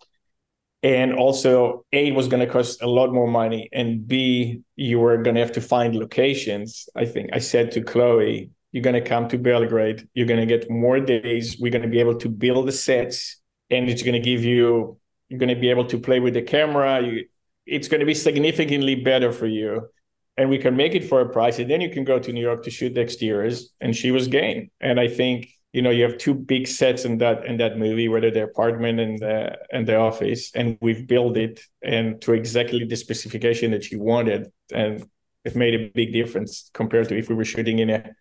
And 0.84 1.14
also, 1.14 1.86
A, 1.92 2.12
was 2.12 2.28
going 2.28 2.46
to 2.46 2.52
cost 2.52 2.84
a 2.84 2.88
lot 2.88 3.12
more 3.12 3.28
money. 3.28 3.68
And 3.74 4.08
B, 4.08 4.62
you 4.76 5.00
were 5.00 5.18
going 5.18 5.36
to 5.36 5.42
have 5.42 5.54
to 5.54 5.62
find 5.62 5.96
locations. 5.96 6.88
I 6.96 7.06
think 7.06 7.32
I 7.34 7.40
said 7.40 7.72
to 7.72 7.82
Chloe, 7.82 8.52
you're 8.72 8.84
going 8.84 9.02
to 9.02 9.10
come 9.10 9.28
to 9.30 9.40
Belgrade. 9.40 10.08
You're 10.14 10.28
going 10.28 10.40
to 10.40 10.46
get 10.46 10.70
more 10.70 11.00
days. 11.00 11.58
We're 11.60 11.72
going 11.72 11.82
to 11.82 11.88
be 11.90 12.00
able 12.00 12.18
to 12.20 12.30
build 12.30 12.68
the 12.68 12.72
sets 12.72 13.38
and 13.70 13.90
it's 13.90 14.04
going 14.04 14.14
to 14.14 14.20
give 14.20 14.44
you 14.44 15.00
you're 15.30 15.40
going 15.40 15.54
to 15.54 15.60
be 15.60 15.70
able 15.70 15.86
to 15.86 16.00
play 16.00 16.20
with 16.22 16.34
the 16.34 16.42
camera. 16.42 17.02
You, 17.02 17.26
it's 17.66 17.90
going 17.90 18.00
to 18.00 18.06
be 18.06 18.14
significantly 18.14 18.96
better 18.96 19.34
for 19.34 19.46
you. 19.46 19.90
And 20.38 20.50
we 20.50 20.58
can 20.58 20.78
make 20.78 20.96
it 20.96 21.04
for 21.04 21.20
a 21.20 21.28
price 21.28 21.60
and 21.60 21.70
then 21.70 21.82
you 21.82 21.90
can 21.90 22.04
go 22.04 22.20
to 22.20 22.32
new 22.32 22.42
york 22.42 22.64
to 22.64 22.70
shoot 22.70 22.94
the 22.94 23.02
exteriors 23.02 23.74
and 23.82 23.96
she 23.96 24.12
was 24.12 24.28
game. 24.28 24.70
And 24.80 25.00
i 25.00 25.08
think 25.08 25.50
you 25.74 25.82
know 25.82 25.90
you 25.90 26.04
have 26.04 26.18
two 26.18 26.34
big 26.34 26.68
sets 26.68 27.06
in 27.06 27.18
that 27.20 27.46
in 27.46 27.58
that 27.58 27.78
movie 27.78 28.08
whether 28.08 28.32
the 28.32 28.44
apartment 28.44 29.00
and 29.00 29.20
the 29.20 29.58
and 29.72 29.88
the 29.88 29.96
office 29.96 30.52
and 30.56 30.78
we've 30.82 31.06
built 31.08 31.38
it 31.38 31.60
and 31.84 32.22
to 32.22 32.34
exactly 32.34 32.84
the 32.86 32.96
specification 32.96 33.72
that 33.72 33.84
she 33.84 33.96
wanted 33.96 34.48
and 34.74 35.06
it 35.44 35.56
made 35.56 35.76
a 35.76 35.92
big 35.94 36.14
difference 36.14 36.72
compared 36.74 37.08
to 37.10 37.18
if 37.18 37.30
we 37.30 37.36
were 37.36 37.46
shooting 37.46 37.80
in 37.80 37.90
a 37.90 38.12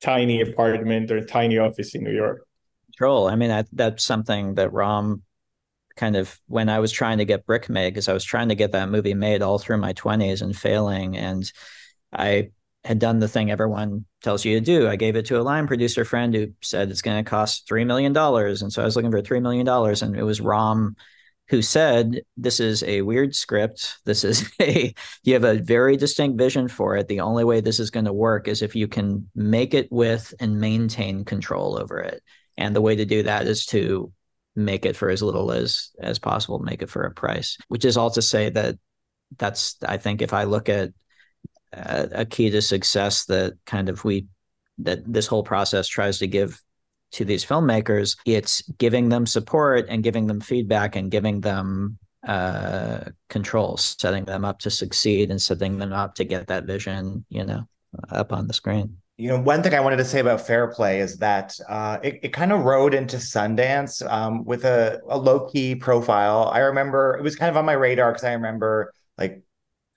tiny 0.00 0.40
apartment 0.40 1.10
or 1.10 1.18
a 1.18 1.26
tiny 1.26 1.58
office 1.58 1.94
in 1.94 2.04
new 2.04 2.16
york 2.24 2.46
control. 2.96 3.28
I 3.28 3.36
mean, 3.36 3.48
that 3.50 3.66
that's 3.72 4.04
something 4.04 4.54
that 4.54 4.72
Ram 4.72 5.22
kind 5.96 6.16
of 6.16 6.38
when 6.46 6.68
I 6.68 6.80
was 6.80 6.92
trying 6.92 7.18
to 7.18 7.24
get 7.24 7.46
Brick 7.46 7.68
made, 7.68 7.90
because 7.90 8.08
I 8.08 8.12
was 8.12 8.24
trying 8.24 8.48
to 8.48 8.54
get 8.54 8.72
that 8.72 8.88
movie 8.88 9.14
made 9.14 9.42
all 9.42 9.58
through 9.58 9.78
my 9.78 9.92
twenties 9.92 10.42
and 10.42 10.56
failing, 10.56 11.16
and 11.16 11.50
I 12.12 12.50
had 12.84 12.98
done 12.98 13.18
the 13.18 13.28
thing 13.28 13.50
everyone 13.50 14.04
tells 14.22 14.44
you 14.44 14.58
to 14.58 14.64
do. 14.64 14.88
I 14.88 14.96
gave 14.96 15.16
it 15.16 15.26
to 15.26 15.40
a 15.40 15.42
line 15.42 15.66
producer 15.66 16.04
friend 16.04 16.34
who 16.34 16.48
said 16.62 16.90
it's 16.90 17.02
going 17.02 17.22
to 17.22 17.28
cost 17.28 17.66
three 17.66 17.84
million 17.84 18.12
dollars, 18.12 18.62
and 18.62 18.72
so 18.72 18.82
I 18.82 18.84
was 18.84 18.96
looking 18.96 19.10
for 19.10 19.22
three 19.22 19.40
million 19.40 19.66
dollars, 19.66 20.02
and 20.02 20.16
it 20.16 20.24
was 20.24 20.40
Ram 20.40 20.96
who 21.48 21.60
said 21.60 22.22
this 22.36 22.58
is 22.58 22.82
a 22.84 23.02
weird 23.02 23.34
script 23.34 23.98
this 24.04 24.24
is 24.24 24.50
a 24.60 24.94
you 25.24 25.34
have 25.34 25.44
a 25.44 25.58
very 25.58 25.96
distinct 25.96 26.38
vision 26.38 26.68
for 26.68 26.96
it 26.96 27.08
the 27.08 27.20
only 27.20 27.44
way 27.44 27.60
this 27.60 27.78
is 27.78 27.90
going 27.90 28.06
to 28.06 28.12
work 28.12 28.48
is 28.48 28.62
if 28.62 28.74
you 28.74 28.88
can 28.88 29.28
make 29.34 29.74
it 29.74 29.90
with 29.92 30.32
and 30.40 30.58
maintain 30.58 31.24
control 31.24 31.78
over 31.78 32.00
it 32.00 32.22
and 32.56 32.74
the 32.74 32.80
way 32.80 32.96
to 32.96 33.04
do 33.04 33.22
that 33.22 33.46
is 33.46 33.66
to 33.66 34.12
make 34.56 34.86
it 34.86 34.96
for 34.96 35.10
as 35.10 35.22
little 35.22 35.50
as 35.50 35.90
as 35.98 36.18
possible 36.18 36.58
make 36.60 36.82
it 36.82 36.90
for 36.90 37.02
a 37.02 37.10
price 37.10 37.58
which 37.68 37.84
is 37.84 37.96
all 37.96 38.10
to 38.10 38.22
say 38.22 38.50
that 38.50 38.76
that's 39.36 39.76
i 39.86 39.96
think 39.96 40.22
if 40.22 40.32
i 40.32 40.44
look 40.44 40.68
at 40.68 40.90
uh, 41.76 42.06
a 42.12 42.24
key 42.24 42.50
to 42.50 42.62
success 42.62 43.24
that 43.24 43.54
kind 43.66 43.88
of 43.88 44.04
we 44.04 44.26
that 44.78 45.00
this 45.12 45.26
whole 45.26 45.42
process 45.42 45.88
tries 45.88 46.18
to 46.18 46.26
give 46.26 46.60
to 47.10 47.24
these 47.24 47.44
filmmakers 47.44 48.16
it's 48.26 48.62
giving 48.78 49.08
them 49.08 49.26
support 49.26 49.86
and 49.88 50.02
giving 50.02 50.26
them 50.26 50.40
feedback 50.40 50.96
and 50.96 51.10
giving 51.10 51.40
them 51.40 51.98
uh, 52.26 53.00
controls 53.28 53.96
setting 53.98 54.24
them 54.24 54.44
up 54.44 54.58
to 54.58 54.70
succeed 54.70 55.30
and 55.30 55.42
setting 55.42 55.78
them 55.78 55.92
up 55.92 56.14
to 56.14 56.24
get 56.24 56.46
that 56.46 56.64
vision 56.64 57.24
you 57.28 57.44
know 57.44 57.66
up 58.08 58.32
on 58.32 58.46
the 58.46 58.54
screen 58.54 58.96
you 59.16 59.28
know, 59.28 59.40
one 59.40 59.62
thing 59.62 59.74
I 59.74 59.80
wanted 59.80 59.98
to 59.98 60.04
say 60.04 60.18
about 60.18 60.44
Fair 60.44 60.68
Play 60.68 60.98
is 60.98 61.18
that 61.18 61.56
uh, 61.68 61.98
it, 62.02 62.18
it 62.22 62.32
kind 62.32 62.52
of 62.52 62.64
rode 62.64 62.94
into 62.94 63.16
Sundance 63.16 64.04
um, 64.10 64.44
with 64.44 64.64
a, 64.64 65.00
a 65.08 65.16
low 65.16 65.46
key 65.46 65.76
profile. 65.76 66.50
I 66.52 66.60
remember 66.60 67.16
it 67.16 67.22
was 67.22 67.36
kind 67.36 67.48
of 67.48 67.56
on 67.56 67.64
my 67.64 67.74
radar 67.74 68.10
because 68.10 68.24
I 68.24 68.32
remember 68.32 68.92
like 69.16 69.42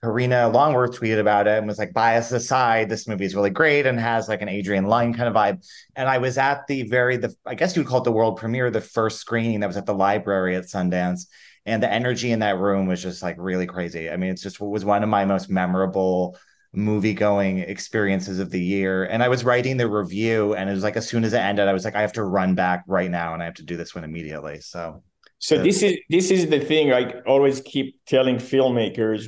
Karina 0.04 0.48
Longworth 0.48 1.00
tweeted 1.00 1.18
about 1.18 1.48
it 1.48 1.58
and 1.58 1.66
was 1.66 1.78
like, 1.78 1.92
bias 1.92 2.30
aside, 2.30 2.88
this 2.88 3.08
movie 3.08 3.24
is 3.24 3.34
really 3.34 3.50
great 3.50 3.86
and 3.86 3.98
has 3.98 4.28
like 4.28 4.40
an 4.40 4.48
Adrian 4.48 4.84
Lyne 4.84 5.12
kind 5.12 5.28
of 5.28 5.34
vibe. 5.34 5.66
And 5.96 6.08
I 6.08 6.18
was 6.18 6.38
at 6.38 6.68
the 6.68 6.84
very, 6.84 7.16
the 7.16 7.34
I 7.44 7.56
guess 7.56 7.74
you 7.74 7.82
would 7.82 7.88
call 7.88 7.98
it 7.98 8.04
the 8.04 8.12
world 8.12 8.36
premiere, 8.36 8.70
the 8.70 8.80
first 8.80 9.18
screening 9.18 9.58
that 9.60 9.66
was 9.66 9.76
at 9.76 9.86
the 9.86 9.94
library 9.94 10.54
at 10.54 10.64
Sundance. 10.64 11.26
And 11.66 11.82
the 11.82 11.92
energy 11.92 12.30
in 12.30 12.38
that 12.38 12.58
room 12.58 12.86
was 12.86 13.02
just 13.02 13.20
like 13.20 13.34
really 13.38 13.66
crazy. 13.66 14.08
I 14.08 14.16
mean, 14.16 14.30
it's 14.30 14.42
just 14.42 14.60
was 14.60 14.84
one 14.84 15.02
of 15.02 15.08
my 15.08 15.24
most 15.24 15.50
memorable 15.50 16.38
movie 16.72 17.14
going 17.14 17.58
experiences 17.58 18.38
of 18.38 18.50
the 18.50 18.60
year. 18.60 19.04
And 19.04 19.22
I 19.22 19.28
was 19.28 19.44
writing 19.44 19.76
the 19.76 19.88
review, 19.88 20.54
and 20.54 20.68
it 20.68 20.72
was 20.72 20.82
like 20.82 20.96
as 20.96 21.08
soon 21.08 21.24
as 21.24 21.32
it 21.32 21.38
ended, 21.38 21.68
I 21.68 21.72
was 21.72 21.84
like, 21.84 21.94
I 21.94 22.00
have 22.02 22.12
to 22.14 22.24
run 22.24 22.54
back 22.54 22.84
right 22.86 23.10
now, 23.10 23.34
and 23.34 23.42
I 23.42 23.46
have 23.46 23.54
to 23.54 23.64
do 23.64 23.76
this 23.76 23.94
one 23.94 24.04
immediately. 24.04 24.60
So, 24.60 25.02
so 25.38 25.62
this 25.62 25.82
is 25.82 25.98
this 26.10 26.30
is 26.30 26.48
the 26.48 26.60
thing 26.60 26.92
I 26.92 27.20
always 27.26 27.60
keep 27.60 28.00
telling 28.06 28.36
filmmakers 28.36 29.26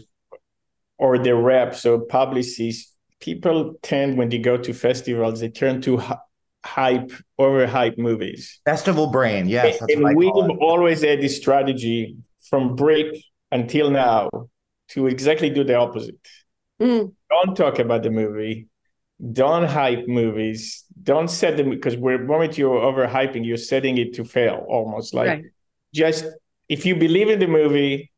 or 0.99 1.19
the 1.19 1.35
reps 1.35 1.87
or 1.87 2.01
publicists. 2.01 2.95
People 3.21 3.75
tend 3.83 4.17
when 4.17 4.31
they 4.31 4.39
go 4.39 4.57
to 4.57 4.73
festivals, 4.73 5.41
they 5.41 5.51
turn 5.51 5.83
to 5.83 6.03
hype 6.65 7.13
overhype 7.39 7.99
movies. 7.99 8.61
Festival 8.65 9.11
brain, 9.11 9.49
yes. 9.49 9.81
and 9.89 10.17
we've 10.17 10.31
always 10.31 11.03
had 11.03 11.21
this 11.21 11.37
strategy 11.37 12.17
from 12.49 12.77
Brick 12.77 13.15
until 13.53 13.91
now 13.91 14.29
to 14.89 15.07
exactly 15.07 15.51
do 15.51 15.65
the 15.65 15.75
opposite 15.75 16.17
Mm. 16.81 17.13
Don't 17.31 17.57
talk 17.57 17.79
about 17.79 18.03
the 18.03 18.11
movie. 18.11 18.69
Don't 19.33 19.65
hype 19.65 20.09
movies. 20.09 20.85
Don't 21.03 21.29
set 21.29 21.57
them 21.57 21.71
because 21.71 21.97
we're 21.97 22.19
the 22.19 22.25
moment 22.25 22.57
you're 22.57 22.81
overhyping, 22.81 23.45
you're 23.45 23.57
setting 23.57 23.99
it 23.99 24.15
to 24.15 24.25
fail 24.25 24.65
almost. 24.69 25.13
Like 25.13 25.29
right. 25.29 25.45
just 25.93 26.25
if 26.69 26.87
you 26.87 26.97
believe 26.97 27.29
in 27.29 27.39
the 27.39 27.47
movie, 27.47 28.11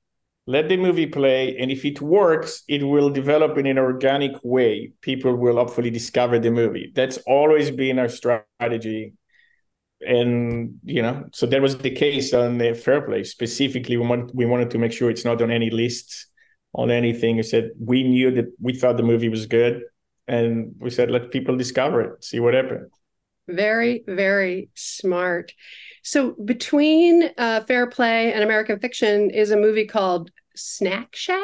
let 0.46 0.68
the 0.68 0.76
movie 0.76 1.06
play, 1.06 1.56
and 1.56 1.70
if 1.70 1.84
it 1.84 2.00
works, 2.00 2.62
it 2.68 2.82
will 2.82 3.10
develop 3.10 3.58
in 3.58 3.66
an 3.66 3.78
organic 3.78 4.32
way. 4.42 4.92
People 5.00 5.36
will 5.36 5.56
hopefully 5.56 5.90
discover 5.90 6.38
the 6.38 6.50
movie. 6.50 6.92
That's 6.94 7.18
always 7.18 7.70
been 7.70 7.98
our 7.98 8.08
strategy 8.08 9.14
and 10.06 10.80
you 10.84 11.02
know, 11.02 11.24
so 11.32 11.46
that 11.46 11.62
was 11.62 11.78
the 11.78 11.90
case 11.90 12.32
on 12.34 12.58
the 12.58 12.74
Fair 12.74 13.02
Play. 13.02 13.24
Specifically, 13.24 13.96
we 13.96 14.06
want 14.06 14.34
we 14.34 14.46
wanted 14.46 14.70
to 14.70 14.78
make 14.78 14.92
sure 14.92 15.10
it's 15.10 15.24
not 15.24 15.40
on 15.40 15.50
any 15.50 15.70
lists, 15.70 16.26
on 16.74 16.90
anything. 16.90 17.36
We 17.36 17.42
said 17.42 17.70
we 17.78 18.02
knew 18.02 18.30
that 18.32 18.46
we 18.60 18.74
thought 18.74 18.96
the 18.96 19.02
movie 19.02 19.28
was 19.28 19.46
good, 19.46 19.82
and 20.26 20.74
we 20.78 20.90
said 20.90 21.10
let 21.10 21.30
people 21.30 21.56
discover 21.56 22.00
it, 22.00 22.24
see 22.24 22.40
what 22.40 22.54
happens. 22.54 22.90
Very, 23.48 24.04
very 24.06 24.70
smart. 24.74 25.52
So 26.02 26.32
between 26.44 27.30
uh, 27.36 27.62
Fair 27.62 27.88
Play 27.88 28.32
and 28.32 28.42
American 28.42 28.78
Fiction 28.78 29.30
is 29.30 29.50
a 29.50 29.56
movie 29.56 29.86
called 29.86 30.30
Snack 30.54 31.14
Shack 31.14 31.40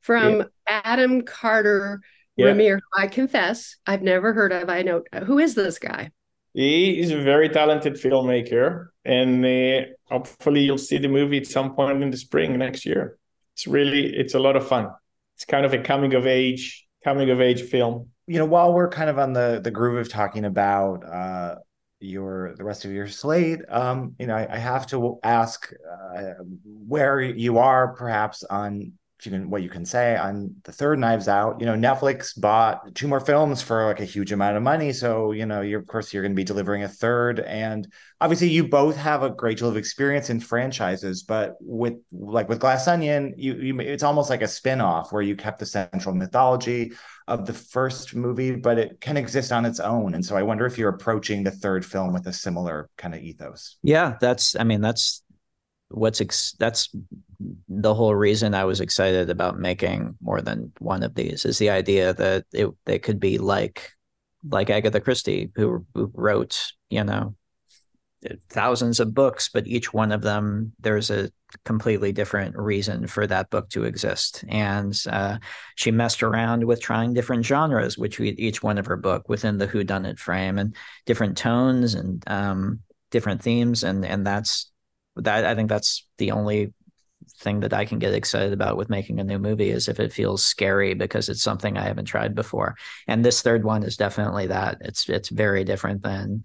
from 0.00 0.38
yeah. 0.38 0.44
Adam 0.66 1.22
Carter 1.22 2.00
yeah. 2.36 2.46
Rehmeier. 2.46 2.78
I 2.96 3.06
confess, 3.08 3.76
I've 3.86 4.02
never 4.02 4.32
heard 4.32 4.52
of. 4.52 4.68
I 4.68 4.82
know 4.82 5.02
who 5.24 5.38
is 5.38 5.54
this 5.54 5.78
guy. 5.78 6.10
He 6.54 6.98
is 6.98 7.10
a 7.10 7.20
very 7.20 7.48
talented 7.48 7.94
filmmaker, 7.94 8.86
and 9.04 9.44
uh, 9.44 9.86
hopefully 10.04 10.62
you'll 10.62 10.78
see 10.78 10.98
the 10.98 11.08
movie 11.08 11.38
at 11.38 11.46
some 11.46 11.74
point 11.74 12.02
in 12.02 12.10
the 12.10 12.16
spring 12.16 12.56
next 12.58 12.86
year. 12.86 13.18
It's 13.58 13.66
really 13.66 14.06
it's 14.06 14.34
a 14.34 14.38
lot 14.38 14.54
of 14.54 14.68
fun. 14.68 14.88
It's 15.34 15.44
kind 15.44 15.66
of 15.66 15.74
a 15.74 15.78
coming 15.78 16.14
of 16.14 16.28
age 16.28 16.86
coming 17.02 17.28
of 17.30 17.40
age 17.40 17.62
film. 17.62 18.10
You 18.28 18.38
know, 18.38 18.44
while 18.44 18.72
we're 18.72 18.88
kind 18.88 19.10
of 19.10 19.18
on 19.18 19.32
the 19.32 19.60
the 19.60 19.72
groove 19.72 19.98
of 19.98 20.08
talking 20.08 20.44
about 20.44 21.04
uh, 21.04 21.56
your 21.98 22.54
the 22.54 22.62
rest 22.62 22.84
of 22.84 22.92
your 22.92 23.08
slate, 23.08 23.58
um, 23.68 24.14
you 24.20 24.28
know, 24.28 24.36
I, 24.36 24.46
I 24.48 24.58
have 24.58 24.86
to 24.88 25.18
ask 25.24 25.72
uh, 26.16 26.34
where 26.64 27.20
you 27.20 27.58
are 27.58 27.94
perhaps 27.94 28.44
on 28.44 28.92
you 29.26 29.32
can 29.32 29.50
what 29.50 29.62
you 29.62 29.68
can 29.68 29.84
say 29.84 30.16
on 30.16 30.54
the 30.64 30.72
third 30.72 30.98
knives 30.98 31.28
out 31.28 31.60
you 31.60 31.66
know 31.66 31.74
netflix 31.74 32.38
bought 32.38 32.94
two 32.94 33.08
more 33.08 33.20
films 33.20 33.60
for 33.60 33.86
like 33.86 34.00
a 34.00 34.04
huge 34.04 34.32
amount 34.32 34.56
of 34.56 34.62
money 34.62 34.92
so 34.92 35.32
you 35.32 35.44
know 35.44 35.60
you're 35.60 35.80
of 35.80 35.86
course 35.86 36.12
you're 36.12 36.22
going 36.22 36.32
to 36.32 36.36
be 36.36 36.44
delivering 36.44 36.84
a 36.84 36.88
third 36.88 37.40
and 37.40 37.90
obviously 38.20 38.48
you 38.48 38.66
both 38.66 38.96
have 38.96 39.22
a 39.22 39.30
great 39.30 39.58
deal 39.58 39.68
of 39.68 39.76
experience 39.76 40.30
in 40.30 40.38
franchises 40.38 41.22
but 41.22 41.56
with 41.60 41.94
like 42.12 42.48
with 42.48 42.60
glass 42.60 42.86
onion 42.86 43.34
you, 43.36 43.54
you 43.54 43.80
it's 43.80 44.02
almost 44.02 44.30
like 44.30 44.42
a 44.42 44.48
spin-off 44.48 45.12
where 45.12 45.22
you 45.22 45.34
kept 45.34 45.58
the 45.58 45.66
central 45.66 46.14
mythology 46.14 46.92
of 47.26 47.44
the 47.44 47.52
first 47.52 48.14
movie 48.14 48.54
but 48.54 48.78
it 48.78 49.00
can 49.00 49.16
exist 49.16 49.52
on 49.52 49.64
its 49.64 49.80
own 49.80 50.14
and 50.14 50.24
so 50.24 50.36
i 50.36 50.42
wonder 50.42 50.64
if 50.64 50.78
you're 50.78 50.90
approaching 50.90 51.42
the 51.42 51.50
third 51.50 51.84
film 51.84 52.12
with 52.12 52.26
a 52.26 52.32
similar 52.32 52.88
kind 52.96 53.14
of 53.14 53.20
ethos. 53.20 53.78
Yeah 53.82 54.16
that's 54.20 54.54
i 54.56 54.64
mean 54.64 54.80
that's 54.80 55.22
what's 55.90 56.20
ex- 56.20 56.54
that's 56.58 56.94
the 57.68 57.94
whole 57.94 58.14
reason 58.14 58.54
I 58.54 58.64
was 58.64 58.80
excited 58.80 59.30
about 59.30 59.58
making 59.58 60.16
more 60.20 60.40
than 60.40 60.72
one 60.78 61.02
of 61.02 61.14
these 61.14 61.44
is 61.44 61.58
the 61.58 61.70
idea 61.70 62.14
that 62.14 62.44
it 62.52 62.70
they 62.84 62.98
could 62.98 63.20
be 63.20 63.38
like 63.38 63.92
like 64.48 64.70
Agatha 64.70 65.00
Christie 65.00 65.50
who, 65.54 65.86
who 65.94 66.10
wrote 66.14 66.72
you 66.90 67.04
know 67.04 67.34
thousands 68.50 69.00
of 69.00 69.14
books 69.14 69.48
but 69.48 69.66
each 69.66 69.92
one 69.94 70.12
of 70.12 70.22
them 70.22 70.72
there's 70.80 71.10
a 71.10 71.30
completely 71.64 72.12
different 72.12 72.56
reason 72.56 73.06
for 73.06 73.26
that 73.26 73.50
book 73.50 73.68
to 73.70 73.84
exist. 73.84 74.44
And 74.48 75.00
uh, 75.08 75.38
she 75.76 75.90
messed 75.90 76.22
around 76.22 76.64
with 76.64 76.80
trying 76.80 77.14
different 77.14 77.44
genres 77.44 77.96
which 77.96 78.18
we, 78.18 78.30
each 78.30 78.62
one 78.62 78.78
of 78.78 78.86
her 78.86 78.96
book 78.96 79.28
within 79.28 79.58
the 79.58 79.66
who 79.66 79.84
done 79.84 80.06
it 80.06 80.18
frame 80.18 80.58
and 80.58 80.74
different 81.06 81.36
tones 81.36 81.94
and 81.94 82.22
um, 82.26 82.80
different 83.10 83.42
themes. 83.42 83.82
And 83.82 84.04
and 84.04 84.26
that's 84.26 84.70
that 85.18 85.44
I 85.44 85.54
think 85.54 85.68
that's 85.68 86.06
the 86.18 86.32
only 86.32 86.72
thing 87.40 87.60
that 87.60 87.72
I 87.72 87.84
can 87.84 87.98
get 87.98 88.14
excited 88.14 88.52
about 88.52 88.76
with 88.76 88.90
making 88.90 89.20
a 89.20 89.24
new 89.24 89.38
movie 89.38 89.70
is 89.70 89.88
if 89.88 90.00
it 90.00 90.12
feels 90.12 90.44
scary 90.44 90.94
because 90.94 91.28
it's 91.28 91.42
something 91.42 91.76
I 91.76 91.84
haven't 91.84 92.06
tried 92.06 92.34
before. 92.34 92.76
And 93.06 93.24
this 93.24 93.42
third 93.42 93.64
one 93.64 93.82
is 93.82 93.96
definitely 93.96 94.48
that. 94.48 94.78
It's 94.80 95.08
it's 95.08 95.28
very 95.28 95.64
different 95.64 96.02
than 96.02 96.44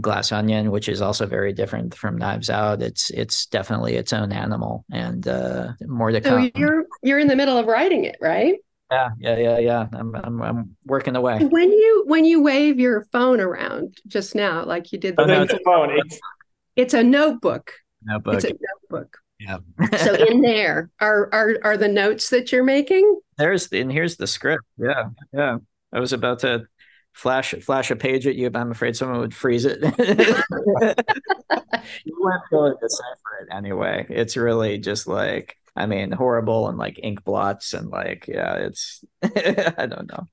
Glass 0.00 0.32
Onion, 0.32 0.70
which 0.70 0.88
is 0.88 1.02
also 1.02 1.26
very 1.26 1.52
different 1.52 1.94
from 1.94 2.16
Knives 2.16 2.50
Out. 2.50 2.82
It's 2.82 3.10
it's 3.10 3.46
definitely 3.46 3.96
its 3.96 4.12
own 4.12 4.32
animal 4.32 4.84
and 4.90 5.26
uh, 5.26 5.72
more 5.86 6.10
to 6.10 6.20
come. 6.20 6.44
So 6.44 6.50
you're 6.54 6.84
you're 7.02 7.18
in 7.18 7.28
the 7.28 7.36
middle 7.36 7.58
of 7.58 7.66
writing 7.66 8.04
it, 8.04 8.16
right? 8.20 8.56
Yeah, 8.90 9.10
yeah, 9.18 9.38
yeah, 9.38 9.58
yeah. 9.58 9.86
I'm 9.92 10.14
I'm 10.14 10.42
I'm 10.42 10.76
working 10.86 11.16
away. 11.16 11.38
When 11.38 11.72
you 11.72 12.04
when 12.06 12.24
you 12.24 12.42
wave 12.42 12.78
your 12.78 13.06
phone 13.12 13.40
around 13.40 13.98
just 14.06 14.34
now, 14.34 14.64
like 14.64 14.92
you 14.92 14.98
did 14.98 15.16
the, 15.16 15.22
oh, 15.22 15.44
the 15.44 15.60
phone, 15.64 15.90
it's 15.90 16.20
it's 16.76 16.94
a 16.94 17.02
notebook 17.02 17.72
notebook. 18.04 18.34
It's 18.34 18.44
a 18.44 18.54
notebook. 18.90 19.18
Yeah. 19.40 19.58
so 19.98 20.14
in 20.28 20.40
there 20.40 20.90
are 21.00 21.28
are 21.32 21.58
are 21.62 21.76
the 21.76 21.88
notes 21.88 22.30
that 22.30 22.52
you're 22.52 22.64
making? 22.64 23.20
There's 23.36 23.72
and 23.72 23.90
here's 23.90 24.16
the 24.16 24.26
script. 24.26 24.64
Yeah. 24.78 25.10
Yeah. 25.32 25.58
I 25.92 26.00
was 26.00 26.12
about 26.12 26.40
to 26.40 26.66
flash 27.12 27.54
flash 27.62 27.90
a 27.90 27.96
page 27.96 28.26
at 28.26 28.34
you, 28.34 28.50
but 28.50 28.60
I'm 28.60 28.70
afraid 28.70 28.96
someone 28.96 29.20
would 29.20 29.34
freeze 29.34 29.64
it. 29.64 29.80
you 32.04 32.16
won't 32.18 32.42
to 32.50 32.76
decipher 32.80 33.38
it 33.42 33.48
anyway. 33.52 34.06
It's 34.08 34.36
really 34.36 34.78
just 34.78 35.06
like 35.06 35.56
I 35.76 35.86
mean, 35.86 36.12
horrible 36.12 36.68
and 36.68 36.78
like 36.78 37.00
ink 37.02 37.24
blots 37.24 37.72
and 37.74 37.88
like 37.90 38.28
yeah, 38.28 38.54
it's 38.54 39.04
I 39.22 39.86
don't 39.86 40.08
know 40.08 40.28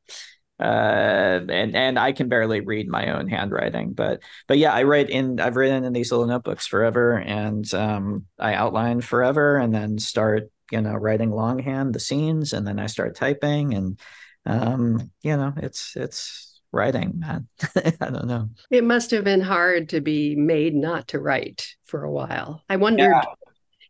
uh, 0.62 1.41
and 1.49 1.76
and 1.76 1.97
I 1.97 2.12
can 2.12 2.30
barely 2.30 2.62
read 2.62 2.88
my 2.88 3.18
own 3.18 3.28
handwriting. 3.28 3.93
But 3.93 4.22
but 4.47 4.57
yeah, 4.57 4.74
I 4.74 4.84
write 4.84 5.09
in. 5.09 5.39
I've 5.39 5.55
written 5.55 5.84
in 5.84 5.93
these 5.93 6.12
little 6.12 6.28
notebooks 6.28 6.68
forever, 6.68 7.18
and 7.18 7.72
um, 7.74 8.26
I 8.39 8.53
outline 8.53 9.01
forever, 9.01 9.57
and 9.57 9.74
then 9.74 9.97
start 9.97 10.51
you 10.72 10.82
know 10.82 10.93
writing 10.93 11.32
longhand 11.32 11.95
the 11.95 11.99
scenes, 11.99 12.53
and 12.53 12.66
then 12.68 12.80
I 12.80 12.86
start 12.86 13.16
typing, 13.16 13.74
and 13.74 13.99
um, 14.45 15.12
you 15.24 15.36
know 15.36 15.53
it's 15.57 15.95
it's 15.95 16.62
writing, 16.72 17.14
man. 17.18 17.47
I 17.76 18.09
don't 18.12 18.28
know. 18.28 18.49
It 18.70 18.84
must 18.84 19.09
have 19.12 19.24
been 19.24 19.41
hard 19.41 19.89
to 19.89 20.01
be 20.01 20.36
made 20.36 20.76
not 20.76 21.07
to 21.09 21.20
write 21.20 21.76
for 21.86 22.03
a 22.03 22.12
while. 22.12 22.64
I 22.70 22.76
wondered. 22.76 23.12
Yeah 23.12 23.34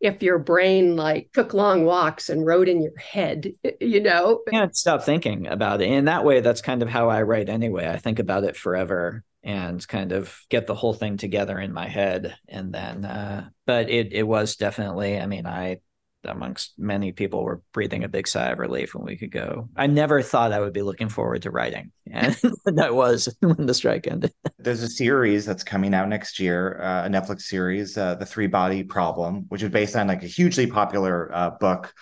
if 0.02 0.24
your 0.24 0.40
brain 0.40 0.96
like 0.96 1.30
took 1.34 1.54
long 1.54 1.86
walks 1.86 2.30
and 2.30 2.46
wrote 2.46 2.68
in 2.68 2.82
your 2.82 2.98
head, 2.98 3.54
you 3.80 4.02
know? 4.02 4.42
Can't 4.50 4.76
stop 4.76 5.04
thinking 5.04 5.48
about 5.48 5.82
it. 5.82 5.90
In 5.90 6.06
that 6.06 6.26
way, 6.26 6.42
that's 6.42 6.62
kind 6.62 6.82
of 6.82 6.90
how 6.90 7.10
I 7.10 7.22
write 7.22 7.50
anyway. 7.50 7.88
I 7.88 7.98
think 7.98 8.20
about 8.20 8.44
it 8.44 8.58
forever 8.58 9.24
and 9.44 9.88
kind 9.88 10.12
of 10.12 10.36
get 10.50 10.68
the 10.68 10.76
whole 10.76 10.94
thing 10.94 11.18
together 11.18 11.60
in 11.60 11.74
my 11.74 11.88
head. 11.88 12.36
And 12.48 12.74
then, 12.74 13.06
uh, 13.06 13.50
but 13.66 13.90
it, 13.90 14.14
it 14.14 14.24
was 14.24 14.56
definitely, 14.56 15.20
I 15.20 15.26
mean, 15.26 15.46
I 15.46 15.78
amongst 16.26 16.74
many 16.78 17.12
people 17.12 17.44
were 17.44 17.62
breathing 17.74 18.04
a 18.04 18.10
big 18.10 18.28
sigh 18.28 18.50
of 18.50 18.60
relief 18.60 18.94
when 18.94 19.06
we 19.06 19.18
could 19.18 19.32
go. 19.32 19.70
I 19.76 19.88
never 19.88 20.22
thought 20.22 20.54
I 20.54 20.60
would 20.60 20.74
be 20.74 20.82
looking 20.82 21.10
forward 21.10 21.44
to 21.44 21.52
writing, 21.52 21.92
and 22.12 22.38
that 22.66 22.94
was 22.94 23.34
when 23.40 23.66
the 23.66 23.74
strike 23.74 24.08
ended. 24.08 24.34
There's 24.60 24.84
a 24.84 24.90
series 24.90 25.46
that's 25.46 25.64
coming 25.64 25.94
out 25.94 26.10
next 26.10 26.40
year, 26.40 26.82
uh, 26.82 27.06
a 27.06 27.10
Netflix 27.10 27.42
series, 27.42 27.98
uh, 27.98 28.16
"The 28.16 28.26
Three 28.26 28.48
Body 28.48 28.84
Problem," 28.84 29.46
which 29.50 29.64
is 29.64 29.70
based 29.70 29.96
on 29.96 30.08
like 30.08 30.24
a 30.24 30.28
hugely 30.28 30.68
popular 30.68 31.32
uh, 31.34 31.52
book 31.60 31.94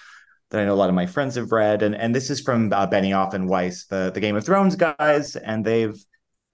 that 0.50 0.62
I 0.62 0.66
know 0.66 0.74
a 0.74 0.76
lot 0.76 0.90
of 0.90 0.96
my 0.96 1.06
friends 1.06 1.36
have 1.36 1.52
read, 1.52 1.84
and 1.84 1.96
and 1.96 2.14
this 2.14 2.30
is 2.30 2.42
from 2.42 2.74
uh, 2.74 2.88
Benioff 2.88 3.34
and 3.34 3.48
Weiss, 3.48 3.86
the 3.86 4.12
the 4.14 4.20
Game 4.20 4.36
of 4.36 4.46
Thrones 4.46 4.76
guys, 4.76 5.36
and 5.36 5.66
they've 5.66 5.96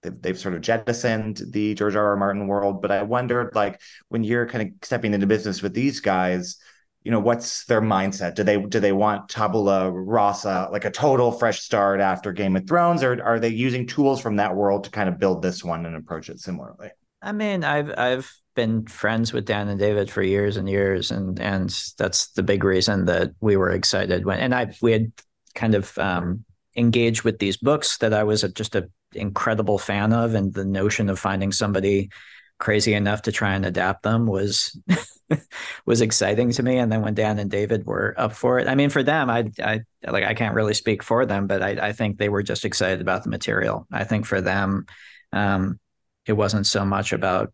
they've, 0.02 0.22
they've 0.22 0.38
sort 0.38 0.54
of 0.54 0.60
jettisoned 0.60 1.42
the 1.50 1.74
George 1.74 1.96
R. 1.96 2.08
R. 2.08 2.16
Martin 2.16 2.46
world. 2.46 2.82
But 2.82 2.90
I 2.90 3.02
wondered, 3.02 3.54
like, 3.54 3.80
when 4.08 4.24
you're 4.24 4.46
kind 4.46 4.68
of 4.68 4.86
stepping 4.86 5.14
into 5.14 5.26
business 5.26 5.62
with 5.62 5.74
these 5.74 6.00
guys 6.00 6.58
you 7.06 7.12
know 7.12 7.20
what's 7.20 7.66
their 7.66 7.80
mindset? 7.80 8.34
Do 8.34 8.42
they 8.42 8.60
do 8.60 8.80
they 8.80 8.90
want 8.90 9.28
tabula 9.28 9.92
rasa 9.92 10.68
like 10.72 10.84
a 10.84 10.90
total 10.90 11.30
fresh 11.30 11.60
start 11.60 12.00
after 12.00 12.32
game 12.32 12.56
of 12.56 12.66
thrones 12.66 13.04
or 13.04 13.22
are 13.22 13.38
they 13.38 13.48
using 13.48 13.86
tools 13.86 14.20
from 14.20 14.34
that 14.36 14.56
world 14.56 14.82
to 14.82 14.90
kind 14.90 15.08
of 15.08 15.16
build 15.16 15.40
this 15.40 15.62
one 15.62 15.86
and 15.86 15.94
approach 15.94 16.28
it 16.28 16.40
similarly? 16.40 16.90
I 17.22 17.30
mean 17.30 17.62
i've 17.62 17.96
i've 17.96 18.28
been 18.56 18.86
friends 18.86 19.32
with 19.32 19.44
dan 19.44 19.68
and 19.68 19.78
david 19.78 20.10
for 20.10 20.20
years 20.20 20.56
and 20.56 20.68
years 20.68 21.12
and 21.12 21.38
and 21.38 21.70
that's 21.96 22.32
the 22.32 22.42
big 22.42 22.64
reason 22.64 23.04
that 23.04 23.30
we 23.40 23.56
were 23.56 23.70
excited 23.70 24.24
when 24.24 24.40
and 24.40 24.52
i 24.52 24.74
we 24.82 24.90
had 24.90 25.12
kind 25.54 25.76
of 25.76 25.96
um, 25.98 26.44
engaged 26.74 27.22
with 27.22 27.38
these 27.38 27.56
books 27.56 27.98
that 27.98 28.14
i 28.14 28.24
was 28.24 28.42
just 28.54 28.74
an 28.74 28.90
incredible 29.14 29.78
fan 29.78 30.12
of 30.12 30.34
and 30.34 30.54
the 30.54 30.64
notion 30.64 31.08
of 31.08 31.20
finding 31.20 31.52
somebody 31.52 32.10
crazy 32.58 32.94
enough 32.94 33.22
to 33.22 33.30
try 33.30 33.54
and 33.54 33.64
adapt 33.64 34.02
them 34.02 34.26
was 34.26 34.76
was 35.86 36.00
exciting 36.00 36.50
to 36.52 36.62
me. 36.62 36.78
And 36.78 36.90
then 36.90 37.02
when 37.02 37.14
Dan 37.14 37.38
and 37.38 37.50
David 37.50 37.86
were 37.86 38.14
up 38.16 38.32
for 38.32 38.58
it, 38.58 38.68
I 38.68 38.74
mean, 38.74 38.90
for 38.90 39.02
them, 39.02 39.30
I, 39.30 39.50
I 39.62 39.80
like 40.06 40.24
I 40.24 40.34
can't 40.34 40.54
really 40.54 40.74
speak 40.74 41.02
for 41.02 41.26
them, 41.26 41.46
but 41.46 41.62
I, 41.62 41.88
I 41.88 41.92
think 41.92 42.18
they 42.18 42.28
were 42.28 42.42
just 42.42 42.64
excited 42.64 43.00
about 43.00 43.24
the 43.24 43.30
material. 43.30 43.86
I 43.92 44.04
think 44.04 44.26
for 44.26 44.40
them, 44.40 44.86
um, 45.32 45.78
it 46.26 46.34
wasn't 46.34 46.66
so 46.66 46.84
much 46.84 47.12
about 47.12 47.52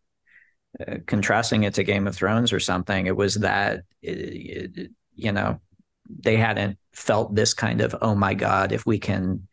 uh, 0.81 0.97
contrasting 1.07 1.65
it 1.65 1.75
to 1.75 1.85
Game 1.85 2.07
of 2.07 2.15
Thrones 2.15 2.53
or 2.53 2.61
something. 2.61 3.07
It 3.07 3.17
was 3.17 3.37
that 3.37 3.83
it, 4.03 4.11
it, 4.77 4.91
you 5.15 5.33
know 5.33 5.61
they 6.09 6.37
hadn't 6.37 6.79
felt 6.93 7.35
this 7.35 7.55
kind 7.55 7.81
of 7.81 7.95
oh 8.03 8.15
my 8.15 8.35
god 8.35 8.73
if 8.73 8.85
we 8.85 8.99
can 8.99 9.47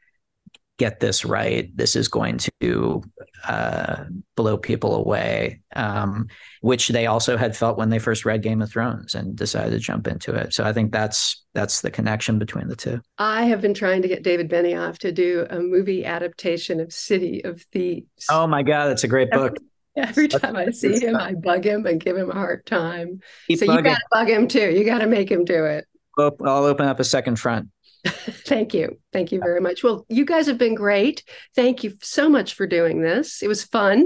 get 0.79 0.99
this 0.99 1.23
right, 1.25 1.69
this 1.77 1.95
is 1.95 2.07
going 2.07 2.39
to 2.61 3.03
uh, 3.47 4.05
blow 4.35 4.57
people 4.57 4.95
away, 4.95 5.61
um, 5.75 6.27
which 6.61 6.87
they 6.87 7.05
also 7.05 7.37
had 7.37 7.55
felt 7.55 7.77
when 7.77 7.89
they 7.89 7.99
first 7.99 8.25
read 8.25 8.41
Game 8.41 8.61
of 8.61 8.71
Thrones 8.71 9.13
and 9.13 9.35
decided 9.35 9.71
to 9.71 9.79
jump 9.79 10.07
into 10.07 10.33
it. 10.33 10.53
So 10.53 10.63
I 10.63 10.73
think 10.73 10.91
that's 10.91 11.43
that's 11.53 11.81
the 11.81 11.91
connection 11.91 12.39
between 12.39 12.69
the 12.69 12.75
two. 12.75 13.01
I 13.17 13.43
have 13.43 13.61
been 13.61 13.73
trying 13.73 14.01
to 14.01 14.07
get 14.07 14.23
David 14.23 14.49
Benioff 14.49 14.97
to 14.99 15.11
do 15.11 15.45
a 15.49 15.59
movie 15.59 16.05
adaptation 16.05 16.79
of 16.79 16.91
City 16.91 17.43
of 17.43 17.61
Thieves. 17.73 18.25
Oh 18.31 18.47
my 18.47 18.63
God, 18.63 18.87
that's 18.87 19.03
a 19.03 19.09
great 19.09 19.29
book. 19.29 19.57
Every 19.97 20.29
time 20.29 20.55
I 20.55 20.69
see 20.69 20.97
him, 20.97 21.17
I 21.17 21.33
bug 21.33 21.65
him 21.65 21.85
and 21.85 21.99
give 21.99 22.15
him 22.15 22.29
a 22.29 22.33
hard 22.33 22.65
time. 22.65 23.19
Keep 23.47 23.59
so 23.59 23.65
you 23.65 23.81
got 23.81 23.95
to 23.95 24.05
bug 24.11 24.29
him 24.29 24.47
too. 24.47 24.71
You 24.71 24.85
got 24.85 24.99
to 24.99 25.07
make 25.07 25.29
him 25.29 25.43
do 25.43 25.65
it. 25.65 25.85
I'll 26.17 26.65
open 26.65 26.85
up 26.85 26.99
a 26.99 27.03
second 27.03 27.37
front. 27.37 27.67
Thank 28.45 28.73
you. 28.73 28.97
Thank 29.11 29.31
you 29.31 29.39
very 29.39 29.61
much. 29.61 29.83
Well, 29.83 30.05
you 30.09 30.25
guys 30.25 30.47
have 30.47 30.57
been 30.57 30.75
great. 30.75 31.23
Thank 31.55 31.83
you 31.83 31.93
so 32.01 32.29
much 32.29 32.53
for 32.53 32.67
doing 32.67 33.01
this. 33.01 33.41
It 33.41 33.47
was 33.47 33.63
fun, 33.63 34.05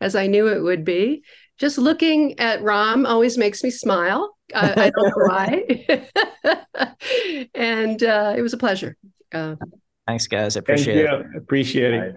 as 0.00 0.14
I 0.14 0.26
knew 0.26 0.48
it 0.48 0.62
would 0.62 0.84
be. 0.84 1.22
Just 1.58 1.78
looking 1.78 2.38
at 2.40 2.62
Ram 2.62 3.06
always 3.06 3.38
makes 3.38 3.62
me 3.62 3.70
smile. 3.70 4.34
Uh, 4.52 4.72
I 4.76 4.90
don't 4.90 5.08
know 5.08 5.24
why. 5.26 6.56
and 7.54 8.02
uh, 8.02 8.34
it 8.36 8.42
was 8.42 8.52
a 8.52 8.58
pleasure. 8.58 8.96
Uh, 9.32 9.56
Thanks, 10.06 10.26
guys. 10.26 10.56
I 10.56 10.60
Thank 10.60 10.80
appreciate 10.80 10.96
you. 10.96 11.06
it. 11.06 11.26
Appreciate 11.36 11.94
it. 11.94 12.16